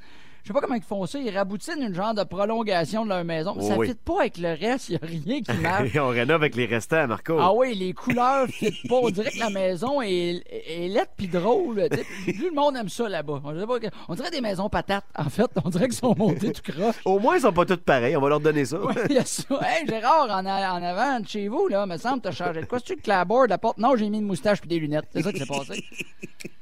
je 0.44 0.48
sais 0.48 0.52
pas 0.52 0.60
comment 0.60 0.74
ils 0.74 0.82
font 0.82 1.06
ça. 1.06 1.18
Ils 1.18 1.34
raboutinent 1.34 1.80
une 1.86 1.94
genre 1.94 2.12
de 2.12 2.22
prolongation 2.22 3.04
de 3.04 3.08
leur 3.08 3.24
maison. 3.24 3.54
Mais 3.56 3.66
ça 3.66 3.78
oui. 3.78 3.88
fit 3.88 3.94
pas 3.94 4.20
avec 4.20 4.36
le 4.36 4.50
reste. 4.50 4.90
Il 4.90 4.92
n'y 4.92 4.96
a 5.02 5.06
rien 5.06 5.40
qui 5.40 5.52
marche. 5.62 5.96
On 5.96 6.08
rénove 6.08 6.42
avec 6.42 6.54
les 6.54 6.66
restants, 6.66 7.06
Marco. 7.06 7.38
Ah 7.40 7.54
oui, 7.54 7.74
les 7.74 7.94
couleurs 7.94 8.46
fit 8.48 8.70
pas. 8.86 8.96
On 8.96 9.08
dirait 9.08 9.30
que 9.30 9.38
la 9.38 9.48
maison 9.48 10.02
est, 10.02 10.42
est 10.50 10.88
laide 10.88 11.08
puis 11.16 11.28
drôle. 11.28 11.88
Plus 12.24 12.50
le 12.50 12.54
monde 12.54 12.76
aime 12.76 12.90
ça 12.90 13.08
là-bas. 13.08 13.40
On 13.42 14.14
dirait, 14.14 14.30
des 14.30 14.42
maisons 14.42 14.68
patates. 14.68 15.06
En 15.16 15.30
fait, 15.30 15.50
on 15.64 15.70
dirait 15.70 15.86
qu'ils 15.88 15.94
sont 15.96 16.14
montés 16.14 16.52
tout 16.52 16.60
croche. 16.72 16.96
Au 17.06 17.18
moins, 17.18 17.36
ils 17.36 17.40
sont 17.40 17.52
pas 17.52 17.64
tous 17.64 17.78
pareils. 17.78 18.14
On 18.14 18.20
va 18.20 18.28
leur 18.28 18.40
donner 18.40 18.66
ça. 18.66 18.78
Il 19.08 19.14
y 19.16 19.18
a 19.18 19.24
ça. 19.24 19.44
Hey, 19.62 19.86
Gérard, 19.88 20.28
en, 20.30 20.44
a- 20.44 20.72
en 20.78 20.82
avant 20.82 21.20
de 21.20 21.26
chez 21.26 21.48
vous, 21.48 21.68
là, 21.68 21.86
me 21.86 21.96
semble, 21.96 22.20
t'as 22.20 22.32
changé 22.32 22.60
de 22.60 22.66
quoi? 22.66 22.80
C'est-tu 22.84 23.00
le 23.10 23.46
la 23.48 23.56
porte? 23.58 23.78
Non, 23.78 23.96
j'ai 23.96 24.10
mis 24.10 24.18
une 24.18 24.26
moustache 24.26 24.60
puis 24.60 24.68
des 24.68 24.78
lunettes. 24.78 25.06
C'est 25.10 25.22
ça 25.22 25.32
qui 25.32 25.38
s'est 25.38 25.46
passé. 25.46 25.82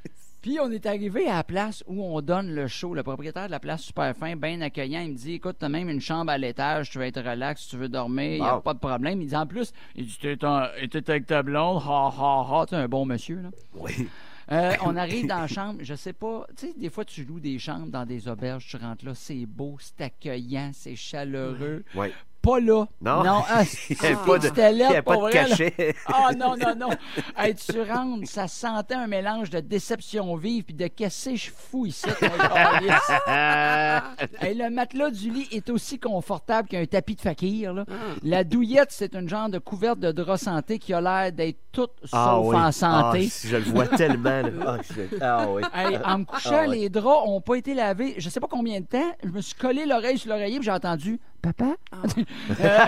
Puis 0.42 0.58
on 0.60 0.72
est 0.72 0.86
arrivé 0.86 1.28
à 1.28 1.36
la 1.36 1.44
place 1.44 1.84
où 1.86 2.02
on 2.02 2.20
donne 2.20 2.52
le 2.52 2.66
show. 2.66 2.94
Le 2.94 3.04
propriétaire 3.04 3.46
de 3.46 3.52
la 3.52 3.60
place, 3.60 3.82
super 3.82 4.14
fin, 4.16 4.34
bien 4.34 4.60
accueillant, 4.60 5.00
il 5.00 5.12
me 5.12 5.16
dit 5.16 5.34
Écoute, 5.34 5.56
t'as 5.60 5.68
même 5.68 5.88
une 5.88 6.00
chambre 6.00 6.32
à 6.32 6.38
l'étage, 6.38 6.90
tu 6.90 6.98
veux 6.98 7.04
être 7.04 7.22
relax, 7.22 7.68
tu 7.68 7.76
veux 7.76 7.88
dormir, 7.88 8.32
il 8.32 8.40
n'y 8.40 8.46
a 8.46 8.60
pas 8.60 8.74
de 8.74 8.80
problème. 8.80 9.22
Il 9.22 9.28
dit 9.28 9.36
en 9.36 9.46
plus 9.46 9.72
Il 9.94 10.06
dit 10.06 10.18
T'es 10.20 10.36
t'es 10.36 11.10
avec 11.10 11.26
ta 11.26 11.44
blonde, 11.44 11.80
ha 11.86 12.12
ha 12.18 12.46
ha. 12.50 12.66
Tu 12.66 12.74
un 12.74 12.88
bon 12.88 13.06
monsieur, 13.06 13.40
là. 13.40 13.50
Oui. 13.74 14.08
Euh, 14.50 14.72
on 14.84 14.96
arrive 14.96 15.28
dans 15.28 15.38
la 15.38 15.46
chambre, 15.46 15.78
je 15.82 15.94
sais 15.94 16.12
pas, 16.12 16.44
tu 16.56 16.66
sais, 16.66 16.74
des 16.76 16.90
fois 16.90 17.04
tu 17.04 17.24
loues 17.24 17.38
des 17.38 17.60
chambres 17.60 17.86
dans 17.86 18.04
des 18.04 18.26
auberges, 18.28 18.66
tu 18.68 18.76
rentres 18.76 19.04
là, 19.04 19.14
c'est 19.14 19.46
beau, 19.46 19.76
c'est 19.78 20.00
accueillant, 20.00 20.72
c'est 20.74 20.96
chaleureux. 20.96 21.84
Oui. 21.94 22.08
Pas 22.42 22.58
là. 22.60 22.84
Non? 23.00 23.22
Non, 23.24 23.42
ah, 23.48 23.62
Il 23.90 23.96
y 24.02 24.06
avait 24.06 24.16
pas 24.16 24.38
de- 24.38 24.48
il 24.72 24.76
y 24.78 24.82
avait 24.82 25.02
pas 25.02 25.30
cachet. 25.30 25.94
Ah 26.06 26.30
non, 26.36 26.56
non, 26.56 26.74
non. 26.76 26.88
Hey, 27.36 27.54
tu 27.54 27.80
rentres, 27.80 28.28
ça 28.28 28.48
sentait 28.48 28.94
un 28.94 29.06
mélange 29.06 29.50
de 29.50 29.60
déception 29.60 30.34
vive 30.36 30.64
puis 30.64 30.74
de 30.74 30.88
qu'est-ce 30.88 31.30
que 31.30 31.36
je 31.36 31.50
fous 31.56 31.86
ici. 31.86 32.06
Hey, 34.40 34.54
le 34.54 34.70
matelas 34.70 35.10
du 35.10 35.30
lit 35.30 35.48
est 35.52 35.70
aussi 35.70 35.98
confortable 35.98 36.68
qu'un 36.68 36.84
tapis 36.86 37.14
de 37.16 37.20
fakir. 37.20 37.72
là. 37.72 37.84
La 38.22 38.44
douillette, 38.44 38.90
c'est 38.90 39.14
une 39.14 39.28
genre 39.28 39.48
de 39.48 39.58
couverte 39.58 39.98
de 40.00 40.10
drap 40.12 40.36
santé 40.36 40.78
qui 40.78 40.92
a 40.92 41.00
l'air 41.00 41.32
d'être 41.32 41.58
toute 41.72 41.92
Ah 42.12 42.34
sauf 42.36 42.46
oui. 42.48 42.56
en 42.56 42.72
santé. 42.72 43.24
Ah, 43.26 43.30
si 43.30 43.48
je 43.48 43.56
le 43.56 43.62
vois 43.64 43.86
tellement. 43.88 44.42
là. 44.42 44.50
Ah, 44.66 44.76
je- 44.82 45.16
ah 45.20 45.46
oui. 45.50 45.62
Hey, 45.74 45.98
en 46.04 46.18
me 46.18 46.24
couchant, 46.24 46.60
Ah 46.62 46.66
les 46.66 46.88
draps 46.88 47.22
ont 47.26 47.40
pas 47.40 47.54
été 47.56 47.74
lavés. 47.74 48.14
Je 48.18 48.28
sais 48.28 48.40
pas 48.40 48.46
combien 48.50 48.80
de 48.80 48.86
temps. 48.86 49.12
Je 49.22 49.28
me 49.28 49.40
suis 49.40 49.54
collé 49.54 49.86
l'oreille 49.86 50.18
sur 50.18 50.30
l'oreiller 50.30 50.58
et 50.58 50.62
j'ai 50.62 50.70
entendu 50.70 51.20
Papa? 51.42 51.74
Euh, 52.60 52.78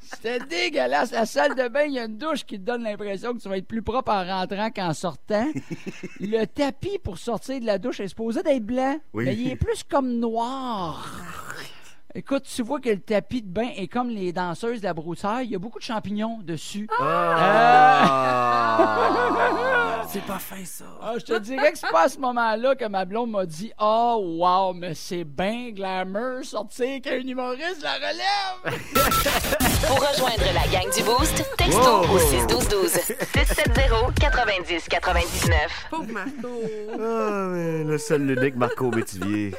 C'était 0.00 0.40
dégueulasse. 0.40 1.10
La 1.12 1.24
salle 1.26 1.54
de 1.54 1.68
bain, 1.68 1.82
il 1.86 1.92
y 1.94 1.98
a 1.98 2.04
une 2.04 2.18
douche 2.18 2.44
qui 2.44 2.58
te 2.60 2.64
donne 2.64 2.82
l'impression 2.84 3.32
que 3.34 3.38
tu 3.40 3.48
vas 3.48 3.56
être 3.56 3.66
plus 3.66 3.80
propre 3.82 4.12
en 4.12 4.24
rentrant 4.24 4.70
qu'en 4.70 4.92
sortant. 4.94 5.46
Le 6.20 6.44
tapis 6.44 6.98
pour 7.02 7.16
sortir 7.18 7.58
de 7.60 7.64
la 7.66 7.78
douche 7.78 7.98
est 8.00 8.08
supposé 8.08 8.42
d'être 8.42 8.64
blanc, 8.64 8.98
Oui. 9.14 9.24
mais 9.24 9.34
il 9.34 9.50
est 9.50 9.56
plus 9.56 9.82
comme 9.84 10.12
noir. 10.20 11.10
Écoute, 12.14 12.42
tu 12.44 12.62
vois 12.62 12.78
que 12.78 12.90
le 12.90 13.00
tapis 13.00 13.40
de 13.40 13.48
bain 13.48 13.70
est 13.74 13.88
comme 13.88 14.10
les 14.10 14.32
danseuses 14.34 14.80
de 14.80 14.84
la 14.86 14.92
broussaille. 14.92 15.46
Il 15.46 15.52
y 15.52 15.56
a 15.56 15.58
beaucoup 15.58 15.78
de 15.78 15.84
champignons 15.84 16.40
dessus. 16.42 16.86
Ah. 17.00 18.28
C'est 20.12 20.22
pas 20.26 20.38
fin, 20.38 20.62
ça. 20.64 20.84
Ah, 21.00 21.14
je 21.18 21.24
te 21.24 21.38
dirais 21.38 21.72
que 21.72 21.78
c'est 21.78 21.90
pas 21.90 22.02
à 22.02 22.08
ce 22.08 22.18
moment-là 22.18 22.74
que 22.74 22.84
ma 22.86 23.06
blonde 23.06 23.30
m'a 23.30 23.46
dit 23.46 23.72
Oh, 23.80 24.36
wow, 24.38 24.74
mais 24.74 24.92
c'est 24.94 25.24
bien 25.24 25.70
glamour 25.70 26.44
sortir 26.44 27.00
qu'un 27.00 27.20
humoriste 27.20 27.82
la 27.82 27.94
relève. 27.94 28.80
Pour 29.86 29.96
rejoindre 30.06 30.44
la 30.54 30.66
gang 30.70 30.92
du 30.94 31.02
Boost, 31.02 31.42
texto 31.56 31.80
Wow. 31.82 32.14
au 32.14 32.18
61212 32.18 32.90
670 32.90 34.14
90 34.20 34.88
99. 34.88 35.86
Pauvre 35.90 36.12
Marco. 36.12 36.48
Ah, 37.00 37.48
mais 37.50 37.84
le 37.84 37.96
seul, 37.96 38.26
l'unique 38.26 38.56
Marco 38.56 38.90
Métivier. 38.90 39.54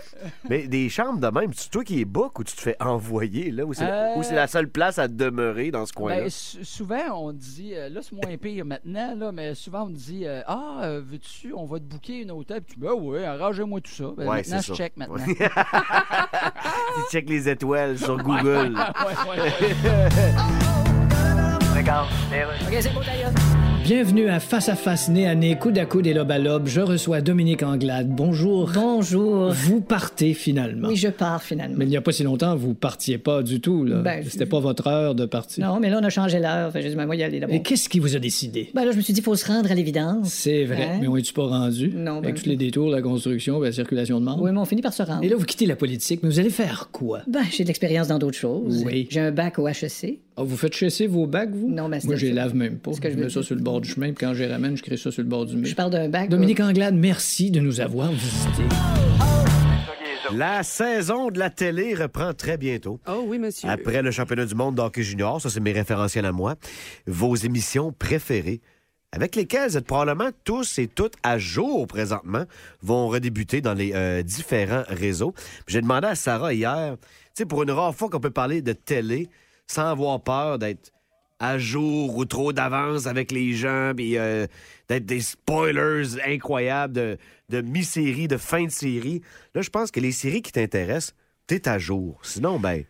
Mais 0.49 0.67
des 0.67 0.87
chambres 0.89 1.19
de 1.19 1.27
même, 1.39 1.51
c'est 1.53 1.69
toi 1.71 1.83
qui 1.83 1.99
es 2.01 2.05
book 2.05 2.37
ou 2.39 2.43
tu 2.43 2.55
te 2.55 2.61
fais 2.61 2.77
envoyer, 2.79 3.49
là? 3.49 3.65
Ou 3.65 3.73
c'est 3.73 3.83
Euh, 3.89 4.21
la 4.35 4.47
seule 4.47 4.69
place 4.69 4.99
à 4.99 5.07
demeurer 5.07 5.71
dans 5.71 5.85
ce 5.87 5.93
coin-là? 5.93 6.21
Ben, 6.21 6.29
sou- 6.29 6.63
souvent, 6.63 7.03
on 7.27 7.31
dit, 7.33 7.73
euh, 7.75 7.89
là, 7.89 8.01
c'est 8.03 8.13
moins 8.13 8.37
pire 8.37 8.65
maintenant, 8.65 9.15
là, 9.15 9.31
mais 9.31 9.55
souvent, 9.55 9.83
on 9.85 9.89
dit, 9.89 10.25
euh, 10.25 10.41
ah, 10.47 10.81
euh, 10.83 11.01
veux-tu, 11.05 11.53
on 11.53 11.65
va 11.65 11.79
te 11.79 11.83
booker 11.83 12.21
une 12.21 12.31
hôtel? 12.31 12.61
Puis 12.61 12.73
tu 12.75 12.79
dis, 12.79 12.85
ben 12.85 12.93
oui, 12.97 13.23
arrangez-moi 13.23 13.81
tout 13.81 13.91
ça. 13.91 14.05
Ben, 14.17 14.27
Ouais, 14.27 14.37
maintenant, 14.37 14.57
c'est 14.61 14.67
je 14.67 14.73
ça. 14.73 14.75
check 14.75 14.97
maintenant. 14.97 15.15
Ouais. 15.15 15.23
tu 15.35 17.11
checkes 17.11 17.29
les 17.29 17.49
étoiles 17.49 17.97
sur 17.97 18.17
Google. 18.17 18.75
Ouais, 18.77 19.13
ouais, 19.29 19.41
ouais. 19.41 20.33
Bienvenue 23.83 24.29
à 24.29 24.39
Face 24.39 24.69
à 24.69 24.75
Face, 24.75 25.09
nez 25.09 25.27
à 25.27 25.35
nez, 25.35 25.57
coude 25.57 25.77
à 25.77 25.85
coude 25.85 26.07
et 26.07 26.13
lobe 26.13 26.31
à 26.31 26.39
lobe. 26.39 26.67
Je 26.67 26.79
reçois 26.79 27.19
Dominique 27.19 27.63
Anglade. 27.63 28.07
Bonjour. 28.09 28.71
Bonjour. 28.73 29.51
Vous 29.51 29.81
partez 29.81 30.33
finalement. 30.33 30.87
Oui, 30.87 30.95
je 30.95 31.09
pars 31.09 31.43
finalement. 31.43 31.75
Mais 31.77 31.83
il 31.85 31.89
n'y 31.89 31.97
a 31.97 32.01
pas 32.01 32.13
si 32.13 32.23
longtemps, 32.23 32.55
vous 32.55 32.73
partiez 32.75 33.17
pas 33.17 33.43
du 33.43 33.59
tout. 33.59 33.83
Là. 33.83 33.97
Ben, 33.97 34.23
C'était 34.25 34.45
pas 34.45 34.61
votre 34.61 34.87
heure 34.87 35.15
de 35.15 35.25
partir. 35.25 35.67
Non, 35.67 35.81
mais 35.81 35.89
là, 35.89 35.99
on 36.01 36.05
a 36.05 36.09
changé 36.09 36.39
l'heure. 36.39 36.71
Que 36.71 36.79
J'ai 36.79 36.89
dit, 36.91 36.95
ben, 36.95 37.05
moi, 37.05 37.17
y 37.17 37.23
aller 37.23 37.41
d'abord. 37.41 37.53
Et 37.55 37.61
qu'est-ce 37.61 37.89
qui 37.89 37.99
vous 37.99 38.15
a 38.15 38.19
décidé? 38.19 38.69
Ben 38.73 38.85
là, 38.85 38.91
je 38.93 38.97
me 38.97 39.01
suis 39.01 39.11
dit, 39.13 39.19
il 39.19 39.23
faut 39.23 39.35
se 39.35 39.45
rendre 39.45 39.69
à 39.69 39.75
l'évidence. 39.75 40.29
C'est 40.29 40.63
vrai, 40.63 40.83
Hein? 40.93 40.97
mais 41.01 41.07
on 41.09 41.17
est-tu 41.17 41.33
pas 41.33 41.45
rendu? 41.47 41.89
Non, 41.93 42.21
ben- 42.21 42.29
Avec 42.29 42.41
tous 42.41 42.47
les 42.49 42.55
détours, 42.55 42.89
la 42.89 43.01
construction, 43.01 43.59
la 43.59 43.73
circulation 43.73 44.19
de 44.21 44.25
membres. 44.25 44.43
Oui, 44.43 44.51
mais 44.53 44.59
on 44.59 44.65
finit 44.65 44.81
par 44.81 44.93
se 44.93 45.03
rendre. 45.03 45.23
Et 45.23 45.27
là, 45.29 45.35
vous 45.35 45.45
quittez 45.45 45.65
la 45.65 45.75
politique, 45.75 46.21
mais 46.23 46.29
vous 46.29 46.39
allez 46.39 46.49
faire 46.51 46.87
quoi? 46.93 47.19
Ben, 47.27 47.41
j'ai 47.51 47.63
de 47.63 47.67
l'expérience 47.67 48.07
dans 48.07 48.17
d'autres 48.19 48.37
choses. 48.37 48.81
Oui. 48.85 49.07
J'ai 49.09 49.19
un 49.19 49.31
bac 49.31 49.59
au 49.59 49.67
HEC. 49.67 50.19
Ah, 50.35 50.41
vous 50.43 50.57
faites 50.57 50.73
chasser 50.73 51.05
vos 51.05 51.27
bacs, 51.27 51.51
vous? 51.51 51.69
Non, 51.69 51.87
mais 51.87 51.99
c'est 51.99 52.07
Moi, 52.07 52.15
je 52.15 52.25
les 52.25 52.31
lave 52.31 52.55
même 52.55 52.79
pas. 52.79 52.91
Que 52.91 53.11
je 53.11 53.15
mets 53.15 53.29
ça 53.29 53.43
sur 53.43 53.55
le 53.55 53.61
bord 53.61 53.81
du 53.81 53.89
chemin, 53.89 54.07
puis 54.07 54.25
quand 54.25 54.33
je 54.33 54.43
les 54.43 54.51
ramène, 54.51 54.75
je 54.75 54.81
crée 54.81 54.97
ça 54.97 55.11
sur 55.11 55.21
le 55.21 55.27
bord 55.27 55.45
du 55.45 55.55
mur. 55.55 55.65
Je 55.67 55.75
parle 55.75 55.91
d'un 55.91 56.09
bac. 56.09 56.27
Dominique 56.29 56.59
Anglade, 56.59 56.95
merci 56.95 57.51
de 57.51 57.59
nous 57.59 57.81
avoir 57.81 58.11
visités. 58.11 58.63
La 60.33 60.63
saison 60.63 61.29
de 61.29 61.37
la 61.37 61.51
télé 61.51 61.93
reprend 61.93 62.33
très 62.33 62.57
bientôt. 62.57 62.99
Oh 63.07 63.25
oui, 63.27 63.37
monsieur. 63.37 63.69
Après 63.69 64.01
le 64.01 64.09
championnat 64.09 64.45
du 64.45 64.55
monde 64.55 64.73
d'hockey 64.73 65.03
junior, 65.03 65.39
ça 65.39 65.51
c'est 65.51 65.59
mes 65.59 65.71
référentiels 65.71 66.25
à 66.25 66.31
moi, 66.31 66.55
vos 67.05 67.35
émissions 67.35 67.91
préférées, 67.91 68.61
avec 69.11 69.35
lesquelles 69.35 69.69
vous 69.69 69.77
êtes 69.77 69.85
probablement 69.85 70.31
tous 70.43 70.79
et 70.79 70.87
toutes 70.87 71.13
à 71.21 71.37
jour 71.37 71.85
présentement, 71.85 72.45
vont 72.81 73.07
redébuter 73.07 73.61
dans 73.61 73.75
les 73.75 73.91
euh, 73.93 74.23
différents 74.23 74.83
réseaux. 74.87 75.35
J'ai 75.67 75.81
demandé 75.81 76.07
à 76.07 76.15
Sarah 76.15 76.55
hier, 76.55 76.95
tu 76.97 77.09
sais, 77.35 77.45
pour 77.45 77.61
une 77.61 77.69
rare 77.69 77.93
fois 77.93 78.09
qu'on 78.09 78.19
peut 78.19 78.31
parler 78.31 78.63
de 78.63 78.73
télé 78.73 79.29
sans 79.73 79.89
avoir 79.89 80.21
peur 80.21 80.59
d'être 80.59 80.91
à 81.39 81.57
jour 81.57 82.15
ou 82.15 82.25
trop 82.25 82.53
d'avance 82.53 83.05
avec 83.05 83.31
les 83.31 83.53
gens, 83.53 83.91
puis 83.95 84.17
euh, 84.17 84.47
d'être 84.87 85.05
des 85.05 85.19
spoilers 85.19 86.21
incroyables 86.25 86.93
de, 86.93 87.17
de 87.49 87.61
mi-série, 87.61 88.27
de 88.27 88.37
fin 88.37 88.65
de 88.65 88.71
série. 88.71 89.21
Là, 89.53 89.61
je 89.61 89.69
pense 89.69 89.91
que 89.91 89.99
les 89.99 90.13
séries 90.13 90.41
qui 90.41 90.53
t'intéressent, 90.53 91.15
t'es 91.47 91.67
à 91.67 91.77
jour. 91.77 92.19
Sinon, 92.23 92.59
ben, 92.59 92.85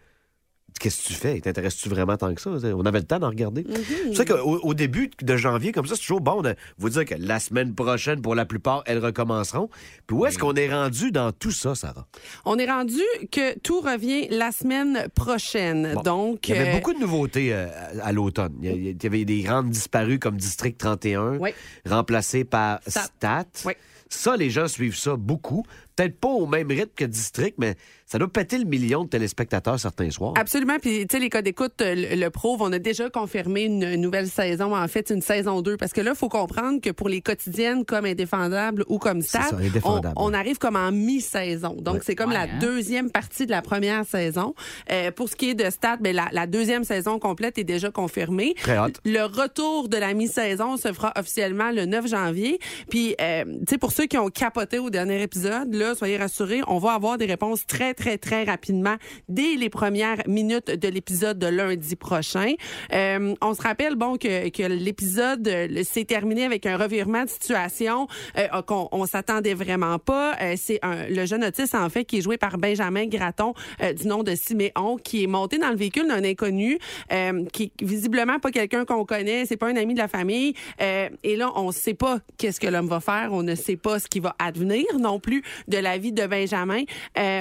qu'est-ce 0.79 1.03
que 1.03 1.07
tu 1.07 1.13
fais? 1.13 1.39
T'intéresses-tu 1.41 1.89
vraiment 1.89 2.17
tant 2.17 2.33
que 2.33 2.41
ça? 2.41 2.49
On 2.51 2.85
avait 2.85 2.99
le 2.99 3.05
temps 3.05 3.19
d'en 3.19 3.29
regarder. 3.29 3.65
C'est 3.67 4.05
pour 4.07 4.15
ça 4.15 4.25
qu'au 4.25 4.59
au 4.63 4.73
début 4.73 5.09
de 5.21 5.37
janvier, 5.37 5.71
comme 5.71 5.85
ça, 5.85 5.95
c'est 5.95 6.01
toujours 6.01 6.21
bon 6.21 6.41
de 6.41 6.55
vous 6.77 6.89
dire 6.89 7.05
que 7.05 7.15
la 7.17 7.39
semaine 7.39 7.73
prochaine, 7.75 8.21
pour 8.21 8.35
la 8.35 8.45
plupart, 8.45 8.83
elles 8.85 8.99
recommenceront. 9.03 9.69
Puis 10.07 10.15
où 10.17 10.25
est-ce 10.25 10.37
qu'on 10.37 10.53
est 10.55 10.69
rendu 10.73 11.11
dans 11.11 11.31
tout 11.31 11.51
ça, 11.51 11.75
Sarah? 11.75 12.07
On 12.45 12.57
est 12.57 12.69
rendu 12.69 13.01
que 13.31 13.57
tout 13.59 13.79
revient 13.81 14.27
la 14.29 14.51
semaine 14.51 15.07
prochaine. 15.15 15.93
Bon. 15.95 16.01
Donc, 16.01 16.47
Il 16.49 16.55
y 16.55 16.57
avait 16.59 16.69
euh, 16.71 16.73
beaucoup 16.75 16.93
de 16.93 16.99
nouveautés 16.99 17.53
euh, 17.53 17.67
à, 18.01 18.07
à 18.07 18.11
l'automne. 18.11 18.53
Il 18.61 18.65
y 18.65 18.69
a- 18.69 18.73
il 18.93 19.03
y 19.03 19.05
avait 19.07 19.25
des 19.25 19.41
grandes 19.41 19.69
disparues 19.69 20.19
comme 20.19 20.37
District 20.37 20.77
31, 20.77 21.37
Oui. 21.37 21.51
remplacées 21.85 22.43
par 22.43 22.79
Stat. 22.87 23.03
Stat. 23.17 23.45
Oui. 23.65 23.73
Ça, 24.09 24.37
les 24.37 24.51
gens 24.51 24.67
suivent 24.67 24.97
ça 24.97 25.15
beaucoup. 25.15 25.65
Peut-être 25.95 26.19
pas 26.19 26.27
au 26.29 26.45
même 26.45 26.67
rythme 26.67 26.91
que 26.95 27.05
District, 27.05 27.55
mais 27.57 27.75
ça 28.13 28.19
doit 28.19 28.31
péter 28.31 28.59
le 28.59 28.65
million 28.65 29.03
de 29.05 29.09
téléspectateurs 29.09 29.79
certains 29.79 30.11
soirs. 30.11 30.33
Absolument. 30.37 30.77
Puis, 30.79 31.07
tu 31.07 31.15
sais, 31.17 31.19
les 31.19 31.29
codes 31.31 31.45
d'écoute 31.45 31.73
euh, 31.81 31.95
le, 31.95 32.15
le 32.15 32.29
prouve. 32.29 32.61
On 32.61 32.71
a 32.71 32.77
déjà 32.77 33.09
confirmé 33.09 33.63
une 33.63 33.95
nouvelle 33.95 34.27
saison, 34.27 34.75
en 34.75 34.87
fait, 34.87 35.09
une 35.09 35.21
saison 35.23 35.63
2. 35.63 35.77
Parce 35.77 35.93
que 35.93 36.01
là, 36.01 36.11
il 36.11 36.17
faut 36.17 36.29
comprendre 36.29 36.79
que 36.79 36.91
pour 36.91 37.09
les 37.09 37.21
quotidiennes 37.21 37.85
comme 37.85 38.05
Indéfendables 38.05 38.85
ou 38.87 38.99
comme 38.99 39.23
Stat, 39.23 39.41
ça, 39.49 39.55
on, 39.55 39.57
Indéfendable, 39.65 40.35
arrive 40.35 40.59
comme 40.59 40.75
en 40.75 40.91
mi-saison. 40.91 41.75
Donc, 41.79 41.95
Ouais. 41.95 41.99
c'est 42.05 42.13
comme 42.15 42.29
Ouais, 42.29 42.35
la 42.35 42.41
hein? 42.43 42.59
deuxième 42.61 43.09
partie 43.09 43.47
de 43.47 43.51
la 43.51 43.63
première 43.63 44.05
saison. 44.05 44.53
Euh, 44.91 45.09
pour 45.09 45.27
ce 45.29 45.35
qui 45.35 45.49
est 45.49 45.55
de 45.55 45.67
Stat, 45.71 45.97
ben, 45.99 46.15
la, 46.15 46.29
la 46.31 46.45
deuxième 46.45 46.83
saison 46.83 47.17
complète 47.17 47.57
est 47.57 47.63
déjà 47.63 47.89
confirmée. 47.89 48.53
Très 48.61 48.75
hâte. 48.77 48.99
Le 49.05 49.23
retour 49.23 49.89
de 49.89 49.97
la 49.97 50.13
mi-saison 50.13 50.77
se 50.77 50.93
fera 50.93 51.13
officiellement 51.17 51.71
le 51.71 51.85
9 51.85 52.07
janvier. 52.07 52.59
Puis, 52.91 53.15
euh, 53.19 53.43
tu 53.45 53.51
sais, 53.69 53.77
pour 53.79 53.91
ceux 53.91 54.05
qui 54.05 54.19
ont 54.19 54.29
capoté 54.29 54.77
au 54.77 54.91
dernier 54.91 55.19
épisode, 55.23 55.73
là, 55.73 55.95
soyez 55.95 56.17
rassurés, 56.17 56.61
on 56.67 56.77
va 56.77 56.91
avoir 56.93 57.17
des 57.17 57.25
réponses 57.25 57.65
très, 57.65 57.95
très, 57.95 58.02
très 58.17 58.43
rapidement 58.43 58.95
dès 59.29 59.55
les 59.55 59.69
premières 59.69 60.21
minutes 60.27 60.71
de 60.71 60.87
l'épisode 60.87 61.39
de 61.39 61.47
lundi 61.47 61.95
prochain. 61.95 62.53
Euh, 62.93 63.33
on 63.41 63.53
se 63.53 63.61
rappelle, 63.61 63.95
bon, 63.95 64.17
que, 64.17 64.49
que 64.49 64.63
l'épisode 64.63 65.47
euh, 65.47 65.83
s'est 65.83 66.05
terminé 66.05 66.45
avec 66.45 66.65
un 66.65 66.77
revirement 66.77 67.23
de 67.23 67.29
situation 67.29 68.07
euh, 68.37 68.61
qu'on 68.61 68.87
on 68.91 69.05
s'attendait 69.05 69.53
vraiment 69.53 69.99
pas. 69.99 70.35
Euh, 70.41 70.55
C'est 70.57 70.79
le 70.83 71.25
jeune 71.25 71.43
autiste, 71.43 71.75
en 71.75 71.89
fait, 71.89 72.05
qui 72.05 72.17
est 72.17 72.21
joué 72.21 72.37
par 72.37 72.57
Benjamin 72.57 73.07
Gratton, 73.07 73.53
euh, 73.81 73.93
du 73.93 74.07
nom 74.07 74.23
de 74.23 74.35
Siméon, 74.35 74.97
qui 75.03 75.23
est 75.23 75.27
monté 75.27 75.57
dans 75.57 75.69
le 75.69 75.75
véhicule 75.75 76.07
d'un 76.07 76.23
inconnu, 76.23 76.77
euh, 77.11 77.45
qui 77.51 77.63
est 77.63 77.83
visiblement 77.83 78.39
pas 78.39 78.51
quelqu'un 78.51 78.85
qu'on 78.85 79.05
connaît, 79.05 79.45
c'est 79.45 79.57
pas 79.57 79.67
un 79.67 79.75
ami 79.75 79.93
de 79.93 79.99
la 79.99 80.07
famille. 80.07 80.53
Et 80.79 81.35
là, 81.35 81.51
on 81.55 81.71
sait 81.71 81.93
pas 81.93 82.19
qu'est-ce 82.37 82.59
que 82.59 82.67
l'homme 82.67 82.87
va 82.87 82.99
faire, 82.99 83.29
on 83.31 83.43
ne 83.43 83.55
sait 83.55 83.77
pas 83.77 83.99
ce 83.99 84.07
qui 84.07 84.19
va 84.19 84.35
advenir 84.39 84.85
non 84.99 85.19
plus 85.19 85.43
de 85.67 85.77
la 85.77 85.97
vie 85.97 86.11
de 86.11 86.25
Benjamin. 86.25 86.83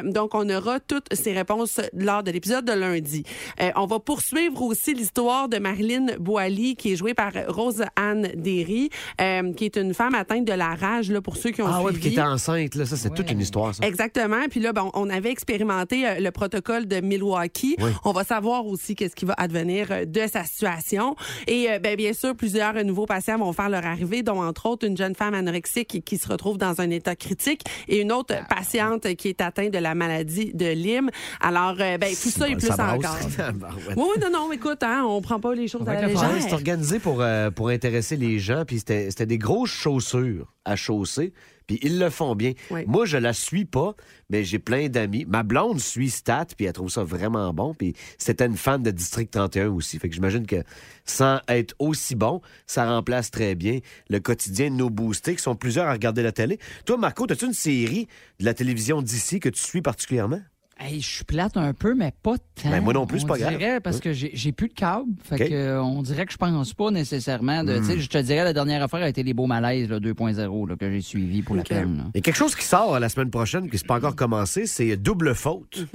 Donc, 0.05 0.35
on 0.35 0.48
aura 0.54 0.80
toutes 0.80 1.12
ces 1.12 1.32
réponses 1.32 1.80
lors 1.92 2.22
de 2.22 2.30
l'épisode 2.30 2.64
de 2.64 2.72
lundi. 2.72 3.24
Euh, 3.60 3.70
on 3.76 3.86
va 3.86 3.98
poursuivre 3.98 4.62
aussi 4.62 4.94
l'histoire 4.94 5.48
de 5.48 5.58
Marilyn 5.58 6.06
Boily, 6.18 6.76
qui 6.76 6.92
est 6.92 6.96
jouée 6.96 7.14
par 7.14 7.32
Rose-Anne 7.48 8.30
Derry, 8.36 8.90
euh, 9.20 9.52
qui 9.52 9.64
est 9.64 9.76
une 9.76 9.94
femme 9.94 10.14
atteinte 10.14 10.44
de 10.44 10.52
la 10.52 10.74
rage, 10.74 11.10
là, 11.10 11.20
pour 11.20 11.36
ceux 11.36 11.50
qui 11.50 11.62
ont 11.62 11.66
Ah 11.66 11.82
puis 11.92 12.00
qui 12.00 12.08
était 12.08 12.20
enceinte, 12.20 12.74
là, 12.74 12.86
ça, 12.86 12.96
c'est 12.96 13.12
toute 13.14 13.30
une 13.30 13.40
histoire, 13.40 13.74
ça. 13.74 13.86
Exactement. 13.86 14.48
Puis 14.50 14.60
là, 14.60 14.72
ben, 14.72 14.90
on 14.94 15.10
avait 15.10 15.30
expérimenté 15.30 16.06
euh, 16.06 16.20
le 16.20 16.30
protocole 16.30 16.86
de 16.86 17.00
Milwaukee. 17.00 17.76
Oui. 17.78 17.90
On 18.04 18.12
va 18.12 18.24
savoir 18.24 18.66
aussi 18.66 18.94
qu'est-ce 18.94 19.16
qui 19.16 19.24
va 19.24 19.34
advenir 19.36 20.06
de 20.06 20.26
sa 20.26 20.44
situation. 20.44 21.16
Et 21.46 21.70
euh, 21.70 21.78
ben, 21.78 21.96
bien 21.96 22.12
sûr, 22.12 22.34
plusieurs 22.34 22.74
nouveaux 22.84 23.06
patients 23.06 23.38
vont 23.38 23.52
faire 23.52 23.68
leur 23.68 23.84
arrivée, 23.84 24.22
dont 24.22 24.42
entre 24.42 24.66
autres 24.66 24.86
une 24.86 24.96
jeune 24.96 25.14
femme 25.14 25.34
anorexique 25.34 25.88
qui, 25.88 26.02
qui 26.02 26.18
se 26.18 26.28
retrouve 26.28 26.58
dans 26.58 26.80
un 26.80 26.90
état 26.90 27.16
critique 27.16 27.62
et 27.88 28.00
une 28.00 28.12
autre 28.12 28.34
patiente 28.48 29.14
qui 29.14 29.28
est 29.28 29.40
atteinte 29.40 29.70
de 29.70 29.78
la 29.78 29.94
maladie 29.94 30.31
de 30.54 30.72
Lyme. 30.72 31.10
Alors, 31.40 31.76
euh, 31.80 31.98
ben, 31.98 32.10
tout 32.10 32.30
ça 32.30 32.48
et 32.48 32.56
plus 32.56 32.68
Ça 32.68 32.94
encore. 32.94 33.16
Oui, 33.22 33.94
oui, 33.96 34.20
non, 34.20 34.30
non, 34.30 34.52
écoute, 34.52 34.82
hein, 34.82 35.04
on 35.06 35.20
prend 35.20 35.40
pas 35.40 35.54
les 35.54 35.68
choses 35.68 35.86
à 35.88 35.94
la 35.94 36.06
légère. 36.06 36.30
c'est 36.40 36.52
organisé 36.52 36.98
pour, 36.98 37.20
euh, 37.20 37.50
pour 37.50 37.68
intéresser 37.68 38.16
les 38.16 38.38
gens, 38.38 38.64
puis 38.66 38.78
c'était 38.78 39.10
c'était 39.10 39.26
des 39.26 39.38
grosses 39.38 39.70
chaussures 39.70 40.52
à 40.64 40.76
chausser. 40.76 41.32
Puis 41.72 41.80
ils 41.82 41.98
le 41.98 42.11
font 42.11 42.35
bien. 42.35 42.52
Oui. 42.70 42.85
Moi, 42.87 43.06
je 43.06 43.16
la 43.16 43.32
suis 43.32 43.64
pas, 43.64 43.94
mais 44.28 44.44
j'ai 44.44 44.58
plein 44.58 44.90
d'amis. 44.90 45.24
Ma 45.26 45.42
blonde 45.42 45.80
suit 45.80 46.11
Stat, 46.11 46.48
puis 46.54 46.66
elle 46.66 46.74
trouve 46.74 46.90
ça 46.90 47.02
vraiment 47.02 47.54
bon. 47.54 47.72
Puis 47.72 47.94
c'était 48.18 48.44
une 48.44 48.58
fan 48.58 48.82
de 48.82 48.90
District 48.90 49.30
31 49.30 49.68
aussi. 49.68 49.98
Fait 49.98 50.11
que 50.11 50.14
j'imagine 50.14 50.46
que 50.46 50.62
sans 51.06 51.40
être 51.48 51.74
aussi 51.78 52.14
bon, 52.14 52.42
ça 52.66 52.85
remplace 52.85 53.30
très 53.30 53.54
bien 53.54 53.78
le 54.11 54.20
quotidien 54.20 54.70
de 54.70 54.74
nos 54.74 54.90
boostés, 54.90 55.35
qui 55.35 55.42
sont 55.42 55.56
plusieurs 55.56 55.87
à 55.87 55.92
regarder 55.92 56.22
la 56.22 56.32
télé. 56.32 56.58
Toi, 56.85 56.98
Marco, 56.98 57.24
as-tu 57.30 57.46
une 57.46 57.54
série 57.54 58.06
de 58.38 58.44
la 58.44 58.52
télévision 58.52 59.00
d'ici 59.00 59.40
que 59.40 59.48
tu 59.48 59.62
suis 59.62 59.80
particulièrement? 59.80 60.42
Hey, 60.84 61.00
je 61.00 61.08
suis 61.08 61.24
plate 61.24 61.56
un 61.56 61.72
peu, 61.74 61.94
mais 61.94 62.12
pas 62.22 62.36
tant. 62.38 62.70
Ben, 62.70 62.82
moi 62.82 62.92
non 62.92 63.06
plus, 63.06 63.20
c'est 63.20 63.26
pas 63.26 63.38
grave. 63.38 63.80
parce 63.83 64.00
que 64.00 64.12
j'ai 64.12 64.52
plus 64.52 64.68
de 64.68 64.74
câble. 64.74 65.12
Fait 65.22 65.48
que, 65.48 65.78
on 65.78 66.02
dirait 66.02 66.26
que 66.26 66.33
je 66.33 66.38
pense 66.38 66.74
pas 66.74 66.90
nécessairement 66.90 67.62
de. 67.62 67.78
Hmm. 67.78 67.80
tu 67.80 67.87
sais, 67.87 68.00
Je 68.00 68.08
te 68.08 68.18
dirais, 68.18 68.44
la 68.44 68.52
dernière 68.52 68.83
affaire 68.83 69.02
a 69.02 69.08
été 69.08 69.22
les 69.22 69.35
beaux 69.35 69.46
malaises 69.46 69.88
là, 69.88 70.00
2.0 70.00 70.68
là, 70.68 70.76
que 70.76 70.90
j'ai 70.90 71.00
suivi 71.00 71.42
pour 71.42 71.54
la 71.54 71.62
peine. 71.62 71.98
là. 71.98 72.04
Il 72.14 72.18
y 72.18 72.18
a 72.18 72.22
quelque 72.22 72.37
chose 72.37 72.56
qui 72.56 72.64
sort 72.64 72.98
la 72.98 73.08
semaine 73.08 73.30
prochaine, 73.30 73.70
qui 73.70 73.76
n'est 73.76 73.83
pas 73.87 73.96
encore 73.96 74.16
commencé, 74.16 74.66
c'est 74.66 74.96
Double 74.96 75.35
Faute. 75.35 75.87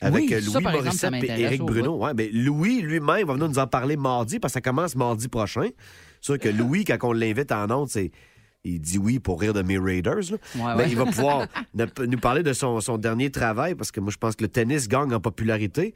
Avec 0.00 0.24
Oui, 0.24 0.34
euh, 0.34 0.40
ça, 0.40 0.58
Louis 0.58 0.64
par 0.64 0.74
exemple, 0.74 0.96
ça 0.96 1.10
Morissette 1.10 1.38
et 1.38 1.42
Éric 1.42 1.62
Bruno. 1.62 1.96
Ouais, 1.96 2.12
ben, 2.12 2.28
Louis 2.32 2.80
lui-même 2.80 3.26
va 3.26 3.34
venir 3.34 3.48
nous 3.48 3.58
en 3.60 3.68
parler 3.68 3.96
mardi 3.96 4.40
parce 4.40 4.52
que 4.52 4.56
ça 4.56 4.60
commence 4.60 4.96
mardi 4.96 5.28
prochain. 5.28 5.68
C'est 6.20 6.24
sûr 6.24 6.38
que 6.38 6.48
Louis, 6.58 6.84
quand 6.84 6.98
on 7.02 7.12
l'invite 7.12 7.52
en 7.52 7.70
ondes, 7.70 7.88
c'est. 7.88 8.10
Il 8.64 8.80
dit 8.80 8.98
oui 8.98 9.18
pour 9.18 9.40
rire 9.40 9.52
de 9.54 9.62
mes 9.62 9.76
Raiders. 9.76 10.14
là. 10.30 10.36
Ouais, 10.54 10.74
Mais 10.76 10.84
ouais. 10.84 10.90
il 10.90 10.96
va 10.96 11.04
pouvoir 11.06 11.46
nous 11.98 12.18
parler 12.18 12.44
de 12.44 12.52
son, 12.52 12.80
son 12.80 12.96
dernier 12.96 13.30
travail 13.30 13.74
parce 13.74 13.90
que 13.90 13.98
moi, 13.98 14.12
je 14.12 14.18
pense 14.18 14.36
que 14.36 14.44
le 14.44 14.48
tennis 14.48 14.86
gagne 14.88 15.12
en 15.12 15.20
popularité. 15.20 15.94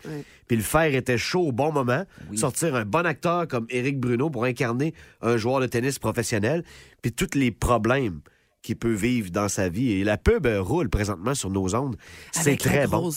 Puis 0.48 0.56
le 0.56 0.62
fer 0.64 0.92
était 0.94 1.18
chaud 1.18 1.46
au 1.48 1.52
bon 1.52 1.72
moment. 1.72 2.04
Sortir 2.34 2.74
un 2.74 2.84
bon 2.84 3.06
acteur 3.06 3.46
comme 3.46 3.66
Éric 3.70 4.00
Bruno 4.00 4.30
pour 4.30 4.44
incarner 4.44 4.94
un 5.22 5.36
joueur 5.36 5.60
de 5.60 5.66
tennis 5.66 5.98
professionnel. 6.00 6.64
Puis 7.02 7.12
tous 7.12 7.38
les 7.38 7.52
problèmes 7.52 8.20
qu'il 8.62 8.76
peut 8.76 8.92
vivre 8.94 9.30
dans 9.30 9.48
sa 9.48 9.68
vie. 9.68 9.92
Et 9.92 10.02
la 10.02 10.18
pub 10.18 10.44
euh, 10.44 10.60
roule 10.60 10.88
présentement 10.88 11.34
sur 11.34 11.50
nos 11.50 11.72
ondes. 11.76 11.96
C'est 12.32 12.56
très 12.56 12.88
bon. 12.88 13.12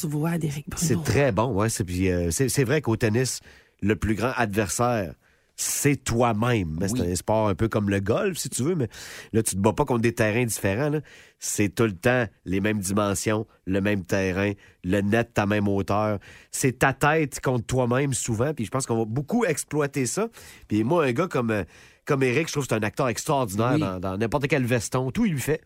C'est 0.75 1.03
très 1.03 1.31
bon, 1.31 1.53
ouais. 1.55 1.69
C'est, 1.69 1.83
euh, 1.89 2.29
c'est 2.29 2.63
vrai 2.63 2.81
qu'au 2.81 2.95
tennis, 2.95 3.39
le 3.81 3.95
plus 3.95 4.13
grand 4.13 4.31
adversaire, 4.35 5.15
c'est 5.61 5.97
toi-même. 5.97 6.77
Ben, 6.77 6.87
C'est 6.87 7.11
un 7.11 7.15
sport 7.15 7.49
un 7.49 7.55
peu 7.55 7.67
comme 7.67 7.89
le 7.89 7.99
golf, 7.99 8.37
si 8.37 8.49
tu 8.49 8.63
veux, 8.63 8.75
mais 8.75 8.87
là, 9.33 9.43
tu 9.43 9.55
te 9.55 9.59
bats 9.59 9.73
pas 9.73 9.83
contre 9.83 10.01
des 10.01 10.13
terrains 10.15 10.45
différents. 10.45 10.91
C'est 11.37 11.75
tout 11.75 11.83
le 11.83 11.91
temps 11.91 12.25
les 12.45 12.61
mêmes 12.61 12.79
dimensions, 12.79 13.45
le 13.65 13.81
même 13.81 14.05
terrain, 14.05 14.53
le 14.85 15.01
net 15.01 15.37
à 15.37 15.45
même 15.45 15.67
hauteur. 15.67 16.19
C'est 16.51 16.79
ta 16.79 16.93
tête 16.93 17.41
contre 17.41 17.65
toi-même 17.65 18.13
souvent, 18.13 18.53
puis 18.53 18.63
je 18.63 18.71
pense 18.71 18.85
qu'on 18.85 18.99
va 18.99 19.05
beaucoup 19.05 19.43
exploiter 19.43 20.05
ça. 20.05 20.29
Puis 20.69 20.85
moi, 20.85 21.03
un 21.05 21.11
gars 21.11 21.27
comme, 21.27 21.51
euh, 21.51 21.63
comme 22.05 22.23
Eric, 22.23 22.47
je 22.47 22.53
trouve 22.53 22.63
que 22.65 22.69
c'est 22.73 22.79
un 22.81 22.87
acteur 22.87 23.09
extraordinaire 23.09 23.73
Oui. 23.95 23.99
dans 24.01 24.17
n'importe 24.17 24.47
quel 24.47 24.63
veston. 24.65 25.11
Tout, 25.11 25.25
il 25.25 25.33
lui 25.33 25.41
fait. 25.41 25.61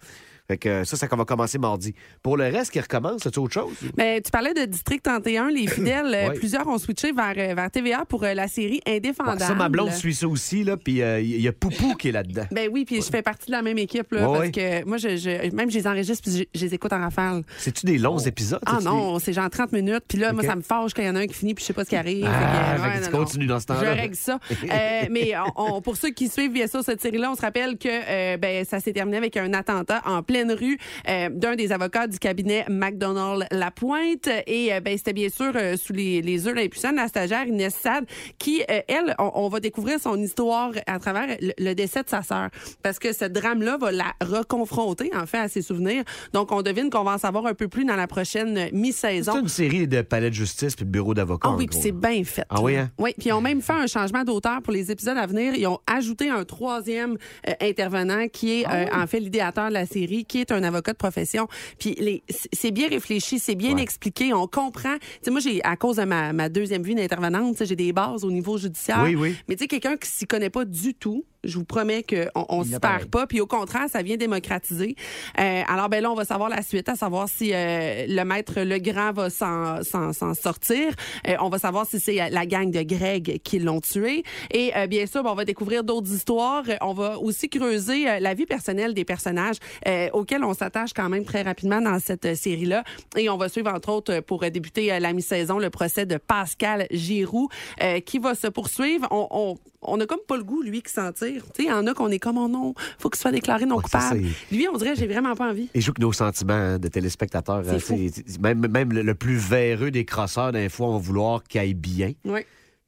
Fait 0.48 0.58
que 0.58 0.84
ça, 0.84 0.98
ça 0.98 1.08
va 1.10 1.24
commencer 1.26 1.58
mardi. 1.58 1.94
Pour 2.22 2.36
le 2.38 2.44
reste 2.46 2.72
qui 2.72 2.80
recommence, 2.82 3.22
c'est 3.24 3.38
autre 3.38 3.54
chose? 3.54 3.74
Mais 3.98 4.20
tu 4.22 4.30
parlais 4.30 4.54
de 4.54 4.66
District 4.66 5.02
31, 5.02 5.50
les 5.50 5.68
fidèles. 5.68 6.14
euh, 6.14 6.28
Ouais. 6.30 6.34
Plusieurs 6.36 6.68
ont 6.68 6.78
switché 6.78 7.12
vers, 7.14 7.34
euh, 7.38 7.54
vers 7.56 7.72
TVA 7.72 8.06
pour 8.06 8.24
euh, 8.24 8.34
la 8.34 8.48
série 8.48 8.82
Indéfendable. 8.86 9.40
Ouais, 9.42 9.48
ça, 9.48 9.56
ma 9.56 9.70
blonde 9.70 9.92
suit 9.92 10.14
ça 10.14 10.28
aussi, 10.28 10.64
là, 10.64 10.76
puis 10.78 11.02
euh, 11.02 11.20
il 11.22 11.40
y 11.42 11.48
a 11.48 11.54
Poupou 11.54 11.96
qui 11.96 12.10
est 12.10 12.12
là-dedans. 12.12 12.44
Ben 12.52 12.70
oui, 12.72 12.84
puis 12.86 12.98
je 13.02 13.10
fais 13.10 13.22
partie 13.22 13.48
de 13.48 13.52
la 13.52 13.62
même 13.62 13.78
équipe, 13.78 14.12
là, 14.12 14.26
parce 14.28 14.50
que 14.52 14.84
moi, 14.86 14.98
je, 14.98 15.16
je- 15.18 15.56
même 15.56 15.70
je 15.72 15.78
les 15.78 15.88
enregistre 15.88 16.24
puis 16.24 16.38
je, 16.54 16.60
je 16.60 16.66
les 16.66 16.74
écoute 16.74 16.92
en 16.94 17.00
rafale. 17.00 17.44
C'est-tu 17.58 17.86
des 17.86 17.98
longs 17.98 18.18
épisodes? 18.20 18.60
Ah 18.66 18.80
non, 18.82 19.20
c'est 19.20 19.34
genre 19.34 19.50
30 19.50 19.72
minutes, 19.72 20.04
puis 20.08 20.18
là, 20.18 20.34
moi, 20.34 20.44
ça 20.44 20.56
me 20.56 20.62
fâche 20.62 20.94
quand 20.94 21.02
il 21.02 21.08
y 21.08 21.10
en 21.10 21.16
a 21.16 21.20
un 21.20 21.28
qui 21.28 21.34
finit, 21.36 21.54
puis 21.54 21.62
je 21.64 21.68
sais 21.68 21.74
pas 21.74 21.84
ce 21.86 21.90
qui 21.90 21.96
arrive. 21.96 22.26
Ah, 22.28 22.32
Fait 22.34 22.46
que, 22.46 22.50
fait 22.52 22.78
que 22.78 22.82
ouais, 22.82 23.06
tu 23.06 23.12
non, 23.12 23.18
non. 23.20 23.24
continues 23.26 23.48
dans 23.48 23.60
ce 23.60 23.66
temps-là. 23.68 23.96
Je 23.96 24.00
règle 24.02 24.16
ça. 24.16 24.40
Euh, 24.52 25.02
mais 25.12 25.34
on- 25.58 25.76
on- 25.78 25.82
pour 25.82 25.96
ceux 25.98 26.12
qui 26.12 26.28
suivent 26.30 26.52
bien 26.54 26.68
sûr 26.68 26.84
cette 26.84 27.02
série-là, 27.02 27.32
on 27.32 27.36
se 27.36 27.42
rappelle 27.42 27.78
que 27.78 27.88
euh, 27.90 28.38
ben, 28.38 28.66
ça 28.66 28.80
s'est 28.80 28.94
terminé 28.94 29.18
avec 29.18 29.38
un 29.38 29.54
attentat 29.54 30.02
en 30.06 30.22
pleine 30.34 30.52
rue 30.52 30.80
euh, 31.08 31.30
d'un 31.32 31.56
des 31.56 31.72
avocats 31.72 32.08
du 32.08 32.18
cabinet 32.18 32.66
McDonald 32.68 33.46
Lapointe. 33.52 34.28
Et 34.48 34.74
euh, 34.74 34.80
ben, 34.80 34.98
c'était 34.98 35.14
bien 35.14 35.30
sûr 35.30 35.52
euh, 35.56 35.78
sous 35.78 35.94
les, 35.94 36.24
les 36.24 36.46
yeux 36.48 36.54
l'impuissant 36.54 36.92
de 36.92 36.96
la 36.98 37.08
stagiaire 37.08 37.46
Inès 37.46 37.76
Sad, 37.76 38.06
qui, 38.40 38.64
euh, 38.64 38.80
elle, 38.88 39.14
on, 39.20 39.30
on 39.36 39.48
va 39.50 39.60
découvrir 39.60 40.00
son 40.00 40.18
histoire 40.20 40.72
à 40.88 40.98
travers 40.98 41.28
le, 41.40 41.52
le 41.56 41.74
décès 41.76 42.02
de 42.02 42.10
sa 42.10 42.24
sœur. 42.24 42.50
Parce 42.82 42.98
que 42.98 43.14
ce 43.14 43.26
drame-là 43.26 43.78
va 43.78 43.92
la 43.92 44.12
reconfronter, 44.24 45.12
en 45.16 45.28
fait, 45.28 45.38
à 45.38 45.48
ses 45.48 45.62
souvenirs. 45.62 46.04
Donc, 46.34 46.52
on 46.52 46.64
devine 46.64 46.90
qu'on 46.90 47.04
va 47.04 47.12
en 47.14 47.18
savoir 47.20 47.46
un 47.46 47.54
peu 47.54 47.68
plus 47.68 47.86
dans 47.86 47.96
la 47.96 48.08
prochaine 48.08 48.56
C'est 48.56 48.72
mi-saison. 48.72 49.40
une 49.40 49.48
série 49.48 49.88
de 49.88 50.02
palais 50.02 50.32
de 50.32 50.36
justice 50.36 50.76
puis 50.76 50.86
de 50.86 50.90
bureau 50.90 51.14
d'avocat. 51.14 51.50
Ah 51.52 51.56
oui, 51.56 51.68
puis 51.68 51.78
c'est 51.80 51.92
bien 51.92 52.24
fait. 52.24 52.46
Ah 52.50 52.60
oui, 52.60 52.76
hein? 52.76 52.90
Oui, 52.98 53.14
puis 53.20 53.30
ils 53.30 53.34
ont 53.34 53.42
même 53.42 53.62
fait 53.62 53.74
un 53.74 53.88
changement 53.88 54.24
d'auteur 54.24 54.64
pour 54.64 54.74
les 54.74 54.90
épisodes 54.90 55.18
à 55.18 55.28
venir. 55.28 55.54
Ils 55.54 55.68
ont 55.68 55.80
ajouté 55.86 56.30
un 56.32 56.44
troisième 56.44 57.18
intervenant 57.62 58.28
qui 58.30 58.62
est 58.62 58.66
Ah 58.66 59.04
en 59.04 59.06
fait 59.08 59.20
l'idéateur 59.20 59.68
de 59.70 59.74
la 59.74 59.86
série, 59.86 60.23
qui 60.24 60.40
est 60.40 60.52
un 60.52 60.64
avocat 60.64 60.94
de 60.94 60.98
profession. 60.98 61.48
Puis 61.80 61.96
les- 62.00 62.24
c'est- 62.30 62.72
bien 62.72 62.88
réfléchi, 62.90 63.40
c'est 63.40 63.56
bien 63.56 63.78
expliqué, 63.78 64.34
on 64.34 64.48
comprend. 64.48 64.96
Tu 64.98 65.08
sais, 65.24 65.32
moi, 65.32 65.40
j'ai 65.40 65.64
à 65.64 65.76
cause 65.76 65.98
de 65.98 66.04
ma, 66.04 66.34
ma 66.34 66.50
deuxième 66.50 66.82
vie 66.84 66.96
d'intervenante, 66.96 67.64
j'ai 67.64 67.76
des 67.76 67.94
bases 67.94 68.24
au 68.24 68.32
niveau 68.32 68.58
judiciaire. 68.58 69.04
Oui, 69.04 69.16
oui. 69.16 69.36
Mais 69.48 69.56
tu 69.56 69.64
sais, 69.64 69.68
quelqu'un 69.68 69.98
qui 69.98 70.10
s'y 70.10 70.26
connaît 70.26 70.50
pas 70.50 70.66
du 70.66 70.94
tout, 70.94 71.24
je 71.44 71.58
vous 71.58 71.66
promets 71.66 72.04
qu'on 72.04 72.46
on 72.50 72.64
y 72.64 72.68
s'y 72.68 72.80
perd 72.80 73.06
pas. 73.10 73.28
Puis 73.28 73.42
au 73.42 73.48
contraire, 73.48 73.88
ça 73.92 74.02
vient 74.02 74.18
démocratiser. 74.18 74.96
Euh, 75.40 75.62
alors 75.68 75.90
ben 75.90 76.02
là, 76.02 76.12
on 76.12 76.16
va 76.16 76.26
savoir 76.26 76.50
la 76.50 76.62
suite, 76.62 76.90
à 76.90 76.96
savoir 76.96 77.28
si 77.30 77.52
euh, 77.54 78.06
le 78.08 78.24
maître 78.24 78.62
Legrand 78.62 79.12
va 79.14 79.30
s'en 79.30 79.84
s'en- 79.84 80.14
s'en 80.14 80.34
sortir. 80.34 80.94
Euh, 81.28 81.36
on 81.42 81.50
va 81.50 81.60
savoir 81.60 81.86
si 81.86 82.00
c'est 82.00 82.22
euh, 82.22 82.30
la 82.30 82.46
gang 82.46 82.72
de 82.72 82.82
Greg 82.82 83.42
qui 83.44 83.60
l'ont 83.60 83.82
tué. 83.82 84.24
Et 84.52 84.72
euh, 84.76 84.88
bien 84.88 85.06
sûr, 85.06 85.24
ben, 85.24 85.32
on 85.32 85.36
va 85.36 85.46
découvrir 85.46 85.84
d'autres 85.84 86.12
histoires. 86.14 86.64
Euh, 86.68 86.76
On 86.82 86.94
va 86.94 87.18
aussi 87.20 87.50
creuser 87.50 88.20
la 88.20 88.34
vie 88.34 88.46
personnelle 88.46 88.94
des 88.94 89.06
personnages 89.06 89.58
euh, 89.88 90.10
auxquels 90.14 90.44
on 90.44 90.54
s'attache 90.54 90.92
quand 90.94 91.10
même 91.10 91.26
très 91.26 91.42
rapidement 91.42 91.82
dans 91.82 92.00
cette 92.00 92.36
série-là. 92.36 92.84
Et 93.18 93.30
on 93.30 93.38
va 93.38 93.50
suivre, 93.50 93.72
entre 93.74 93.90
autres, 93.90 94.20
pour 94.22 94.42
débuter 94.50 95.00
la 95.00 95.14
mi-saison, 95.14 95.60
le 95.60 95.70
procès 95.70 96.06
de 96.06 96.18
Pascal 96.18 96.88
Giroux 96.92 97.50
euh, 97.82 98.00
qui 98.00 98.20
va 98.20 98.36
se 98.36 98.48
poursuivre. 98.48 99.08
On, 99.12 99.28
on, 99.32 99.58
on 99.82 100.00
a 100.00 100.06
comme 100.06 100.20
pas 100.28 100.38
le 100.38 100.44
goût, 100.44 100.62
lui, 100.62 100.82
qui 100.82 100.92
s'en 100.92 101.12
Tu 101.40 101.64
sais, 101.64 101.64
il 101.64 101.70
y 101.70 101.72
en 101.72 101.86
a 101.88 101.94
qu'on 101.94 102.10
est 102.10 102.20
comme, 102.20 102.38
oh 102.38 102.48
non, 102.48 102.74
faut 103.00 103.10
qu'il 103.10 103.20
soit 103.20 103.32
déclaré 103.32 103.66
non 103.66 103.80
coupable. 103.80 104.22
ça, 104.22 104.56
Lui, 104.56 104.68
on 104.72 104.78
dirait, 104.78 104.96
j'ai 104.96 105.08
vraiment 105.08 105.36
pas 105.36 105.50
envie. 105.50 105.70
Il 105.74 105.82
joue 105.82 105.94
que 105.94 106.02
nos 106.02 106.14
sentiments 106.14 106.54
hein, 106.54 106.80
de 106.80 106.88
téléspectateurs. 106.88 107.64
Hein, 107.68 107.80
fou. 107.80 107.98
même, 108.40 108.68
même 108.68 108.94
le, 108.94 109.16
plus 109.16 109.38
véreux 109.38 109.92
des 109.92 110.06
crosseurs, 110.06 110.52
d'un 110.52 110.70
fois, 110.70 110.88
on 110.88 110.94
va 110.94 111.00
vouloir 111.00 111.44
qu'il 111.44 111.60
aille 111.60 111.74
bien. 111.74 112.14
Oui. 112.26 112.42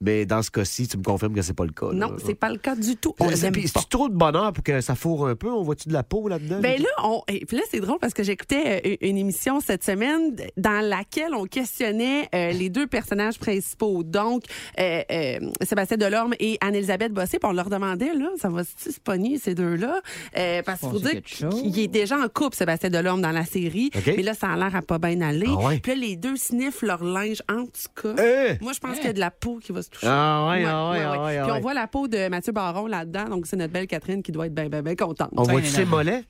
Mais 0.06 0.26
dans 0.26 0.41
ce 0.41 0.51
cas-ci, 0.51 0.88
tu 0.88 0.97
me 0.97 1.03
confirmes 1.03 1.34
que 1.34 1.41
c'est 1.41 1.53
pas 1.53 1.66
le 1.66 1.72
cas. 1.72 1.88
là. 1.88 1.93
Non, 1.93 2.16
c'est 2.24 2.36
pas 2.36 2.49
le 2.49 2.58
cas 2.58 2.76
du 2.76 2.95
tout. 2.95 3.14
On 3.20 3.30
c'est- 3.30 3.51
trop 3.89 4.10
de 4.10 4.14
bonheur 4.16 4.53
pour 4.53 4.64
que 4.64 4.82
ça 4.82 4.95
fourre 4.95 5.28
un 5.28 5.36
peu? 5.36 5.49
On 5.51 5.64
voit-tu 5.64 5.88
de 5.89 5.93
la 5.93 6.03
peau 6.03 6.28
là-dedans? 6.28 6.60
Ben 6.62 6.80
là, 6.82 6.88
on, 7.03 7.22
et 7.28 7.45
puis 7.45 7.58
là, 7.58 7.64
c'est 7.70 7.80
drôle 7.80 7.97
parce 7.99 8.14
que 8.14 8.24
j'écoutais 8.24 8.82
euh, 8.86 8.95
une 9.01 9.18
émission 9.18 9.60
cette 9.60 9.84
semaine 9.84 10.36
dans 10.58 10.86
laquelle 10.88 11.34
on 11.34 11.45
questionnait 11.45 12.30
euh, 12.34 12.51
les 12.51 12.70
deux 12.70 12.88
personnages 12.88 13.39
principaux, 13.39 14.03
donc 14.03 14.43
euh, 14.80 15.01
euh, 15.12 15.39
Sébastien 15.62 15.97
Delorme 15.97 16.34
et 16.39 16.58
Anne-Elisabeth 16.62 17.12
Bossé, 17.14 17.39
puis 17.39 17.49
on 17.49 17.53
leur 17.53 17.70
demandait, 17.70 18.14
là, 18.14 18.30
ça 18.39 18.49
va-tu 18.49 18.91
se 18.91 18.99
pogner, 18.99 19.38
ces 19.39 19.56
deux-là? 19.56 20.01
Euh, 20.38 20.62
parce 20.64 20.80
qu'il 20.82 20.89
faut 20.89 20.99
dire 20.99 21.22
qu'il 21.24 21.80
est 21.80 21.88
déjà 21.88 22.18
en 22.18 22.28
couple, 22.28 22.56
Sébastien 22.56 22.89
Delorme, 22.89 23.22
dans 23.22 23.32
la 23.32 23.45
série, 23.45 23.91
mais 24.06 24.24
là, 24.24 24.34
ça 24.34 24.49
a 24.49 24.56
l'air 24.58 24.76
à 24.76 24.82
pas 24.82 24.97
bien 24.99 25.22
aller. 25.22 25.47
Ah 25.49 25.68
ouais? 25.68 25.80
Puis 25.80 25.93
là, 25.93 25.97
les 25.99 26.16
deux 26.16 26.36
sniffent 26.36 26.82
leur 26.82 27.03
linge, 27.03 27.41
en 27.49 27.64
tout 27.66 28.01
cas. 28.16 28.22
Eh! 28.22 28.58
Moi, 28.62 28.74
je 28.74 28.80
pense 28.80 28.97
qu'il 28.97 29.08
y 29.08 29.10
a 29.10 29.14
de 29.14 29.20
la 29.20 29.32
peau 29.32 29.60
qui 29.62 29.72
va 29.72 29.82
se 29.82 29.89
Ah 30.04 30.48
ouais, 30.50 30.66
ah 30.66 30.89
ouais, 30.91 31.00
ah 31.04 31.24
ouais, 31.24 31.38
ah 31.38 31.43
Puis 31.43 31.52
on 31.52 31.56
ouais. 31.56 31.62
voit 31.62 31.74
la 31.74 31.88
peau 31.88 32.08
de 32.08 32.28
Mathieu 32.30 32.52
Baron 32.52 32.88
là-dedans, 32.88 33.26
donc 33.30 33.46
c'est 33.48 33.56
notre 33.56 33.74
belle 33.74 33.88
Catherine 33.88 34.22
qui 34.24 34.32
doit 34.32 34.48
être 34.48 34.54
bien, 34.54 34.68
bien, 34.70 34.82
bien 34.82 34.96
contente. 34.96 35.30
On 35.36 35.43
énervé. 35.46 35.68
ses 35.68 35.86
mollets? 35.86 36.24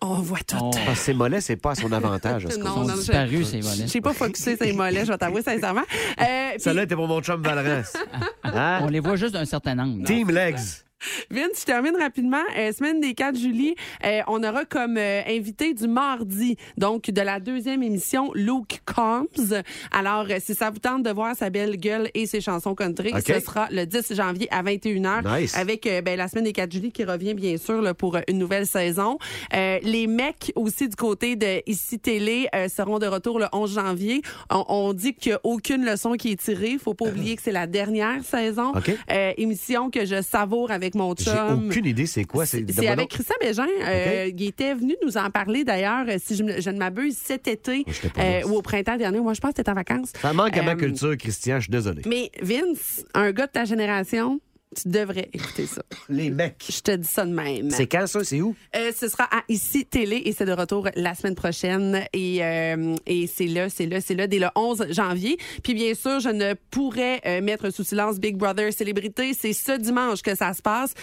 On 0.00 0.14
voit 0.14 0.38
tout. 0.46 0.56
On- 0.60 0.70
Parce 0.70 0.86
que 0.86 0.94
ses 0.94 1.14
mollets, 1.14 1.40
c'est 1.40 1.56
pas 1.56 1.72
à 1.72 1.74
son 1.74 1.90
avantage. 1.90 2.46
à 2.46 2.50
ce 2.50 2.58
Non, 2.58 2.64
Ils 2.64 2.68
sont 2.68 2.84
non, 2.84 2.94
je- 2.96 3.86
sais 3.88 4.00
pas 4.00 4.12
focusser 4.12 4.56
ses 4.56 4.72
mollets, 4.72 5.04
je 5.04 5.10
vais 5.10 5.18
t'avouer 5.18 5.42
sincèrement. 5.42 5.82
Euh, 6.20 6.50
puis, 6.52 6.60
Celle-là 6.60 6.82
était 6.84 6.94
pour 6.94 7.08
mon 7.08 7.20
chum 7.20 7.42
Valrance. 7.42 7.94
Hein? 8.44 8.80
On 8.82 8.86
les 8.86 9.00
voit 9.00 9.16
juste 9.16 9.34
d'un 9.34 9.44
certain 9.44 9.78
angle. 9.78 10.04
Team 10.04 10.30
Legs. 10.30 10.58
Vince, 11.30 11.60
je 11.60 11.64
termine 11.64 11.96
rapidement. 11.96 12.42
Euh, 12.56 12.72
semaine 12.72 13.00
des 13.00 13.14
4 13.14 13.38
juillet, 13.38 13.74
euh, 14.04 14.20
on 14.26 14.42
aura 14.42 14.64
comme 14.64 14.96
euh, 14.96 15.22
invité 15.26 15.74
du 15.74 15.86
mardi, 15.86 16.56
donc 16.76 17.10
de 17.10 17.20
la 17.20 17.40
deuxième 17.40 17.82
émission, 17.82 18.30
Luke 18.34 18.80
Combs. 18.84 19.62
Alors, 19.92 20.26
euh, 20.30 20.38
si 20.40 20.54
ça 20.54 20.70
vous 20.70 20.78
tente 20.78 21.02
de 21.02 21.10
voir 21.10 21.36
sa 21.36 21.50
belle 21.50 21.76
gueule 21.76 22.10
et 22.14 22.26
ses 22.26 22.40
chansons 22.40 22.74
country, 22.74 23.12
ce 23.24 23.40
sera 23.40 23.68
le 23.70 23.84
10 23.84 24.14
janvier 24.14 24.48
à 24.50 24.62
21h. 24.62 25.40
Nice. 25.40 25.56
Avec 25.56 25.86
euh, 25.86 26.02
ben, 26.02 26.16
la 26.16 26.28
semaine 26.28 26.44
des 26.44 26.52
4 26.52 26.72
juillet 26.72 26.90
qui 26.90 27.04
revient, 27.04 27.34
bien 27.34 27.56
sûr, 27.56 27.80
là, 27.80 27.94
pour 27.94 28.16
euh, 28.16 28.20
une 28.28 28.38
nouvelle 28.38 28.66
saison. 28.66 29.18
Euh, 29.54 29.78
les 29.82 30.06
mecs 30.06 30.52
aussi 30.56 30.88
du 30.88 30.96
côté 30.96 31.36
de 31.36 31.62
Ici 31.66 31.98
Télé 31.98 32.48
euh, 32.54 32.68
seront 32.68 32.98
de 32.98 33.06
retour 33.06 33.38
le 33.38 33.46
11 33.52 33.74
janvier. 33.74 34.22
On, 34.50 34.64
on 34.68 34.92
dit 34.92 35.14
qu'il 35.14 35.32
n'y 35.32 35.36
a 35.36 35.40
aucune 35.44 35.84
leçon 35.84 36.14
qui 36.14 36.32
est 36.32 36.40
tirée. 36.40 36.76
Faut 36.82 36.94
pas 36.94 37.06
oublier 37.06 37.36
que 37.36 37.42
c'est 37.42 37.52
la 37.52 37.66
dernière 37.66 38.24
saison. 38.24 38.72
OK. 38.74 38.90
Euh, 39.10 39.32
émission 39.36 39.90
que 39.90 40.04
je 40.04 40.22
savoure 40.22 40.70
avec 40.70 40.87
mon 40.94 41.14
J'ai 41.16 41.24
chum. 41.24 41.66
aucune 41.68 41.86
idée 41.86 42.06
c'est 42.06 42.24
quoi. 42.24 42.46
C'est 42.46 42.64
avec 42.88 43.08
Christian 43.08 43.34
Bégin. 43.40 43.66
Euh, 43.82 44.30
Il 44.36 44.46
était 44.46 44.74
venu 44.74 44.94
nous 45.04 45.16
en 45.16 45.30
parler 45.30 45.64
d'ailleurs, 45.64 46.06
si 46.18 46.36
je, 46.36 46.42
ne 46.70 46.78
m'abuse, 46.78 47.16
cet 47.16 47.48
été 47.48 47.84
euh, 48.18 48.42
ou 48.46 48.56
au 48.56 48.62
printemps 48.62 48.96
dernier. 48.96 49.20
Moi, 49.20 49.34
je 49.34 49.40
pense 49.40 49.50
que 49.52 49.56
c'était 49.58 49.70
en 49.70 49.74
vacances. 49.74 50.12
Ça 50.20 50.32
manque 50.32 50.56
à 50.56 50.62
ma 50.62 50.72
Euh, 50.72 50.76
culture, 50.76 51.16
Christian. 51.16 51.56
Je 51.56 51.62
suis 51.62 51.70
désolé. 51.70 52.02
Mais 52.06 52.30
Vince, 52.42 53.04
un 53.14 53.32
gars 53.32 53.46
de 53.46 53.52
ta 53.52 53.64
génération, 53.64 54.40
Tu 54.76 54.88
devrais 54.88 55.28
écouter 55.32 55.66
ça. 55.66 55.82
Les 56.08 56.30
mecs. 56.30 56.62
Je 56.68 56.80
te 56.80 56.90
dis 56.96 57.08
ça 57.08 57.24
de 57.24 57.32
même. 57.32 57.70
C'est 57.70 57.86
quand 57.86 58.06
ça? 58.06 58.22
C'est 58.22 58.40
où? 58.40 58.54
Euh, 58.76 58.92
ce 58.94 59.08
sera 59.08 59.24
à 59.24 59.42
Ici 59.48 59.86
Télé 59.86 60.22
et 60.26 60.32
c'est 60.32 60.44
de 60.44 60.52
retour 60.52 60.88
la 60.94 61.14
semaine 61.14 61.34
prochaine. 61.34 62.04
Et, 62.12 62.44
euh, 62.44 62.94
et 63.06 63.26
c'est 63.26 63.46
là, 63.46 63.68
c'est 63.70 63.86
là, 63.86 64.00
c'est 64.00 64.14
là, 64.14 64.26
dès 64.26 64.38
le 64.38 64.48
11 64.54 64.86
janvier. 64.90 65.38
Puis 65.62 65.74
bien 65.74 65.94
sûr, 65.94 66.20
je 66.20 66.28
ne 66.28 66.54
pourrais 66.70 67.20
euh, 67.26 67.40
mettre 67.40 67.70
sous 67.70 67.82
silence 67.84 68.18
Big 68.20 68.36
Brother 68.36 68.72
Célébrité. 68.72 69.32
C'est 69.38 69.52
ce 69.54 69.72
dimanche 69.72 70.20
que 70.22 70.34
ça 70.34 70.52
se 70.52 70.60
passe. 70.62 70.94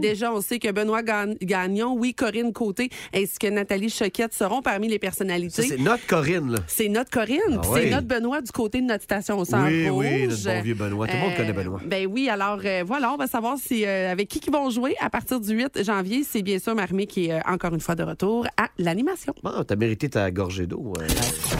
Déjà, 0.00 0.32
on 0.32 0.40
sait 0.40 0.58
que 0.58 0.70
Benoît 0.70 1.02
Ga- 1.02 1.26
Gagnon, 1.40 1.94
oui, 1.94 2.14
Corinne 2.14 2.52
Côté, 2.52 2.90
ainsi 3.14 3.38
que 3.38 3.46
Nathalie 3.46 3.90
Choquette 3.90 4.34
seront 4.34 4.60
parmi 4.62 4.88
les 4.88 4.98
personnalités. 4.98 5.62
c'est 5.62 5.78
notre 5.78 6.06
Corinne, 6.06 6.52
là. 6.52 6.58
C'est 6.66 6.88
notre 6.88 7.10
Corinne, 7.10 7.38
Ah 7.62 7.68
oui. 7.70 7.80
c'est 7.84 7.90
notre 7.90 8.06
Benoît 8.06 8.40
du 8.42 8.50
côté 8.52 8.80
de 8.80 8.86
notre 8.86 9.04
station 9.04 9.38
au 9.38 9.44
sang 9.44 9.64
Oui, 9.66 9.88
rouge. 9.88 10.04
oui, 10.06 10.26
notre 10.28 10.44
bon 10.44 10.62
vieux 10.62 10.74
Benoît. 10.74 11.06
Tout 11.06 11.14
le 11.14 11.20
monde 11.20 11.36
connaît 11.36 11.52
Benoît. 11.52 11.80
Ben 11.86 12.06
oui, 12.06 12.28
alors 12.28 12.60
voilà, 12.86 13.13
on 13.14 13.16
va 13.16 13.26
savoir 13.26 13.56
si 13.58 13.84
euh, 13.86 14.10
avec 14.10 14.28
qui 14.28 14.40
ils 14.46 14.52
vont 14.52 14.68
jouer 14.70 14.94
à 15.00 15.08
partir 15.08 15.40
du 15.40 15.52
8 15.54 15.82
janvier. 15.84 16.24
C'est 16.28 16.42
bien 16.42 16.58
sûr 16.58 16.74
Marmé 16.74 17.06
qui 17.06 17.26
est 17.28 17.32
euh, 17.32 17.40
encore 17.46 17.72
une 17.72 17.80
fois 17.80 17.94
de 17.94 18.02
retour 18.02 18.46
à 18.56 18.68
l'animation. 18.78 19.32
T'as 19.66 19.76
mérité 19.76 20.08
ta 20.10 20.30
gorgée 20.30 20.66
d'eau. 20.66 20.92
euh. 21.00 21.06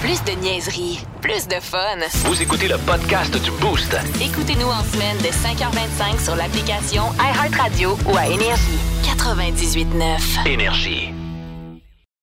Plus 0.00 0.22
de 0.24 0.32
niaiserie, 0.42 1.00
plus 1.20 1.46
de 1.48 1.54
fun. 1.60 1.78
Vous 2.26 2.42
écoutez 2.42 2.68
le 2.68 2.76
podcast 2.78 3.32
du 3.42 3.50
Boost. 3.60 3.96
Écoutez-nous 4.20 4.66
en 4.68 4.82
semaine 4.82 5.16
de 5.18 5.28
5h25 5.28 6.22
sur 6.24 6.36
l'application 6.36 7.04
iHeartRadio 7.18 7.96
ou 8.12 8.16
à 8.16 8.26
Énergie. 8.26 8.78
98.9. 9.04 10.48
Énergie. 10.48 11.23